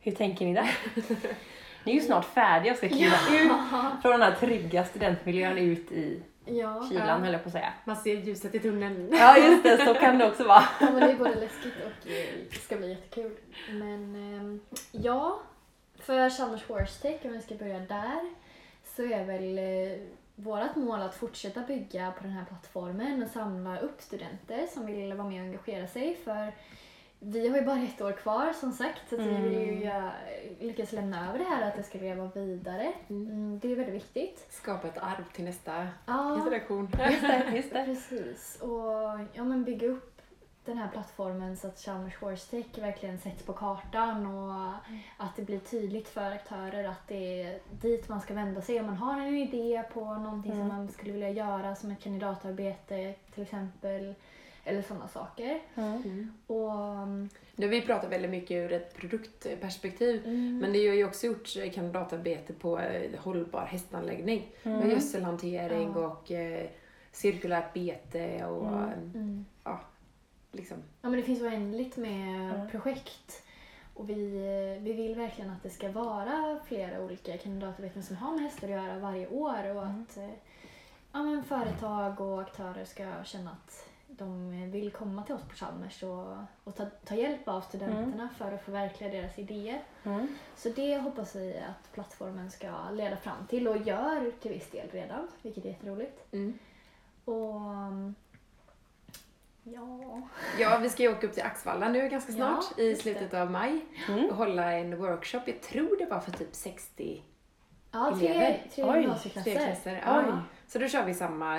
Hur 0.00 0.12
tänker 0.12 0.44
ni 0.44 0.54
där? 0.54 0.78
Ni 1.84 1.92
är 1.92 1.96
ju 1.96 2.00
snart 2.00 2.24
färdiga 2.24 2.72
och 2.72 2.78
ska 2.78 2.88
kliva 2.88 3.16
ut 3.16 3.52
från 4.02 4.12
den 4.12 4.22
här 4.22 4.32
trygga 4.40 4.84
studentmiljön 4.84 5.58
ut 5.58 5.92
i 5.92 6.22
Ja. 6.44 6.86
kylan, 6.90 7.22
höll 7.22 7.32
jag 7.32 7.42
på 7.42 7.48
att 7.48 7.52
säga. 7.52 7.72
Man 7.84 7.96
ser 7.96 8.14
ljuset 8.16 8.54
i 8.54 8.58
tunneln. 8.60 9.08
Ja, 9.12 9.38
just 9.38 9.62
det, 9.62 9.84
så 9.84 9.94
kan 9.94 10.18
det 10.18 10.28
också 10.28 10.44
vara. 10.44 10.62
ja, 10.80 10.90
men 10.90 11.00
det 11.00 11.10
är 11.10 11.16
både 11.16 11.34
läskigt 11.34 11.74
och 11.76 12.10
eh, 12.10 12.26
det 12.50 12.56
ska 12.56 12.76
bli 12.76 12.88
jättekul. 12.88 13.32
Men 13.70 14.14
ehm, 14.14 14.60
ja, 14.92 15.38
för 15.98 16.30
Chalmers 16.30 16.64
Horse 16.68 17.02
Tech, 17.02 17.20
om 17.24 17.32
vi 17.32 17.40
ska 17.42 17.54
börja 17.54 17.78
där, 17.78 18.20
så 18.96 19.02
är 19.02 19.24
väl 19.24 19.58
eh, 19.58 19.98
vårt 20.36 20.76
mål 20.76 21.02
att 21.02 21.14
fortsätta 21.14 21.60
bygga 21.62 22.12
på 22.16 22.22
den 22.22 22.32
här 22.32 22.44
plattformen 22.44 23.22
och 23.22 23.28
samla 23.28 23.78
upp 23.78 24.00
studenter 24.00 24.66
som 24.66 24.86
vill 24.86 25.14
vara 25.14 25.28
med 25.28 25.40
och 25.40 25.46
engagera 25.46 25.86
sig. 25.86 26.14
För 26.24 26.52
vi 27.18 27.48
har 27.48 27.56
ju 27.58 27.64
bara 27.64 27.82
ett 27.82 28.00
år 28.00 28.12
kvar 28.12 28.52
som 28.52 28.72
sagt 28.72 29.08
så 29.08 29.14
att 29.14 29.20
vi 29.26 29.34
vill 29.36 29.52
ju 29.52 29.84
göra- 29.84 30.12
lyckas 30.60 30.92
lämna 30.92 31.28
över 31.28 31.38
det 31.38 31.44
här 31.44 31.68
att 31.68 31.76
det 31.76 31.82
ska 31.82 31.98
leva 31.98 32.30
vidare. 32.34 32.92
Mm, 33.10 33.58
det 33.58 33.72
är 33.72 33.76
väldigt 33.76 33.94
viktigt. 33.94 34.46
Skapa 34.50 34.88
ett 34.88 34.98
arv 34.98 35.24
till 35.32 35.44
nästa 35.44 35.88
Ja, 36.06 36.40
generation. 36.44 36.88
Just 37.10 37.20
det, 37.22 37.52
just 37.56 37.72
det. 37.72 37.84
precis. 37.84 38.58
Och 38.60 39.20
ja, 39.32 39.44
men 39.44 39.64
bygga 39.64 39.88
upp 39.88 40.15
den 40.66 40.78
här 40.78 40.88
plattformen 40.88 41.56
så 41.56 41.66
att 41.66 41.78
Chalmers 41.78 42.16
Horse 42.16 42.50
Tech 42.50 42.78
verkligen 42.78 43.18
sätts 43.18 43.42
på 43.42 43.52
kartan 43.52 44.26
och 44.26 44.70
att 45.16 45.36
det 45.36 45.42
blir 45.42 45.58
tydligt 45.58 46.08
för 46.08 46.30
aktörer 46.30 46.84
att 46.88 47.08
det 47.08 47.42
är 47.42 47.58
dit 47.80 48.08
man 48.08 48.20
ska 48.20 48.34
vända 48.34 48.60
sig 48.62 48.80
om 48.80 48.86
man 48.86 48.96
har 48.96 49.20
en 49.20 49.36
idé 49.36 49.82
på 49.94 50.14
någonting 50.14 50.52
som 50.52 50.68
man 50.68 50.88
skulle 50.88 51.12
vilja 51.12 51.30
göra 51.30 51.74
som 51.74 51.90
ett 51.90 52.00
kandidatarbete 52.02 53.14
till 53.34 53.42
exempel. 53.42 54.14
Eller 54.68 54.82
sådana 54.82 55.08
saker. 55.08 55.60
Mm. 55.74 56.32
Och, 56.46 56.72
mm, 56.72 57.28
Nu 57.56 57.66
har 57.66 57.70
vi 57.70 57.80
pratat 57.82 58.12
väldigt 58.12 58.30
mycket 58.30 58.50
ur 58.50 58.72
ett 58.72 58.96
produktperspektiv. 58.96 60.26
Men 60.62 60.72
det 60.72 60.88
har 60.88 60.94
ju 60.94 61.04
också 61.04 61.26
gjorts 61.26 61.58
kandidatarbete 61.74 62.52
på 62.52 62.78
eh, 62.78 63.10
hållbar 63.20 63.64
hästanläggning. 63.66 64.48
Med 64.62 64.88
gödselhantering 64.90 65.92
Ja. 65.94 66.06
och 66.06 66.30
eh, 66.30 66.66
cirkulärt 67.12 67.72
bete 67.74 68.44
och 68.44 68.66
Mm. 68.68 69.44
Eh, 70.58 70.60
mm. 70.60 70.60
liksom. 70.60 70.76
Ja 71.02 71.08
men 71.08 71.20
det 71.20 71.22
finns 71.22 71.42
oändligt 71.42 71.96
med 71.96 72.54
Mm. 72.54 72.68
projekt. 72.68 73.42
Och 73.94 74.10
vi, 74.10 74.14
vi 74.82 74.92
vill 74.92 75.14
verkligen 75.14 75.50
att 75.50 75.62
det 75.62 75.70
ska 75.70 75.92
vara 75.92 76.60
flera 76.64 77.00
olika 77.00 77.38
kandidatarbeten 77.38 78.02
som 78.02 78.16
har 78.16 78.32
med 78.32 78.42
hästar 78.42 78.68
att 78.68 78.70
göra 78.70 78.98
varje 78.98 79.28
år 79.28 79.76
och 79.76 79.86
att 79.86 80.16
eh, 80.16 80.30
ja, 81.12 81.22
men 81.22 81.44
företag 81.44 82.20
och 82.20 82.40
aktörer 82.40 82.84
ska 82.84 83.24
känna 83.24 83.50
att 83.50 83.88
de 84.08 84.50
vill 84.70 84.90
komma 84.90 85.22
till 85.22 85.34
oss 85.34 85.42
på 85.42 85.54
Chalmers 85.54 86.02
och, 86.02 86.36
och 86.64 86.76
ta, 86.76 86.86
ta 87.04 87.14
hjälp 87.14 87.48
av 87.48 87.60
studenterna 87.60 88.28
för 88.36 88.52
att 88.52 88.62
förverkliga 88.64 89.10
deras 89.10 89.38
idéer. 89.38 89.82
Mm. 90.04 90.28
Så 90.56 90.68
det 90.68 90.98
hoppas 90.98 91.36
vi 91.36 91.58
att 91.58 91.92
plattformen 91.92 92.50
ska 92.50 92.90
leda 92.90 93.16
fram 93.16 93.46
till 93.46 93.68
och 93.68 93.76
gör 93.76 94.30
till 94.40 94.50
viss 94.50 94.70
del 94.70 94.88
redan, 94.90 95.28
vilket 95.42 95.64
är 95.64 95.68
jätteroligt. 95.68 96.32
Mm. 96.32 96.58
Och 97.24 97.60
mm, 97.60 98.14
ja... 99.74 100.22
Ja, 100.58 100.78
vi 100.82 100.88
ska 100.88 101.02
ju 101.02 101.08
åka 101.12 101.26
upp 101.26 101.32
till 101.32 101.42
Axvalla 101.42 101.88
nu 101.88 102.08
ganska 102.08 102.32
Ja, 102.32 102.36
snart 102.36 102.78
i 102.78 102.88
just 102.88 103.02
slutet 103.02 103.30
det. 103.30 103.42
av 103.42 103.50
maj 103.50 103.84
Mm. 104.08 104.24
och 104.30 104.36
hålla 104.36 104.72
en 104.72 104.98
workshop. 104.98 105.40
Jag 105.46 105.60
tror 105.62 105.96
det 105.98 106.06
var 106.06 106.20
för 106.20 106.30
typ 106.32 106.54
60 106.54 107.22
Ja, 107.92 108.14
tre, 108.18 108.28
Elever. 108.28 108.62
tre 108.74 108.84
Oj, 108.84 109.00
gymnasieklasser. 109.00 109.54
tre 109.54 109.64
klasser. 109.66 110.02
Ja. 110.06 110.22
Oj. 110.26 110.32
Så 110.66 110.78
då 110.78 110.88
kör 110.88 111.04
vi 111.04 111.14
samma 111.14 111.58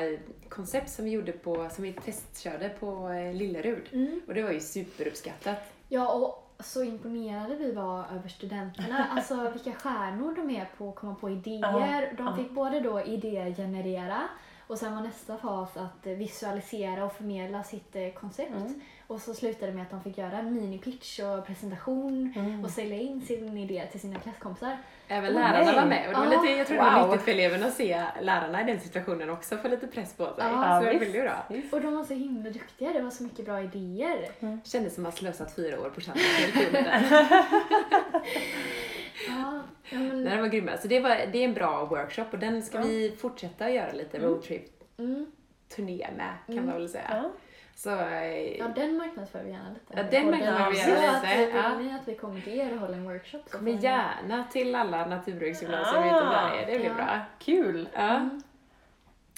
koncept 0.49 0.89
som 0.89 1.05
vi 1.05 1.11
gjorde 1.11 1.31
på, 1.31 1.69
som 1.71 1.83
vi 1.83 1.93
testkörde 1.93 2.69
på 2.69 3.09
eh, 3.09 3.33
Lillerud. 3.33 3.89
Mm. 3.93 4.21
Och 4.27 4.33
det 4.33 4.43
var 4.43 4.51
ju 4.51 4.59
superuppskattat. 4.59 5.57
Ja, 5.89 6.13
och 6.13 6.43
så 6.63 6.83
imponerade 6.83 7.55
vi 7.55 7.71
var 7.71 8.05
över 8.15 8.29
studenterna. 8.29 9.07
Alltså 9.15 9.49
vilka 9.49 9.71
stjärnor 9.73 10.35
de 10.35 10.49
är 10.49 10.69
på 10.77 10.89
att 10.89 10.95
komma 10.95 11.15
på 11.15 11.29
idéer. 11.29 11.59
Ja, 11.61 12.01
De 12.17 12.25
ja. 12.27 12.35
fick 12.35 12.51
både 12.51 12.79
då 12.79 13.01
idéer 13.01 13.53
generera 13.55 14.21
och 14.67 14.77
sen 14.77 14.95
var 14.95 15.01
nästa 15.01 15.37
fas 15.37 15.77
att 15.77 16.05
visualisera 16.07 17.05
och 17.05 17.13
förmedla 17.13 17.63
sitt 17.63 17.95
eh, 17.95 18.09
koncept. 18.09 18.51
Mm. 18.51 18.81
Och 19.07 19.21
så 19.21 19.33
slutade 19.33 19.71
det 19.71 19.75
med 19.75 19.83
att 19.83 19.89
de 19.91 20.03
fick 20.03 20.17
göra 20.17 20.37
en 20.37 20.53
minipitch 20.53 21.19
och 21.19 21.45
presentation 21.45 22.33
Mm. 22.35 22.63
och 22.65 22.69
sälja 22.71 22.97
in 22.97 23.21
sin 23.25 23.57
idé 23.57 23.83
till 23.91 23.99
sina 23.99 24.19
klasskompisar. 24.19 24.77
Även 25.07 25.35
Åh, 25.35 25.41
lärarna 25.41 25.65
nej. 25.65 25.75
var 25.75 25.85
med 25.85 26.07
och 26.07 26.13
det 26.13 26.19
var 26.19 26.25
Ja. 26.35 26.41
lite, 26.41 26.53
jag 26.57 26.67
tror 26.67 26.77
det 26.77 26.83
var 26.83 26.99
Wow. 26.99 27.07
nyttigt 27.09 27.25
för 27.25 27.31
eleverna 27.31 27.65
att 27.65 27.73
se 27.73 28.03
lärarna 28.21 28.61
i 28.61 28.63
den 28.63 28.79
situationen 28.79 29.29
också 29.29 29.57
få 29.57 29.67
lite 29.67 29.87
press 29.87 30.13
på 30.13 30.25
sig. 30.25 30.33
Ja, 30.37 30.49
så 30.51 30.85
det 30.85 30.93
var 30.93 30.99
väldigt 30.99 31.21
bra. 31.23 31.45
Visst. 31.49 31.73
Och 31.73 31.81
de 31.81 31.95
var 31.95 32.03
så 32.03 32.13
himla 32.13 32.49
duktiga, 32.49 32.93
det 32.93 33.01
var 33.01 33.11
så 33.11 33.23
mycket 33.23 33.45
bra 33.45 33.61
idéer. 33.61 34.29
Kändes 34.63 34.95
som 34.95 35.05
att 35.05 35.11
man 35.11 35.11
slösat 35.11 35.55
fyra 35.55 35.79
år 35.81 35.89
på 35.89 36.01
Chalmers. 36.01 36.53
Ja, 39.27 39.61
ja, 39.89 39.97
men, 39.99 40.27
här 40.27 40.41
var 40.41 40.47
grymma. 40.47 40.77
Så 40.77 40.87
det, 40.87 40.99
var, 40.99 41.09
det 41.09 41.37
är 41.39 41.43
en 41.45 41.53
bra 41.53 41.85
workshop 41.85 42.25
och 42.31 42.39
den 42.39 42.61
ska 42.61 42.77
Ja. 42.77 42.83
vi 42.83 43.15
fortsätta 43.19 43.69
göra 43.69 43.91
lite 43.91 44.19
roadtrip-turné 44.19 46.03
mm, 46.03 46.15
med 46.17 46.33
kan 46.45 46.53
Mm. 46.57 46.65
man 46.65 46.75
väl 46.75 46.89
säga. 46.89 47.07
Ja. 47.23 47.31
Så 47.75 47.89
eh, 47.99 48.57
ja, 48.57 48.67
den 48.75 48.97
marknadsför 48.97 49.43
vi 49.43 49.51
gärna 49.51 49.69
lite. 49.69 49.93
Ja, 49.97 50.03
den 50.11 50.31
marknadsför 50.31 50.69
vi 50.71 50.77
så 50.77 50.89
gärna 50.89 51.17
att, 51.17 51.23
lite, 51.23 51.33
eh, 51.33 51.47
Vill 51.47 51.55
ja. 51.55 51.79
ni 51.79 51.99
att 51.99 52.07
vi 52.07 52.15
kommer 52.15 52.41
till 52.41 52.59
er 52.59 52.73
och 52.73 52.79
håller 52.79 52.93
en 52.93 53.03
workshop 53.03 53.39
så 53.45 53.49
kom 53.57 53.59
får 53.59 53.65
ni- 53.65 53.81
gärna 53.81 54.43
till 54.51 54.75
alla 54.75 55.05
naturbruksgymnasier 55.05 56.05
i 56.05 56.09
Ah, 56.09 56.15
Göteborg. 56.15 56.65
Det 56.73 56.79
blir 56.79 56.89
ja. 56.89 56.93
bra. 56.95 57.19
Kul! 57.39 57.89
Ja. 57.93 57.99
Mm. 58.15 58.41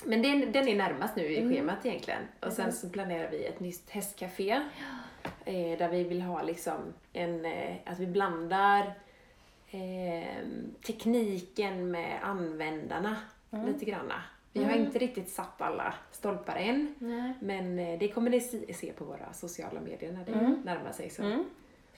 Men 0.05 0.21
den, 0.21 0.51
den 0.51 0.67
är 0.67 0.75
närmast 0.75 1.15
nu 1.15 1.23
i 1.23 1.39
Mm. 1.39 1.53
schemat 1.55 1.85
egentligen. 1.85 2.21
Och 2.39 2.53
sen 2.53 2.73
så 2.73 2.89
planerar 2.89 3.31
vi 3.31 3.45
ett 3.45 3.59
nytt 3.59 3.89
hästcafé. 3.89 4.51
Eh, 5.45 5.77
där 5.77 5.89
vi 5.89 6.03
vill 6.03 6.21
ha 6.21 6.41
liksom 6.43 6.75
en, 7.13 7.45
eh, 7.45 7.75
att 7.85 7.99
vi 7.99 8.07
blandar 8.07 8.93
eh, 9.71 10.37
tekniken 10.87 11.91
med 11.91 12.19
användarna 12.23 13.15
lite 13.67 13.85
granna. 13.85 14.21
Vi 14.53 14.63
har 14.63 14.71
Mm. 14.71 14.85
inte 14.85 14.99
riktigt 14.99 15.29
satt 15.29 15.61
alla 15.61 15.93
stolpar 16.11 16.55
än. 16.55 16.95
Nej. 16.99 17.33
Men 17.39 17.79
eh, 17.79 17.99
det 17.99 18.07
kommer 18.07 18.29
ni 18.31 18.41
se 18.73 18.93
på 18.93 19.05
våra 19.05 19.33
sociala 19.33 19.79
medier 19.81 20.11
när 20.11 20.25
det 20.25 20.31
Mm. 20.31 20.61
närmar 20.65 20.91
sig. 20.91 21.09
Så, 21.09 21.23
Mm. 21.23 21.43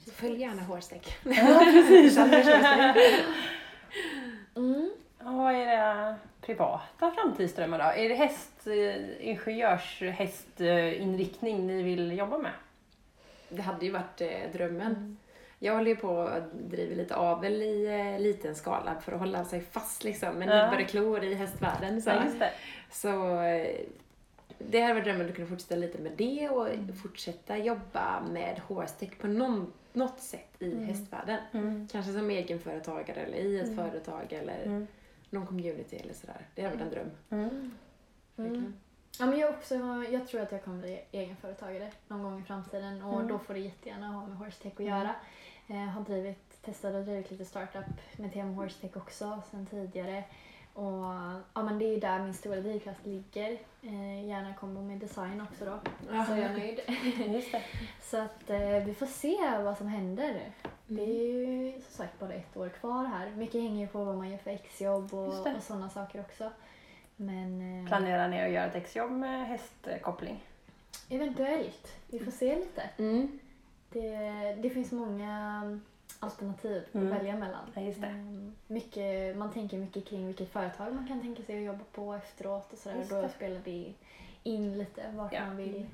så 0.06 0.12
följ 0.12 0.40
gärna 0.42 0.62
Horstech. 0.62 1.18
Ja, 1.26 1.62
precis. 1.66 2.18
Mm. 4.56 4.92
Vad 5.20 5.54
är 5.54 5.58
era 5.58 6.16
privata 6.42 7.12
framtidsdrömmar 7.12 7.78
då? 7.80 7.84
Är 7.86 8.10
det 8.10 8.16
häst, 8.16 8.68
eh, 8.68 9.28
ingenjörs, 9.30 10.02
hästinriktning 10.02 11.68
ni 11.68 11.84
vill 11.84 12.18
jobba 12.18 12.38
med? 12.38 12.52
Det 13.50 13.62
hade 13.62 13.86
ju 13.86 13.92
varit 13.92 14.22
eh, 14.22 14.52
drömmen. 14.54 15.18
Mm. 15.62 15.68
Jag 15.68 15.74
håller 15.76 15.88
ju 15.90 15.96
på 15.96 16.10
och 16.10 16.42
driver 16.70 16.96
lite 16.96 17.16
avel 17.16 17.62
i 17.62 17.86
eh, 18.16 18.20
liten 18.22 18.56
skala 18.56 19.02
för 19.02 19.12
att 19.12 19.20
hålla 19.20 19.46
sig 19.46 19.62
fast 19.62 20.04
liksom 20.04 20.36
med 20.36 20.48
Ja. 20.48 20.56
näbbar 20.56 20.82
och 20.84 20.88
klor 20.90 21.24
i 21.24 21.34
hästvärlden. 21.34 22.02
Så, 22.02 22.10
Ja, 22.10 22.24
det. 22.40 22.52
så 22.92 23.42
eh, 23.42 23.80
det 24.58 24.82
hade 24.82 24.94
varit 24.94 25.04
drömmen 25.06 25.30
att 25.30 25.36
kunna 25.36 25.48
fortsätta 25.48 25.76
lite 25.76 26.02
med 26.02 26.12
det 26.18 26.50
och 26.50 26.68
fortsätta 27.02 27.58
jobba 27.58 28.22
med 28.32 28.62
Horstech 28.68 29.18
på 29.18 29.28
någon, 29.28 29.74
något 29.94 30.20
sätt 30.20 30.56
i 30.60 30.84
hästvärlden. 30.84 31.40
Mm. 31.54 31.88
Kanske 31.92 32.14
som 32.14 32.30
egenföretagare 32.30 33.20
eller 33.20 33.38
i 33.38 33.60
ett 33.60 33.76
företag 33.76 34.34
eller 34.34 34.64
Mm. 34.66 34.88
någon 35.30 35.48
community 35.48 35.96
eller 35.96 36.14
sådär. 36.14 36.46
Det 36.56 36.62
hade 36.62 36.76
varit 36.76 36.86
en 36.88 36.92
dröm. 36.92 37.12
Mm. 38.38 38.74
Ja, 39.20 39.26
men 39.26 39.40
jag, 39.40 39.50
också, 39.50 39.76
jag 40.12 40.28
tror 40.28 40.42
att 40.42 40.52
jag 40.52 40.64
kommer 40.64 40.82
bli 40.82 41.02
egenföretagare 41.12 41.92
någon 42.08 42.24
gång 42.24 42.40
i 42.40 42.44
framtiden 42.44 43.02
och 43.04 43.14
Mm. 43.16 43.28
då 43.28 43.40
får 43.40 43.54
det 43.54 43.60
jättegärna 43.60 44.08
ha 44.08 44.28
med 44.28 44.38
Horsetech 44.38 44.74
att 44.80 44.86
göra. 44.86 45.16
Jag 45.74 45.88
har 45.88 46.02
drivit, 46.02 46.62
testat 46.62 46.96
och 46.96 47.04
drivit 47.04 47.32
lite 47.32 47.46
startup 47.46 47.86
med 48.18 48.34
tema 48.34 48.54
Horsetech 48.54 48.98
också 48.98 49.42
sen 49.52 49.66
tidigare. 49.66 50.24
Och 50.74 51.04
ja, 51.54 51.64
men 51.64 51.80
det 51.80 51.86
är 51.86 52.02
där 52.02 52.24
min 52.24 52.34
stora 52.34 52.62
drivkraft 52.62 53.06
ligger. 53.06 53.52
Eh, 53.82 54.28
gärna 54.28 54.54
kombo 54.54 54.82
med 54.82 54.98
design 54.98 55.42
också 55.42 55.66
då. 55.66 55.80
Så 56.26 56.34
är 56.34 56.38
jag 56.38 56.52
nöjd. 56.52 56.80
Just 57.36 57.52
det. 57.52 57.64
Så 58.02 58.18
att 58.18 58.50
eh, 58.50 58.84
vi 58.86 58.94
får 58.94 59.06
se 59.06 59.38
vad 59.64 59.78
som 59.78 59.88
händer. 59.88 60.52
Det 60.88 61.04
är 61.04 61.34
ju 61.34 61.72
som 61.72 61.92
sagt 61.92 62.20
bara 62.20 62.34
ett 62.34 62.58
år 62.58 62.70
kvar 62.70 63.06
här. 63.06 63.32
Mycket 63.32 63.62
hänger 63.62 63.82
ju 63.82 63.88
på 63.88 64.04
vad 64.04 64.16
man 64.16 64.30
gör 64.30 64.38
för 64.38 64.52
exjobb 64.52 65.14
och, 65.14 65.28
och 65.28 65.64
sådana 65.64 65.90
saker 65.90 66.20
också. 66.20 66.52
Men 67.16 67.82
eh, 67.82 67.88
Planerar 67.88 68.28
ni 68.28 68.42
att 68.42 68.52
göra 68.52 68.66
ett 68.66 68.76
exjobb 68.76 69.12
med 69.12 69.48
hästkoppling? 69.48 70.44
eventuellt. 71.10 71.88
Vi 72.08 72.20
får 72.20 72.32
se 72.32 72.56
lite. 72.56 72.90
Mm. 72.98 73.40
Det, 73.94 74.58
det 74.62 74.70
finns 74.70 74.92
många 74.92 75.80
alternativ 76.20 76.84
att 76.90 76.96
Mm. 76.96 77.10
välja 77.10 77.36
mellan. 77.36 77.72
Ja, 77.76 77.82
just 77.82 78.02
det. 78.02 78.08
Ehm, 78.08 78.56
Mycket, 78.68 79.38
man 79.38 79.52
tänker 79.54 79.78
mycket 79.78 80.06
kring 80.08 80.28
vilket 80.28 80.50
företag 80.52 80.94
man 80.96 81.08
kan 81.08 81.22
tänka 81.22 81.44
sig 81.44 81.58
att 81.58 81.64
jobba 81.64 81.84
på 81.92 82.14
efteråt 82.14 82.74
och 82.74 82.78
sådär. 82.78 83.06
Då 83.10 83.30
spelar 83.30 83.62
det 83.66 83.94
in 84.44 84.78
lite 84.78 85.12
vart 85.16 85.34
Ja. 85.34 85.46
man 85.46 85.58
vill 85.58 85.86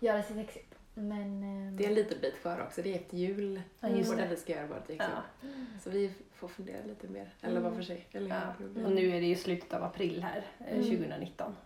göra 0.00 0.22
sitt. 0.22 0.73
Men 0.94 1.40
Det 1.76 1.84
är 1.84 1.88
en 1.88 1.94
liten 1.94 2.20
bit 2.20 2.34
kvar 2.40 2.62
också. 2.62 2.82
Det 2.82 2.92
är 2.92 2.96
efter 2.96 3.16
jul 3.16 3.62
Ja, 3.80 3.88
just 3.88 4.12
vi 4.30 4.36
ska 4.36 4.52
göra 4.52 4.66
vårt 4.66 4.90
examen. 4.90 5.16
Ja. 5.40 5.48
Så 5.80 5.90
vi 5.90 6.12
får 6.32 6.48
fundera 6.48 6.84
lite 6.86 7.08
mer. 7.08 7.34
Eller 7.42 7.60
vad 7.60 7.74
för 7.74 7.82
sig. 7.82 8.06
Eller 8.12 8.28
Ja. 8.28 8.84
Och 8.84 8.92
nu 8.92 9.08
är 9.16 9.20
det 9.20 9.26
ju 9.26 9.34
slutet 9.36 9.72
av 9.72 9.82
april 9.84 10.22
här, 10.22 10.44
eh, 10.58 10.72
Mm. 10.72 10.84
2019. 10.84 11.56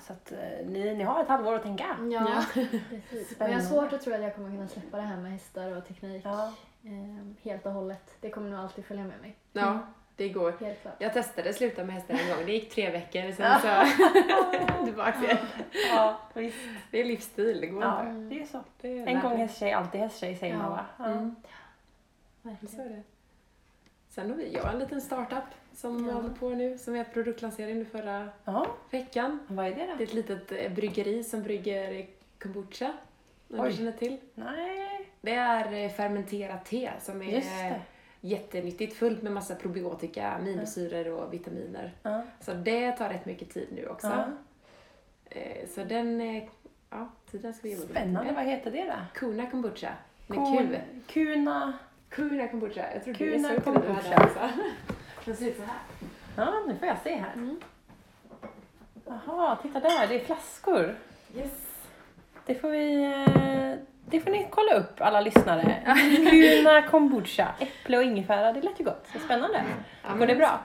Så 0.00 0.12
att 0.12 0.32
eh, 0.32 0.38
ni, 0.66 0.94
ni 0.94 1.04
har 1.04 1.22
ett 1.22 1.28
halvår 1.28 1.54
att 1.54 1.62
tänka. 1.62 1.96
Ja, 2.12 2.44
precis. 2.54 3.36
Och 3.40 3.44
jag 3.48 3.48
har 3.52 3.60
svårt 3.60 3.92
att 3.92 4.02
tro 4.02 4.14
att 4.14 4.22
jag 4.22 4.34
kommer 4.34 4.48
kunna 4.50 4.68
släppa 4.68 4.96
det 4.96 5.02
här 5.02 5.16
med 5.16 5.32
hästar 5.32 5.76
och 5.76 5.86
teknik 5.86 6.22
Ja. 6.24 6.52
helt 7.42 7.66
och 7.66 7.72
hållet. 7.72 8.16
Det 8.20 8.30
kommer 8.30 8.50
nog 8.50 8.58
alltid 8.60 8.84
följa 8.84 9.04
med 9.04 9.20
mig. 9.20 9.36
Ja, 9.52 9.86
det 10.16 10.28
går. 10.28 10.54
Helt 10.60 10.82
klart. 10.82 10.94
Jag 10.98 11.12
testade 11.12 11.52
sluta 11.52 11.84
med 11.84 11.94
hästar 11.94 12.14
en 12.14 12.36
gång. 12.36 12.46
Det 12.46 12.52
gick 12.52 12.70
tre 12.74 12.90
veckor. 12.90 13.32
Sen 13.32 13.60
så 13.60 14.84
tillbaka 14.84 15.24
igen. 15.24 15.36
ja, 15.90 16.20
visst. 16.34 16.56
Det 16.90 17.00
är 17.00 17.04
livsstil. 17.04 17.60
Det 17.60 17.66
går 17.66 17.82
Ja, 17.82 18.08
inte. 18.10 18.34
det 18.34 18.42
är 18.42 18.46
så. 18.46 18.60
Det 18.80 18.98
är 18.98 19.06
En 19.06 19.20
gång 19.20 19.36
hästtjej, 19.36 19.72
alltid 19.72 20.00
hästtjej 20.00 20.36
säger 20.36 20.54
Ja. 20.54 20.58
man 20.62 20.70
va? 20.70 20.86
Ja. 20.98 21.04
Mm. 21.04 21.34
Så 22.42 22.48
Verkligen. 22.48 22.86
är 22.86 22.88
det. 22.96 23.02
Sen 24.08 24.30
har 24.30 24.36
vi, 24.36 24.52
jag 24.54 24.72
en 24.72 24.78
liten 24.78 25.00
startup 25.00 25.44
som 25.74 26.08
Ja. 26.08 26.14
håller 26.14 26.28
på 26.28 26.48
nu, 26.48 26.78
som 26.78 26.96
jag 26.96 27.12
produktlanserade 27.12 27.74
nu 27.74 27.84
förra 27.84 28.28
Ja, 28.44 28.66
veckan. 28.90 29.38
vad 29.46 29.66
är 29.66 29.70
det 29.70 29.86
då? 29.86 29.94
Det 29.98 30.04
är 30.04 30.06
ett 30.06 30.14
litet 30.14 30.52
eh, 30.52 30.72
bryggeri 30.72 31.24
som 31.24 31.42
brygger 31.42 32.06
kombucha. 32.42 32.92
Om 33.50 33.64
du 33.64 33.72
känner 33.72 33.92
till? 33.92 34.18
Nej, 34.34 35.10
Det 35.20 35.34
är 35.34 35.72
eh, 35.84 35.90
fermenterat 35.90 36.64
te 36.64 36.90
som 37.00 37.22
är. 37.22 37.80
Jättenyttigt, 38.24 38.96
fullt 38.96 39.22
med 39.22 39.32
massa 39.32 39.54
probiotika, 39.54 40.28
aminosyror 40.30 41.12
och 41.22 41.32
vitaminer. 41.32 41.92
Ja. 42.02 42.22
Så 42.40 42.52
det 42.54 42.92
tar 42.92 43.08
rätt 43.08 43.26
mycket 43.26 43.50
tid 43.50 43.68
nu 43.72 43.86
också. 43.86 44.06
Ja. 44.06 44.24
Eh, 45.30 45.68
Så 45.68 45.84
den, 45.84 46.20
eh, 46.20 46.44
ja, 46.90 47.08
tiden 47.30 47.54
ska 47.54 47.68
vi 47.68 47.74
jobba 47.74 47.86
Spännande, 47.86 48.32
vad 48.32 48.44
heter 48.44 48.70
det 48.70 48.84
då? 48.84 48.94
Kuna 49.14 49.50
kombucha. 49.50 49.92
Med 50.26 50.38
Kon- 50.38 50.56
Q. 50.66 50.78
Kuna... 51.06 51.72
Kuna 52.08 52.48
kombucha. 52.48 52.92
Jag 52.94 53.04
tror 53.04 53.14
Kuna 53.14 53.36
du 53.36 53.42
såg 53.42 53.52
du 53.56 53.60
kombucha. 53.60 53.92
hade 54.16 54.24
också. 54.24 54.40
Den 55.24 55.36
ser 55.36 55.46
ut 55.48 55.56
så 55.56 55.62
här. 55.62 55.78
Ja, 56.36 56.54
nu 56.66 56.76
får 56.76 56.88
jag 56.88 56.98
se 57.02 57.14
här. 57.14 57.32
Mm. 57.34 57.60
Jaha, 59.06 59.56
titta 59.62 59.80
där, 59.80 60.06
det 60.08 60.14
är 60.14 60.24
flaskor. 60.24 60.94
Yes. 61.36 61.52
Det 62.46 62.54
får 62.54 62.68
vi... 62.70 63.04
Det 64.12 64.20
får 64.20 64.30
ni 64.30 64.46
kolla 64.50 64.74
upp 64.74 65.00
alla 65.00 65.20
lyssnare. 65.20 65.96
Kuna 66.30 66.82
kombucha, 66.82 67.48
äpple 67.60 67.96
och 67.98 68.02
ingefära, 68.04 68.52
det 68.52 68.60
lät 68.62 68.80
ju 68.80 68.84
gott. 68.84 69.06
Så 69.12 69.18
spännande. 69.18 69.64
Ja, 70.02 70.14
Går 70.18 70.26
det 70.26 70.34
bra? 70.34 70.60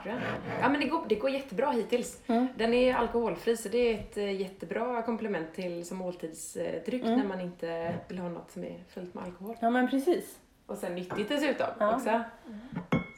Ja, 0.60 0.68
men 0.68 0.80
det 0.80 0.86
går, 0.86 1.02
det 1.08 1.14
går 1.14 1.30
jättebra 1.30 1.70
hittills. 1.70 2.20
Mm. 2.26 2.48
Den 2.56 2.74
är 2.74 2.94
alkoholfri 2.94 3.56
så 3.56 3.68
det 3.68 3.78
är 3.78 3.94
ett 3.94 4.16
eh, 4.16 4.32
jättebra 4.40 5.02
komplement 5.02 5.54
till 5.54 5.86
som 5.86 5.96
måltidsdryck 5.98 7.02
Mm. 7.04 7.18
när 7.18 7.26
man 7.26 7.40
inte 7.40 7.94
vill 8.08 8.18
ha 8.18 8.28
något 8.28 8.50
som 8.50 8.64
är 8.64 8.76
fullt 8.94 9.14
med 9.14 9.24
alkohol. 9.24 9.56
Ja 9.60 9.70
men 9.70 9.88
precis. 9.90 10.38
Och 10.66 10.76
sen 10.76 10.94
nyttigt 10.94 11.28
dessutom 11.28 11.66
Ja. 11.78 11.94
också. 11.94 12.22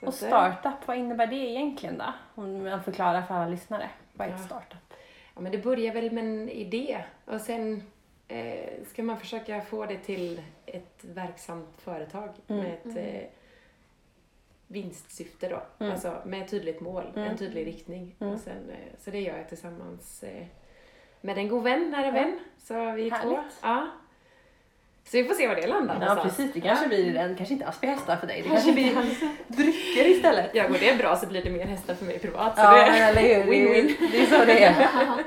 Så 0.01 0.07
Och 0.07 0.09
eh, 0.09 0.13
startup, 0.13 0.87
vad 0.87 0.97
innebär 0.97 1.27
det 1.27 1.37
egentligen 1.37 1.99
då? 1.99 2.05
Om 2.43 2.65
man 2.65 2.83
förklarar 2.83 3.23
för 3.23 3.35
alla 3.35 3.49
lyssnare. 3.49 3.91
Vad 4.13 4.29
är 4.29 4.33
ett 4.33 4.39
Ja. 4.41 4.47
startup? 4.47 4.95
Ja, 5.35 5.41
men 5.41 5.53
det 5.53 5.59
börjar 5.59 5.95
väl 5.95 6.11
med 6.13 6.25
en 6.25 6.49
idé 6.49 6.99
och 7.25 7.41
sen 7.41 7.83
eh, 8.31 8.85
ska 8.91 9.03
man 9.03 9.19
försöka 9.19 9.61
få 9.61 9.87
det 9.87 9.97
till 9.99 10.43
ett 10.67 10.99
verksamt 11.01 11.69
företag 11.79 12.29
Mm. 12.49 12.63
med 12.63 12.73
ett 12.75 12.97
eh, 12.97 13.29
vinstsyfte 14.67 15.49
då. 15.49 15.63
Mm. 15.79 15.93
Alltså 15.93 16.23
med 16.27 16.43
ett 16.43 16.51
tydligt 16.51 16.81
mål, 16.81 17.13
Mm. 17.17 17.29
en 17.31 17.37
tydlig 17.37 17.67
riktning. 17.67 18.15
Mm. 18.21 18.33
Och 18.35 18.41
sen, 18.41 18.71
eh, 18.71 18.99
så 19.05 19.11
det 19.11 19.21
gör 19.21 19.37
jag 19.37 19.49
tillsammans 19.49 20.23
eh, 20.23 20.47
med 21.21 21.39
en 21.39 21.49
god 21.49 21.63
vän, 21.63 21.91
nära 21.91 22.11
vän. 22.11 22.39
Så 22.59 22.75
vi 22.93 23.07
är 23.07 23.11
två. 23.11 23.17
Härligt. 23.37 23.53
Ja. 23.63 23.91
Så 25.05 25.17
vi 25.17 25.25
får 25.25 25.35
se 25.35 25.49
var 25.49 25.55
det 25.55 25.67
landar 25.67 25.95
Ja 25.95 26.01
någonstans. 26.01 26.37
precis, 26.37 26.53
det 26.55 26.61
kanske 26.61 26.89
blir 26.89 27.17
en, 27.17 27.37
kanske 27.37 27.55
inte 27.55 27.67
Aspi-hästar 27.67 28.17
för 28.17 28.27
dig. 28.27 28.43
Det 28.43 28.49
kanske 28.49 28.73
blir 28.73 28.93
drycker 29.47 30.07
istället. 30.09 30.51
Ja, 30.55 30.69
går 30.69 30.79
det 30.79 30.99
bra 30.99 31.17
så 31.17 31.27
blir 31.27 31.43
det 31.45 31.51
mer 31.51 31.67
hästar 31.67 31.95
för 31.95 32.05
mig 32.05 32.19
privat. 32.19 32.55
Så 32.57 32.63
Ja? 32.63 32.73
Det 33.15 33.35
är, 33.35 33.45
Win-win. 33.45 33.95
det 34.13 34.19
är 34.19 34.27
så 34.27 34.45
det 34.45 34.65
är. 34.65 34.87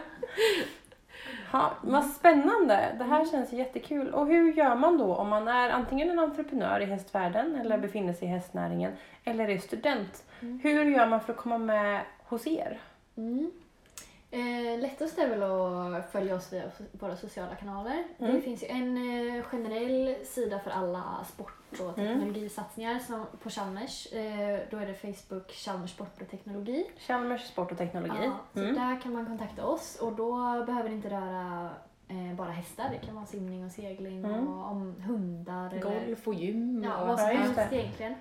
Ja, 1.53 1.73
vad 1.81 2.05
spännande. 2.05 2.95
Det 2.97 3.03
här 3.03 3.25
känns 3.25 3.53
jättekul. 3.53 4.13
Och 4.13 4.27
hur 4.27 4.53
gör 4.53 4.75
man 4.75 4.97
då 4.97 5.15
om 5.15 5.29
man 5.29 5.47
är 5.47 5.69
antingen 5.69 6.09
en 6.09 6.19
entreprenör 6.19 6.79
i 6.79 6.85
hästvärlden 6.85 7.55
eller 7.55 7.77
befinner 7.77 8.13
sig 8.13 8.27
i 8.27 8.31
hästnäringen 8.31 8.91
eller 9.23 9.49
är 9.49 9.57
student? 9.57 10.23
Hur 10.39 10.85
gör 10.85 11.07
man 11.07 11.21
för 11.21 11.33
att 11.33 11.39
komma 11.39 11.57
med 11.57 12.01
hos 12.23 12.47
er? 12.47 12.79
Mm. 13.17 13.51
Eh, 14.33 14.79
lättast 14.79 15.17
är 15.19 15.29
väl 15.29 15.43
att 15.95 16.11
följa 16.11 16.35
oss 16.35 16.53
via 16.53 16.63
våra 16.91 17.15
sociala 17.15 17.55
kanaler. 17.55 18.03
Mm. 18.19 18.33
Det 18.35 18.41
finns 18.41 18.63
ju 18.63 18.67
en 18.67 18.97
eh, 19.37 19.43
generell 19.43 20.15
sida 20.25 20.59
för 20.59 20.71
alla 20.71 21.25
sport 21.33 21.53
och 21.79 21.99
Mm. 21.99 22.19
teknologisatsningar 22.19 22.99
som, 22.99 23.25
på 23.43 23.49
Chalmers. 23.49 24.13
Eh, 24.13 24.59
då 24.71 24.77
är 24.77 24.85
det 24.87 24.93
Facebook 24.93 25.51
Chalmers 25.51 25.91
Sport 25.91 26.21
och 26.21 26.29
Teknologi. 26.29 26.85
Chalmers 26.97 27.41
sport 27.47 27.71
och 27.71 27.77
teknologi. 27.77 28.19
Ja, 28.23 28.31
så 28.53 28.59
Mm. 28.59 28.75
där 28.75 29.01
kan 29.01 29.13
man 29.13 29.25
kontakta 29.25 29.65
oss 29.65 29.95
och 30.01 30.13
då 30.13 30.35
behöver 30.65 30.89
det 30.89 30.95
inte 30.95 31.09
röra 31.09 31.69
eh, 32.07 32.35
bara 32.35 32.51
hästar. 32.51 32.89
Det 32.91 33.05
kan 33.05 33.15
vara 33.15 33.25
simning 33.25 33.65
och 33.65 33.71
segling 33.71 34.25
Mm. 34.25 34.47
och 34.47 34.71
om 34.71 35.01
hundar 35.01 35.69
eller 35.69 35.81
golf 35.81 36.27
och 36.27 36.33
gym. 36.33 36.83
ja, 36.85 37.01
och, 37.01 37.07
vad 37.07 37.19
som 37.19 37.29
helst 37.29 37.59
egentligen. 37.71 38.15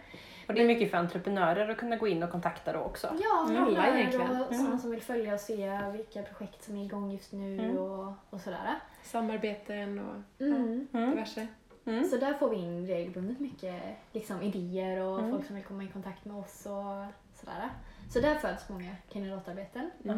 Och 0.53 0.57
det 0.59 0.63
är 0.63 0.67
mycket 0.67 0.91
för 0.91 0.99
entreprenörer 0.99 1.69
att 1.69 1.77
kunna 1.77 1.97
gå 1.97 2.09
in 2.09 2.23
och 2.23 2.31
kontakta 2.31 2.73
då 2.73 2.79
också. 2.79 3.07
Ja, 3.21 3.47
Mm, 3.51 3.63
alla 3.65 3.99
egentligen. 3.99 4.31
och 4.31 4.37
Mm. 4.53 4.59
sådana 4.65 4.79
som 4.79 4.91
vill 4.91 5.03
följa 5.03 5.35
och 5.35 5.41
se 5.41 5.79
vilka 5.93 6.23
projekt 6.23 6.65
som 6.65 6.77
är 6.77 6.85
igång 6.85 7.11
just 7.13 7.33
nu 7.33 7.59
Mm. 7.59 7.79
och, 7.79 8.13
och 8.31 8.41
sådär. 8.41 8.75
Samarbeten 9.03 9.99
och 9.99 10.43
Mm. 10.47 10.87
Mm. 10.93 11.11
diverse. 11.11 11.47
Mm. 11.85 12.05
Så 12.05 12.17
där 12.17 12.35
får 12.35 12.49
vi 12.51 12.57
in 12.57 12.87
regelbundet 12.87 13.41
mycket 13.41 13.83
liksom, 14.13 14.43
idéer 14.43 15.01
och 15.01 15.19
Mm. 15.19 15.31
folk 15.31 15.47
som 15.47 15.57
vill 15.57 15.65
komma 15.65 15.85
i 15.85 15.89
kontakt 15.89 16.25
med 16.25 16.37
oss 16.37 16.67
och 16.67 17.05
sådär. 17.41 17.69
Så 18.11 18.21
där 18.21 18.35
föds 18.35 18.69
många 18.69 18.91
kandidatarbeten. 19.13 19.91
Ja. 20.03 20.15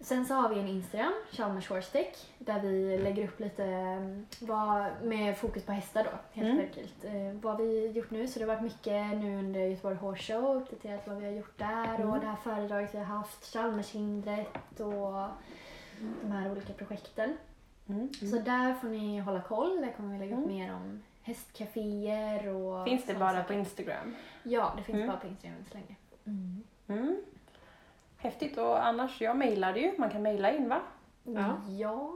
Sen 0.00 0.26
så 0.26 0.34
har 0.34 0.48
vi 0.48 0.60
en 0.60 0.68
Instagram, 0.68 1.12
Chalmers 1.32 1.68
Horse 1.68 1.92
Tech, 1.92 2.16
där 2.38 2.60
vi 2.60 2.98
lägger 2.98 3.24
upp 3.28 3.40
lite 3.40 3.64
mm, 3.64 4.26
vad, 4.40 4.86
med 5.02 5.38
fokus 5.38 5.64
på 5.64 5.72
hästar 5.72 6.04
då, 6.04 6.10
helt 6.40 6.48
Mm. 6.52 6.60
enkelt. 6.66 7.04
Eh, 7.04 7.40
vad 7.42 7.56
vi 7.56 7.86
gjort 7.90 8.10
nu, 8.10 8.28
så 8.28 8.38
det 8.38 8.44
har 8.44 8.54
varit 8.54 8.62
mycket 8.64 9.16
nu 9.18 9.38
under 9.38 9.60
Göteborg 9.60 9.96
Horse 9.96 10.32
Show, 10.32 10.56
uppdaterat 10.56 11.08
vad 11.08 11.16
vi 11.16 11.24
har 11.24 11.32
gjort 11.32 11.58
där 11.58 11.94
Mm. 11.94 12.10
och 12.10 12.20
det 12.20 12.26
här 12.26 12.36
föredraget 12.36 12.94
vi 12.94 12.98
har 12.98 13.04
haft, 13.04 13.44
Chalmershindret 13.52 14.80
och 14.80 15.28
de 16.22 16.32
här 16.32 16.50
olika 16.50 16.72
projekten. 16.72 17.36
Mm. 17.88 18.12
Så 18.14 18.38
där 18.38 18.74
får 18.74 18.88
ni 18.88 19.18
hålla 19.18 19.40
koll, 19.40 19.80
där 19.80 19.92
kommer 19.92 20.12
vi 20.12 20.18
lägga 20.18 20.36
upp 20.36 20.44
Mm. 20.44 20.56
mer 20.58 20.74
om 20.74 21.02
hästcaféer 21.22 22.48
och 22.48 22.84
Finns 22.84 23.06
det 23.06 23.14
bara 23.14 23.30
saker. 23.32 23.44
på 23.44 23.52
Instagram? 23.52 24.14
Ja, 24.42 24.72
det 24.76 24.82
finns 24.82 25.06
bara 25.06 25.16
på 25.16 25.26
Instagram 25.26 25.56
än 25.58 25.64
så 25.64 25.74
länge. 25.74 25.96
Häftigt. 28.18 28.58
Och 28.58 28.86
annars, 28.86 29.20
jag 29.20 29.36
mejlade 29.36 29.80
ju. 29.80 29.92
Man 29.98 30.10
kan 30.10 30.22
mejla 30.22 30.52
in 30.52 30.68
va? 30.68 30.80
Ja. 31.24 31.60
Ja, 31.68 32.14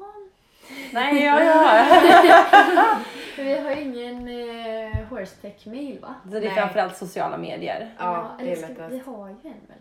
Nej, 0.93 1.25
ja, 1.25 1.43
ja. 1.45 2.99
vi 3.37 3.59
har 3.59 3.71
ju 3.71 3.81
ingen 3.81 4.29
eh, 4.29 5.05
Horse 5.11 5.37
Tech 5.37 5.67
mail 5.67 5.99
va? 6.01 6.15
Så 6.25 6.31
det 6.31 6.37
är 6.37 6.41
Nej. 6.41 6.51
framförallt 6.51 6.97
sociala 6.97 7.39
medier. 7.39 7.95
Ja, 7.99 8.37
det 8.39 8.53
är 8.53 8.61
lättast. 8.61 8.95
Vi 8.95 8.99
har 8.99 9.29
ju 9.29 9.35
en 9.35 9.43
väl? 9.43 9.79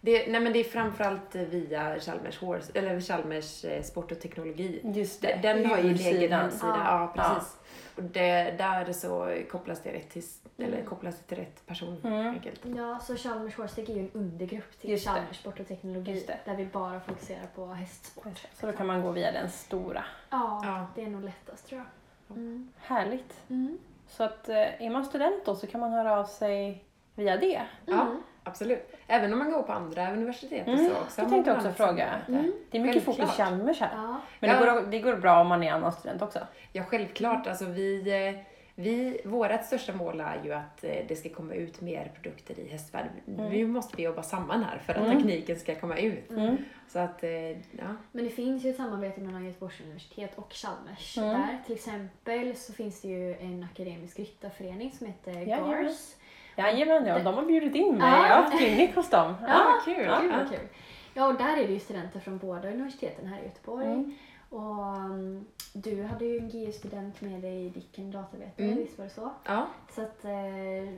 Det, 0.00 0.26
nej 0.26 0.40
men 0.40 0.52
det 0.52 0.58
är 0.58 0.64
framförallt 0.64 1.34
via 1.34 2.00
Chalmers, 2.00 2.38
Horse, 2.38 2.72
eller 2.74 3.00
Chalmers 3.00 3.64
eh, 3.64 3.82
sport 3.82 4.12
och 4.12 4.20
teknologi. 4.20 4.80
Just 4.84 5.22
det. 5.22 5.38
Den, 5.42 5.56
den 5.56 5.70
har 5.70 5.78
ju 5.78 5.90
en 5.90 5.96
egen 5.96 6.32
hemsida. 6.32 6.76
Ja. 6.84 7.12
Ja, 7.16 7.34
precis. 7.34 7.56
Och 7.96 8.02
det, 8.02 8.54
där 8.58 8.92
så 8.92 9.42
kopplas 9.50 9.80
det, 9.82 9.92
rätt 9.92 10.10
till, 10.10 10.22
eller 10.58 10.72
Mm. 10.76 10.86
kopplas 10.86 11.16
det 11.18 11.22
till 11.22 11.36
rätt 11.36 11.66
person 11.66 12.00
Mm. 12.04 12.26
enkelt. 12.26 12.60
Ja, 12.76 12.98
så 12.98 13.16
Chalmers 13.16 13.56
Horse 13.56 13.74
Tech 13.74 13.90
är 13.90 13.94
ju 13.94 14.00
en 14.00 14.10
undergrupp 14.12 14.78
till 14.80 14.90
Just 14.90 15.04
det. 15.06 15.10
Chalmers 15.12 15.36
Sport 15.40 15.60
och 15.60 15.66
Teknologi 15.68 16.26
där 16.44 16.56
vi 16.56 16.66
bara 16.66 17.00
fokuserar 17.00 17.46
på 17.54 17.66
hästsport. 17.66 18.46
Så 18.54 18.66
då 18.66 18.72
kan 18.72 18.86
man 18.86 19.02
gå 19.02 19.10
via 19.10 19.32
den 19.32 19.50
stora. 19.50 20.04
Ja, 20.30 20.60
Ja. 20.64 20.86
det 20.94 21.02
är 21.02 21.06
nog 21.10 21.24
lättast 21.24 21.66
tror 21.68 21.80
jag. 22.28 22.36
Mm. 22.36 22.72
Härligt. 22.78 23.40
Mm. 23.50 23.78
Så 24.08 24.24
att 24.24 24.48
eh, 24.48 24.82
är 24.82 24.90
man 24.90 25.04
student 25.04 25.44
då 25.44 25.54
så 25.56 25.66
kan 25.66 25.80
man 25.80 25.92
höra 25.92 26.18
av 26.18 26.24
sig 26.24 26.84
via 27.14 27.36
det. 27.36 27.62
Ja, 27.86 28.02
Mm. 28.02 28.22
Absolut. 28.44 28.94
Även 29.06 29.32
om 29.32 29.38
man 29.38 29.50
går 29.50 29.62
på 29.62 29.72
andra 29.72 30.12
universitet 30.12 30.66
och 30.68 30.72
Mm, 30.74 30.86
så 30.86 30.92
också. 31.00 31.22
det 31.22 31.28
tänkte 31.28 31.50
jag 31.50 31.56
också 31.58 31.72
fråga. 31.72 32.08
Mm. 32.28 32.52
Det 32.70 32.78
är 32.78 32.82
mycket 32.82 33.04
fokus. 33.04 33.30
Chalmers 33.30 33.80
här. 33.80 33.90
Ja. 33.94 34.20
Men 34.40 34.50
det, 34.50 34.66
Ja. 34.66 34.74
går, 34.74 34.82
det 34.90 34.98
går 34.98 35.16
bra 35.16 35.40
om 35.40 35.46
man 35.46 35.62
är 35.62 35.72
annan 35.72 35.92
student 35.92 36.22
också. 36.22 36.38
Ja, 36.72 36.82
självklart. 36.84 37.46
Alltså 37.46 37.64
vi, 37.64 38.26
eh, 38.28 38.40
vi, 38.74 39.20
vårt 39.24 39.64
största 39.64 39.92
mål 39.92 40.20
är 40.20 40.40
ju 40.44 40.52
att 40.52 40.84
eh, 40.84 40.96
det 41.08 41.16
ska 41.16 41.28
komma 41.28 41.54
ut 41.54 41.80
mer 41.80 42.10
produkter 42.14 42.58
i 42.60 42.68
hästvärlden. 42.68 43.10
Nu 43.24 43.66
måste 43.66 43.96
vi 43.96 44.02
jobba 44.02 44.22
samman 44.22 44.64
här 44.64 44.78
för 44.78 44.92
att 44.94 44.98
Mm. 45.06 45.16
tekniken 45.16 45.56
ska 45.58 45.74
komma 45.74 45.96
ut. 45.96 46.30
Mm. 46.30 46.56
Så 46.88 46.98
att, 46.98 47.22
eh, 47.24 47.30
ja. 47.50 47.96
Men 48.12 48.24
det 48.24 48.30
finns 48.30 48.64
ju 48.64 48.70
ett 48.70 48.76
samarbete 48.76 49.20
mellan 49.20 49.44
Göteborgs 49.46 49.80
universitet 49.80 50.30
och 50.38 50.52
Chalmers. 50.52 51.18
Mm. 51.18 51.30
Där 51.30 51.58
till 51.66 51.74
exempel 51.74 52.56
så 52.56 52.72
finns 52.72 53.00
det 53.00 53.08
ju 53.08 53.34
en 53.36 53.66
akademisk 53.72 54.18
ryttarförening 54.18 54.92
som 54.92 55.06
heter 55.06 55.32
Jajamän. 55.32 55.84
GARS. 55.84 56.14
Jajamän, 56.56 57.06
ja, 57.06 57.18
de 57.18 57.34
har 57.34 57.42
bjudit 57.44 57.74
in 57.74 57.98
mig. 57.98 58.08
Ja. 58.10 58.26
Jag 58.28 58.34
har 58.36 58.42
haft 58.42 58.58
klinik 58.58 58.94
hos 58.94 59.10
dem. 59.10 59.34
Ja, 59.48 59.80
kul. 59.84 60.04
Ja, 60.04 60.22
Ja. 60.24 60.38
kul. 60.50 60.68
Ja, 61.14 61.26
och 61.26 61.34
där 61.34 61.56
är 61.56 61.66
det 61.66 61.72
ju 61.72 61.80
studenter 61.80 62.20
från 62.20 62.38
båda 62.38 62.68
universiteten 62.70 63.26
här 63.26 63.40
i 63.40 63.44
Göteborg. 63.44 63.86
Mm. 63.86 64.14
Och 64.50 64.96
um, 64.96 65.46
du 65.72 66.02
hade 66.02 66.24
ju 66.24 66.38
en 66.38 66.48
GU-student 66.48 67.20
med 67.20 67.40
dig 67.40 67.66
i 67.66 67.68
ditt 67.68 67.92
kandidatarbete, 67.96 68.62
Mm. 68.64 68.76
visst 68.76 68.98
var 68.98 69.04
det 69.04 69.10
så? 69.10 69.30
ja. 69.46 69.66
Så 69.94 70.02
att, 70.02 70.24
eh, 70.24 70.94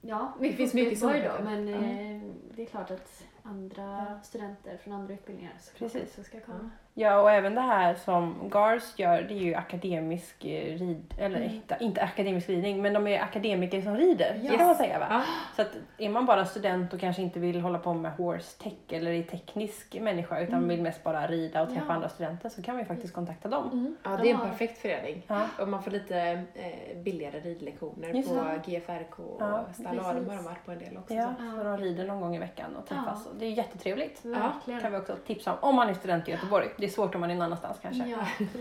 ja, 0.00 0.32
mycket 0.38 0.56
finns 0.56 0.72
fokus 0.72 1.00
på 1.00 1.06
mycket 1.06 1.24
Göteborg 1.24 1.44
då, 1.44 1.50
men 1.50 1.68
Ja. 1.68 1.76
eh, 1.76 2.20
det 2.56 2.62
är 2.62 2.66
klart 2.66 2.90
att 2.90 3.24
andra 3.42 4.20
studenter 4.22 4.76
från 4.76 4.92
andra 4.94 5.14
utbildningar 5.14 5.52
såklart 5.60 5.92
Precis. 5.92 6.08
också 6.18 6.22
ska 6.22 6.40
komma. 6.40 6.70
Ja, 7.00 7.20
och 7.20 7.30
även 7.30 7.54
det 7.54 7.60
här 7.60 7.94
som 7.94 8.34
GARS 8.50 8.92
gör, 8.98 9.22
det 9.22 9.34
är 9.34 9.38
ju 9.38 9.54
akademisk 9.54 10.44
eh, 10.44 10.78
rid... 10.78 11.14
Eller 11.18 11.36
Mm. 11.36 11.50
inte, 11.54 11.76
inte 11.80 12.02
akademisk 12.02 12.48
ridning, 12.48 12.82
men 12.82 12.92
de 12.92 13.06
är 13.06 13.20
akademiker 13.20 13.82
som 13.82 13.96
rider. 13.96 14.40
Ja. 14.42 14.50
Det 14.52 14.56
kan 14.58 14.66
man 14.66 14.76
säga 14.76 14.98
va? 14.98 15.06
Ja. 15.10 15.22
Så 15.56 15.62
att 15.62 15.68
är 15.98 16.08
man 16.08 16.26
bara 16.26 16.44
student 16.44 16.92
och 16.94 17.00
kanske 17.00 17.22
inte 17.22 17.40
vill 17.40 17.60
hålla 17.60 17.78
på 17.78 17.94
med 17.94 18.12
horse 18.12 18.62
tech 18.62 18.72
eller 18.88 19.10
är 19.10 19.22
teknisk 19.22 19.96
människa 20.00 20.40
utan 20.40 20.68
vill 20.68 20.82
mest 20.82 21.04
bara 21.04 21.26
rida 21.26 21.62
och 21.62 21.68
träffa 21.68 21.84
Ja. 21.88 21.94
andra 21.94 22.08
studenter 22.08 22.48
så 22.48 22.62
kan 22.62 22.74
man 22.74 22.82
ju 22.82 22.88
faktiskt 22.88 23.14
kontakta 23.14 23.48
dem. 23.48 23.70
Mm. 23.72 23.96
Ja, 24.02 24.10
De 24.10 24.22
det 24.22 24.30
är 24.30 24.34
en 24.34 24.40
perfekt 24.40 24.78
förening. 24.78 25.22
Ja. 25.26 25.42
Och 25.60 25.68
man 25.68 25.82
får 25.82 25.90
lite 25.90 26.18
eh, 26.54 26.98
billigare 27.02 27.40
ridlektioner 27.40 28.08
Just 28.08 28.28
på 28.28 28.34
det. 28.34 28.70
GFRK 28.72 29.18
och 29.18 29.42
Ja, 29.42 29.64
Stall 29.72 29.98
har 29.98 30.14
de 30.14 30.24
varit 30.44 30.64
på 30.64 30.72
en 30.72 30.78
del 30.78 30.96
också. 30.96 31.14
Ja, 31.14 31.34
så. 31.52 31.58
så 31.58 31.64
de 31.64 31.76
rider 31.78 32.06
någon 32.06 32.20
gång 32.20 32.36
i 32.36 32.38
veckan 32.38 32.76
och 32.76 32.86
träffas. 32.86 33.22
Ja. 33.26 33.30
Det 33.38 33.44
är 33.46 33.50
jättetrevligt. 33.50 34.24
Verkligen. 34.24 34.80
kan 34.80 34.92
vi 34.92 34.98
också 34.98 35.16
tipsa 35.26 35.52
om, 35.52 35.58
om 35.68 35.74
man 35.76 35.88
är 35.88 35.94
student 35.94 36.28
i 36.28 36.30
Göteborg. 36.30 36.66
Det 36.88 36.92
är 36.92 36.94
svårt 36.94 37.14
om 37.14 37.20
man 37.20 37.30
är 37.30 37.34
någon 37.34 37.42
annanstans 37.44 37.78
kanske. 37.82 38.06
Ja, 38.08 38.18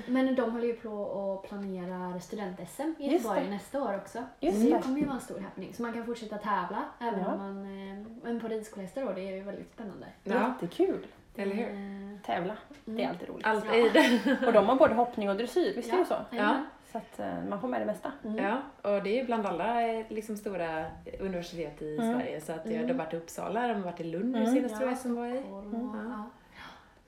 men 0.08 0.36
de 0.36 0.52
håller 0.52 0.66
ju 0.68 0.74
på 0.74 0.90
och 0.90 1.44
planerar 1.44 2.20
student-SM 2.20 2.94
i 3.00 3.12
Göteborg 3.14 3.50
nästa 3.50 3.84
år 3.84 3.96
också. 3.96 4.20
Just 4.40 4.58
så 4.58 4.64
det 4.70 4.76
det. 4.76 4.82
kommer 4.82 5.00
ju 5.00 5.06
vara 5.06 5.16
en 5.16 5.22
stor 5.22 5.40
happening. 5.40 5.74
Så 5.74 5.82
man 5.82 5.94
kan 5.94 6.06
fortsätta 6.06 6.38
tävla 6.38 6.84
även 7.00 7.20
Ja. 7.20 7.34
om 7.34 7.38
man... 7.40 7.62
eh, 7.66 8.06
Men 8.24 8.40
på 8.40 8.48
ridskolehästar 8.48 9.06
då, 9.06 9.12
det 9.14 9.22
är 9.30 9.36
ju 9.36 9.44
väldigt 9.44 9.72
spännande. 9.74 10.06
Ja, 10.24 10.34
Jättekul. 10.62 11.08
eller 11.36 11.56
hur? 11.56 11.70
Eh, 11.70 12.20
Tävla, 12.26 12.58
det 12.86 12.92
är 12.92 13.06
Mm. 13.06 13.10
alltid 13.12 13.30
roligt. 13.30 13.46
Alltid. 13.46 14.48
Och 14.48 14.54
de 14.54 14.66
har 14.70 14.76
både 14.76 14.94
hoppning 14.94 15.30
och 15.30 15.36
dressyr, 15.36 15.74
visst 15.76 15.94
är 15.94 15.98
det 15.98 16.06
så? 16.06 16.16
jajamän. 16.32 16.66
Så 16.92 16.98
att 16.98 17.20
eh, 17.20 17.44
man 17.50 17.62
får 17.62 17.68
med 17.68 17.82
det 17.82 17.86
mesta. 17.86 18.12
Mm. 18.26 18.38
Ja, 18.46 18.58
och 18.92 19.04
det 19.04 19.20
är 19.20 19.26
bland 19.26 19.46
alla 19.46 19.80
liksom, 20.10 20.38
stora 20.38 20.86
universitet 21.20 21.82
i 21.82 21.98
Mm. 21.98 22.14
Sverige. 22.14 22.42
Så 22.42 22.52
att 22.52 22.66
jag 22.66 22.74
Mm. 22.76 22.88
har 22.88 22.94
varit 23.06 23.14
i 23.14 23.18
Uppsala, 23.18 23.68
de 23.68 23.74
har 23.74 23.82
varit 23.82 24.00
i 24.00 24.04
Lund 24.04 24.32
nu 24.32 24.38
Mm. 24.42 24.54
senast 24.54 24.72
Ja. 24.72 24.78
tror 24.78 24.90
jag 24.90 24.98
som 25.00 25.16
var 25.16 25.26
i. 25.26 25.38
Mm. 25.38 26.12
ja. 26.12 26.24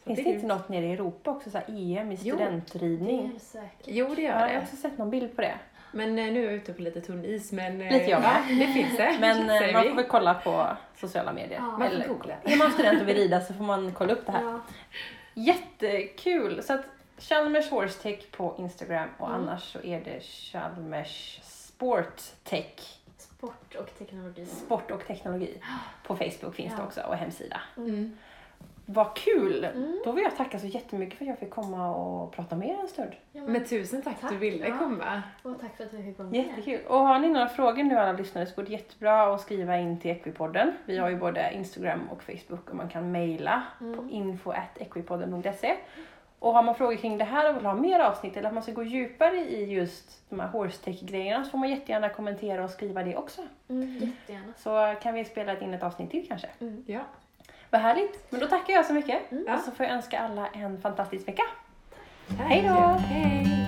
Så 0.03 0.05
Finns 0.05 0.17
det 0.19 0.23
det 0.23 0.29
inte 0.35 0.47
något 0.47 0.69
nere 0.69 0.85
i 0.85 0.91
Europa 0.93 1.31
också, 1.31 1.49
så 1.49 1.57
här 1.57 1.65
EM 1.69 2.11
i 2.11 2.17
Jo, 2.21 2.35
Det 2.35 2.43
studentridning? 2.43 3.25
är 3.29 3.33
det 3.33 3.39
säkert. 3.39 3.85
Jo, 3.85 4.15
det 4.15 4.21
gör 4.21 4.29
Ja, 4.31 4.39
jag 4.39 4.47
har 4.47 4.53
det. 4.53 4.61
också 4.61 4.75
sett 4.75 4.97
någon 4.97 5.09
bild 5.09 5.35
på 5.35 5.41
det. 5.41 5.53
Men 5.91 6.19
eh, 6.19 6.33
nu 6.33 6.39
är 6.39 6.45
jag 6.45 6.53
ute 6.53 6.73
på 6.73 6.81
lite 6.81 7.01
tunn 7.01 7.25
is. 7.25 7.51
Men, 7.51 7.81
eh, 7.81 7.91
Lite 7.93 8.09
jag 8.09 8.21
ja, 8.23 8.37
det 8.59 8.67
finns 8.67 8.97
det. 8.97 9.17
Men 9.19 9.49
eh, 9.49 9.73
man 9.73 9.83
får 9.83 9.95
väl 9.95 10.05
kolla 10.05 10.33
på 10.33 10.67
sociala 10.97 11.33
medier. 11.33 11.59
Ja. 11.59 11.63
Man 11.63 11.77
får 11.89 11.95
Eller, 11.95 12.07
googla. 12.07 12.33
är 12.43 12.57
man 12.57 12.71
student 12.71 13.01
och 13.01 13.07
vill 13.07 13.15
rida 13.15 13.41
så 13.41 13.53
får 13.53 13.63
man 13.63 13.91
kolla 13.91 14.13
upp 14.13 14.25
det 14.25 14.31
här. 14.31 14.43
Ja. 14.43 14.59
Jättekul! 15.33 16.63
Så 16.63 16.73
att 16.73 16.85
Chalmers 17.17 17.69
Horse 17.69 18.01
Tech 18.01 18.31
på 18.31 18.55
Instagram 18.59 19.09
och 19.17 19.27
Mm. 19.29 19.41
annars 19.41 19.63
så 19.73 19.79
är 19.83 20.01
det 20.05 20.23
Chalmers 20.23 21.39
Sport 21.43 22.21
Tech, 22.43 22.97
Sport 23.17 23.75
och 23.75 23.97
teknologi. 23.97 24.45
sport 24.45 24.91
och 24.91 25.07
teknologi. 25.07 25.61
På 26.03 26.15
Facebook 26.15 26.55
finns 26.55 26.73
det 26.75 26.81
Ja. 26.81 26.85
också 26.87 27.01
och 27.01 27.15
hemsida. 27.15 27.61
Mm. 27.77 28.17
Vad 28.91 29.15
kul! 29.15 29.63
Mm. 29.65 29.99
Då 30.05 30.11
vill 30.11 30.23
jag 30.23 30.35
tacka 30.37 30.59
så 30.59 30.67
jättemycket 30.67 31.17
för 31.17 31.25
att 31.25 31.29
jag 31.29 31.39
fick 31.39 31.49
komma 31.49 31.95
och 31.95 32.31
prata 32.31 32.55
med 32.55 32.69
er 32.69 32.77
en 32.81 32.87
stund. 32.87 33.11
Ja, 33.31 33.41
men, 33.43 33.51
Men 33.53 33.65
tusen 33.65 34.01
tack, 34.01 34.21
Tack, 34.21 34.31
du 34.31 34.37
ville 34.37 34.67
ja. 34.67 34.77
komma. 34.77 35.21
och 35.43 35.59
tack 35.59 35.77
för 35.77 35.83
att 35.83 35.93
vi 35.93 36.03
fick 36.03 36.17
med. 36.17 36.33
Jättekul! 36.33 36.79
Och 36.87 36.97
har 36.99 37.19
ni 37.19 37.27
några 37.29 37.47
frågor 37.47 37.83
nu 37.83 37.95
alla 37.95 38.11
lyssnare 38.17 38.45
så 38.45 38.55
går 38.55 38.63
det 38.63 38.71
jättebra 38.71 39.33
att 39.33 39.41
skriva 39.41 39.77
in 39.77 39.99
till 39.99 40.11
Equipodden. 40.11 40.71
Vi 40.85 40.97
har 40.97 41.09
ju 41.09 41.17
både 41.17 41.53
Instagram 41.53 41.99
och 42.11 42.23
Facebook 42.23 42.69
och 42.69 42.75
man 42.75 42.89
kan 42.89 43.11
mejla 43.11 43.63
på 43.79 43.85
Mm. 43.85 44.09
info.equipodden.se. 44.09 45.75
Och 46.39 46.53
har 46.53 46.63
man 46.63 46.75
frågor 46.75 46.95
kring 46.95 47.17
det 47.17 47.23
här 47.25 47.49
och 47.49 47.57
vill 47.57 47.65
ha 47.65 47.73
mer 47.75 47.99
avsnitt 47.99 48.37
eller 48.37 48.47
att 48.47 48.53
man 48.53 48.63
ska 48.63 48.71
gå 48.71 48.83
djupare 48.83 49.37
i 49.39 49.65
just 49.73 50.29
de 50.29 50.39
här 50.39 50.47
horse 50.47 50.83
tech 50.83 51.01
grejerna 51.01 51.43
så 51.43 51.49
får 51.49 51.57
man 51.57 51.69
jättegärna 51.69 52.09
kommentera 52.09 52.63
och 52.63 52.69
skriva 52.69 53.03
det 53.03 53.15
också. 53.15 53.41
Mm, 53.69 53.93
jättegärna. 53.97 54.53
Så 54.57 54.95
kan 55.01 55.13
vi 55.13 55.25
spela 55.25 55.59
in 55.59 55.73
ett 55.73 55.83
avsnitt 55.83 56.11
till 56.11 56.27
kanske. 56.27 56.47
Mm. 56.59 56.83
Ja. 56.87 56.99
Vad 57.69 57.81
härligt! 57.81 58.25
Men 58.31 58.39
då 58.39 58.47
tackar 58.47 58.73
jag 58.73 58.85
så 58.85 58.93
mycket 58.93 59.31
Mm. 59.31 59.53
och 59.55 59.59
så 59.59 59.71
får 59.71 59.85
jag 59.85 59.95
önska 59.95 60.19
alla 60.19 60.47
en 60.47 60.81
fantastisk 60.81 61.27
vecka. 61.27 61.43
Tack. 62.37 62.47
Hej 62.47 62.61
då! 62.67 62.75
Hej. 63.07 63.58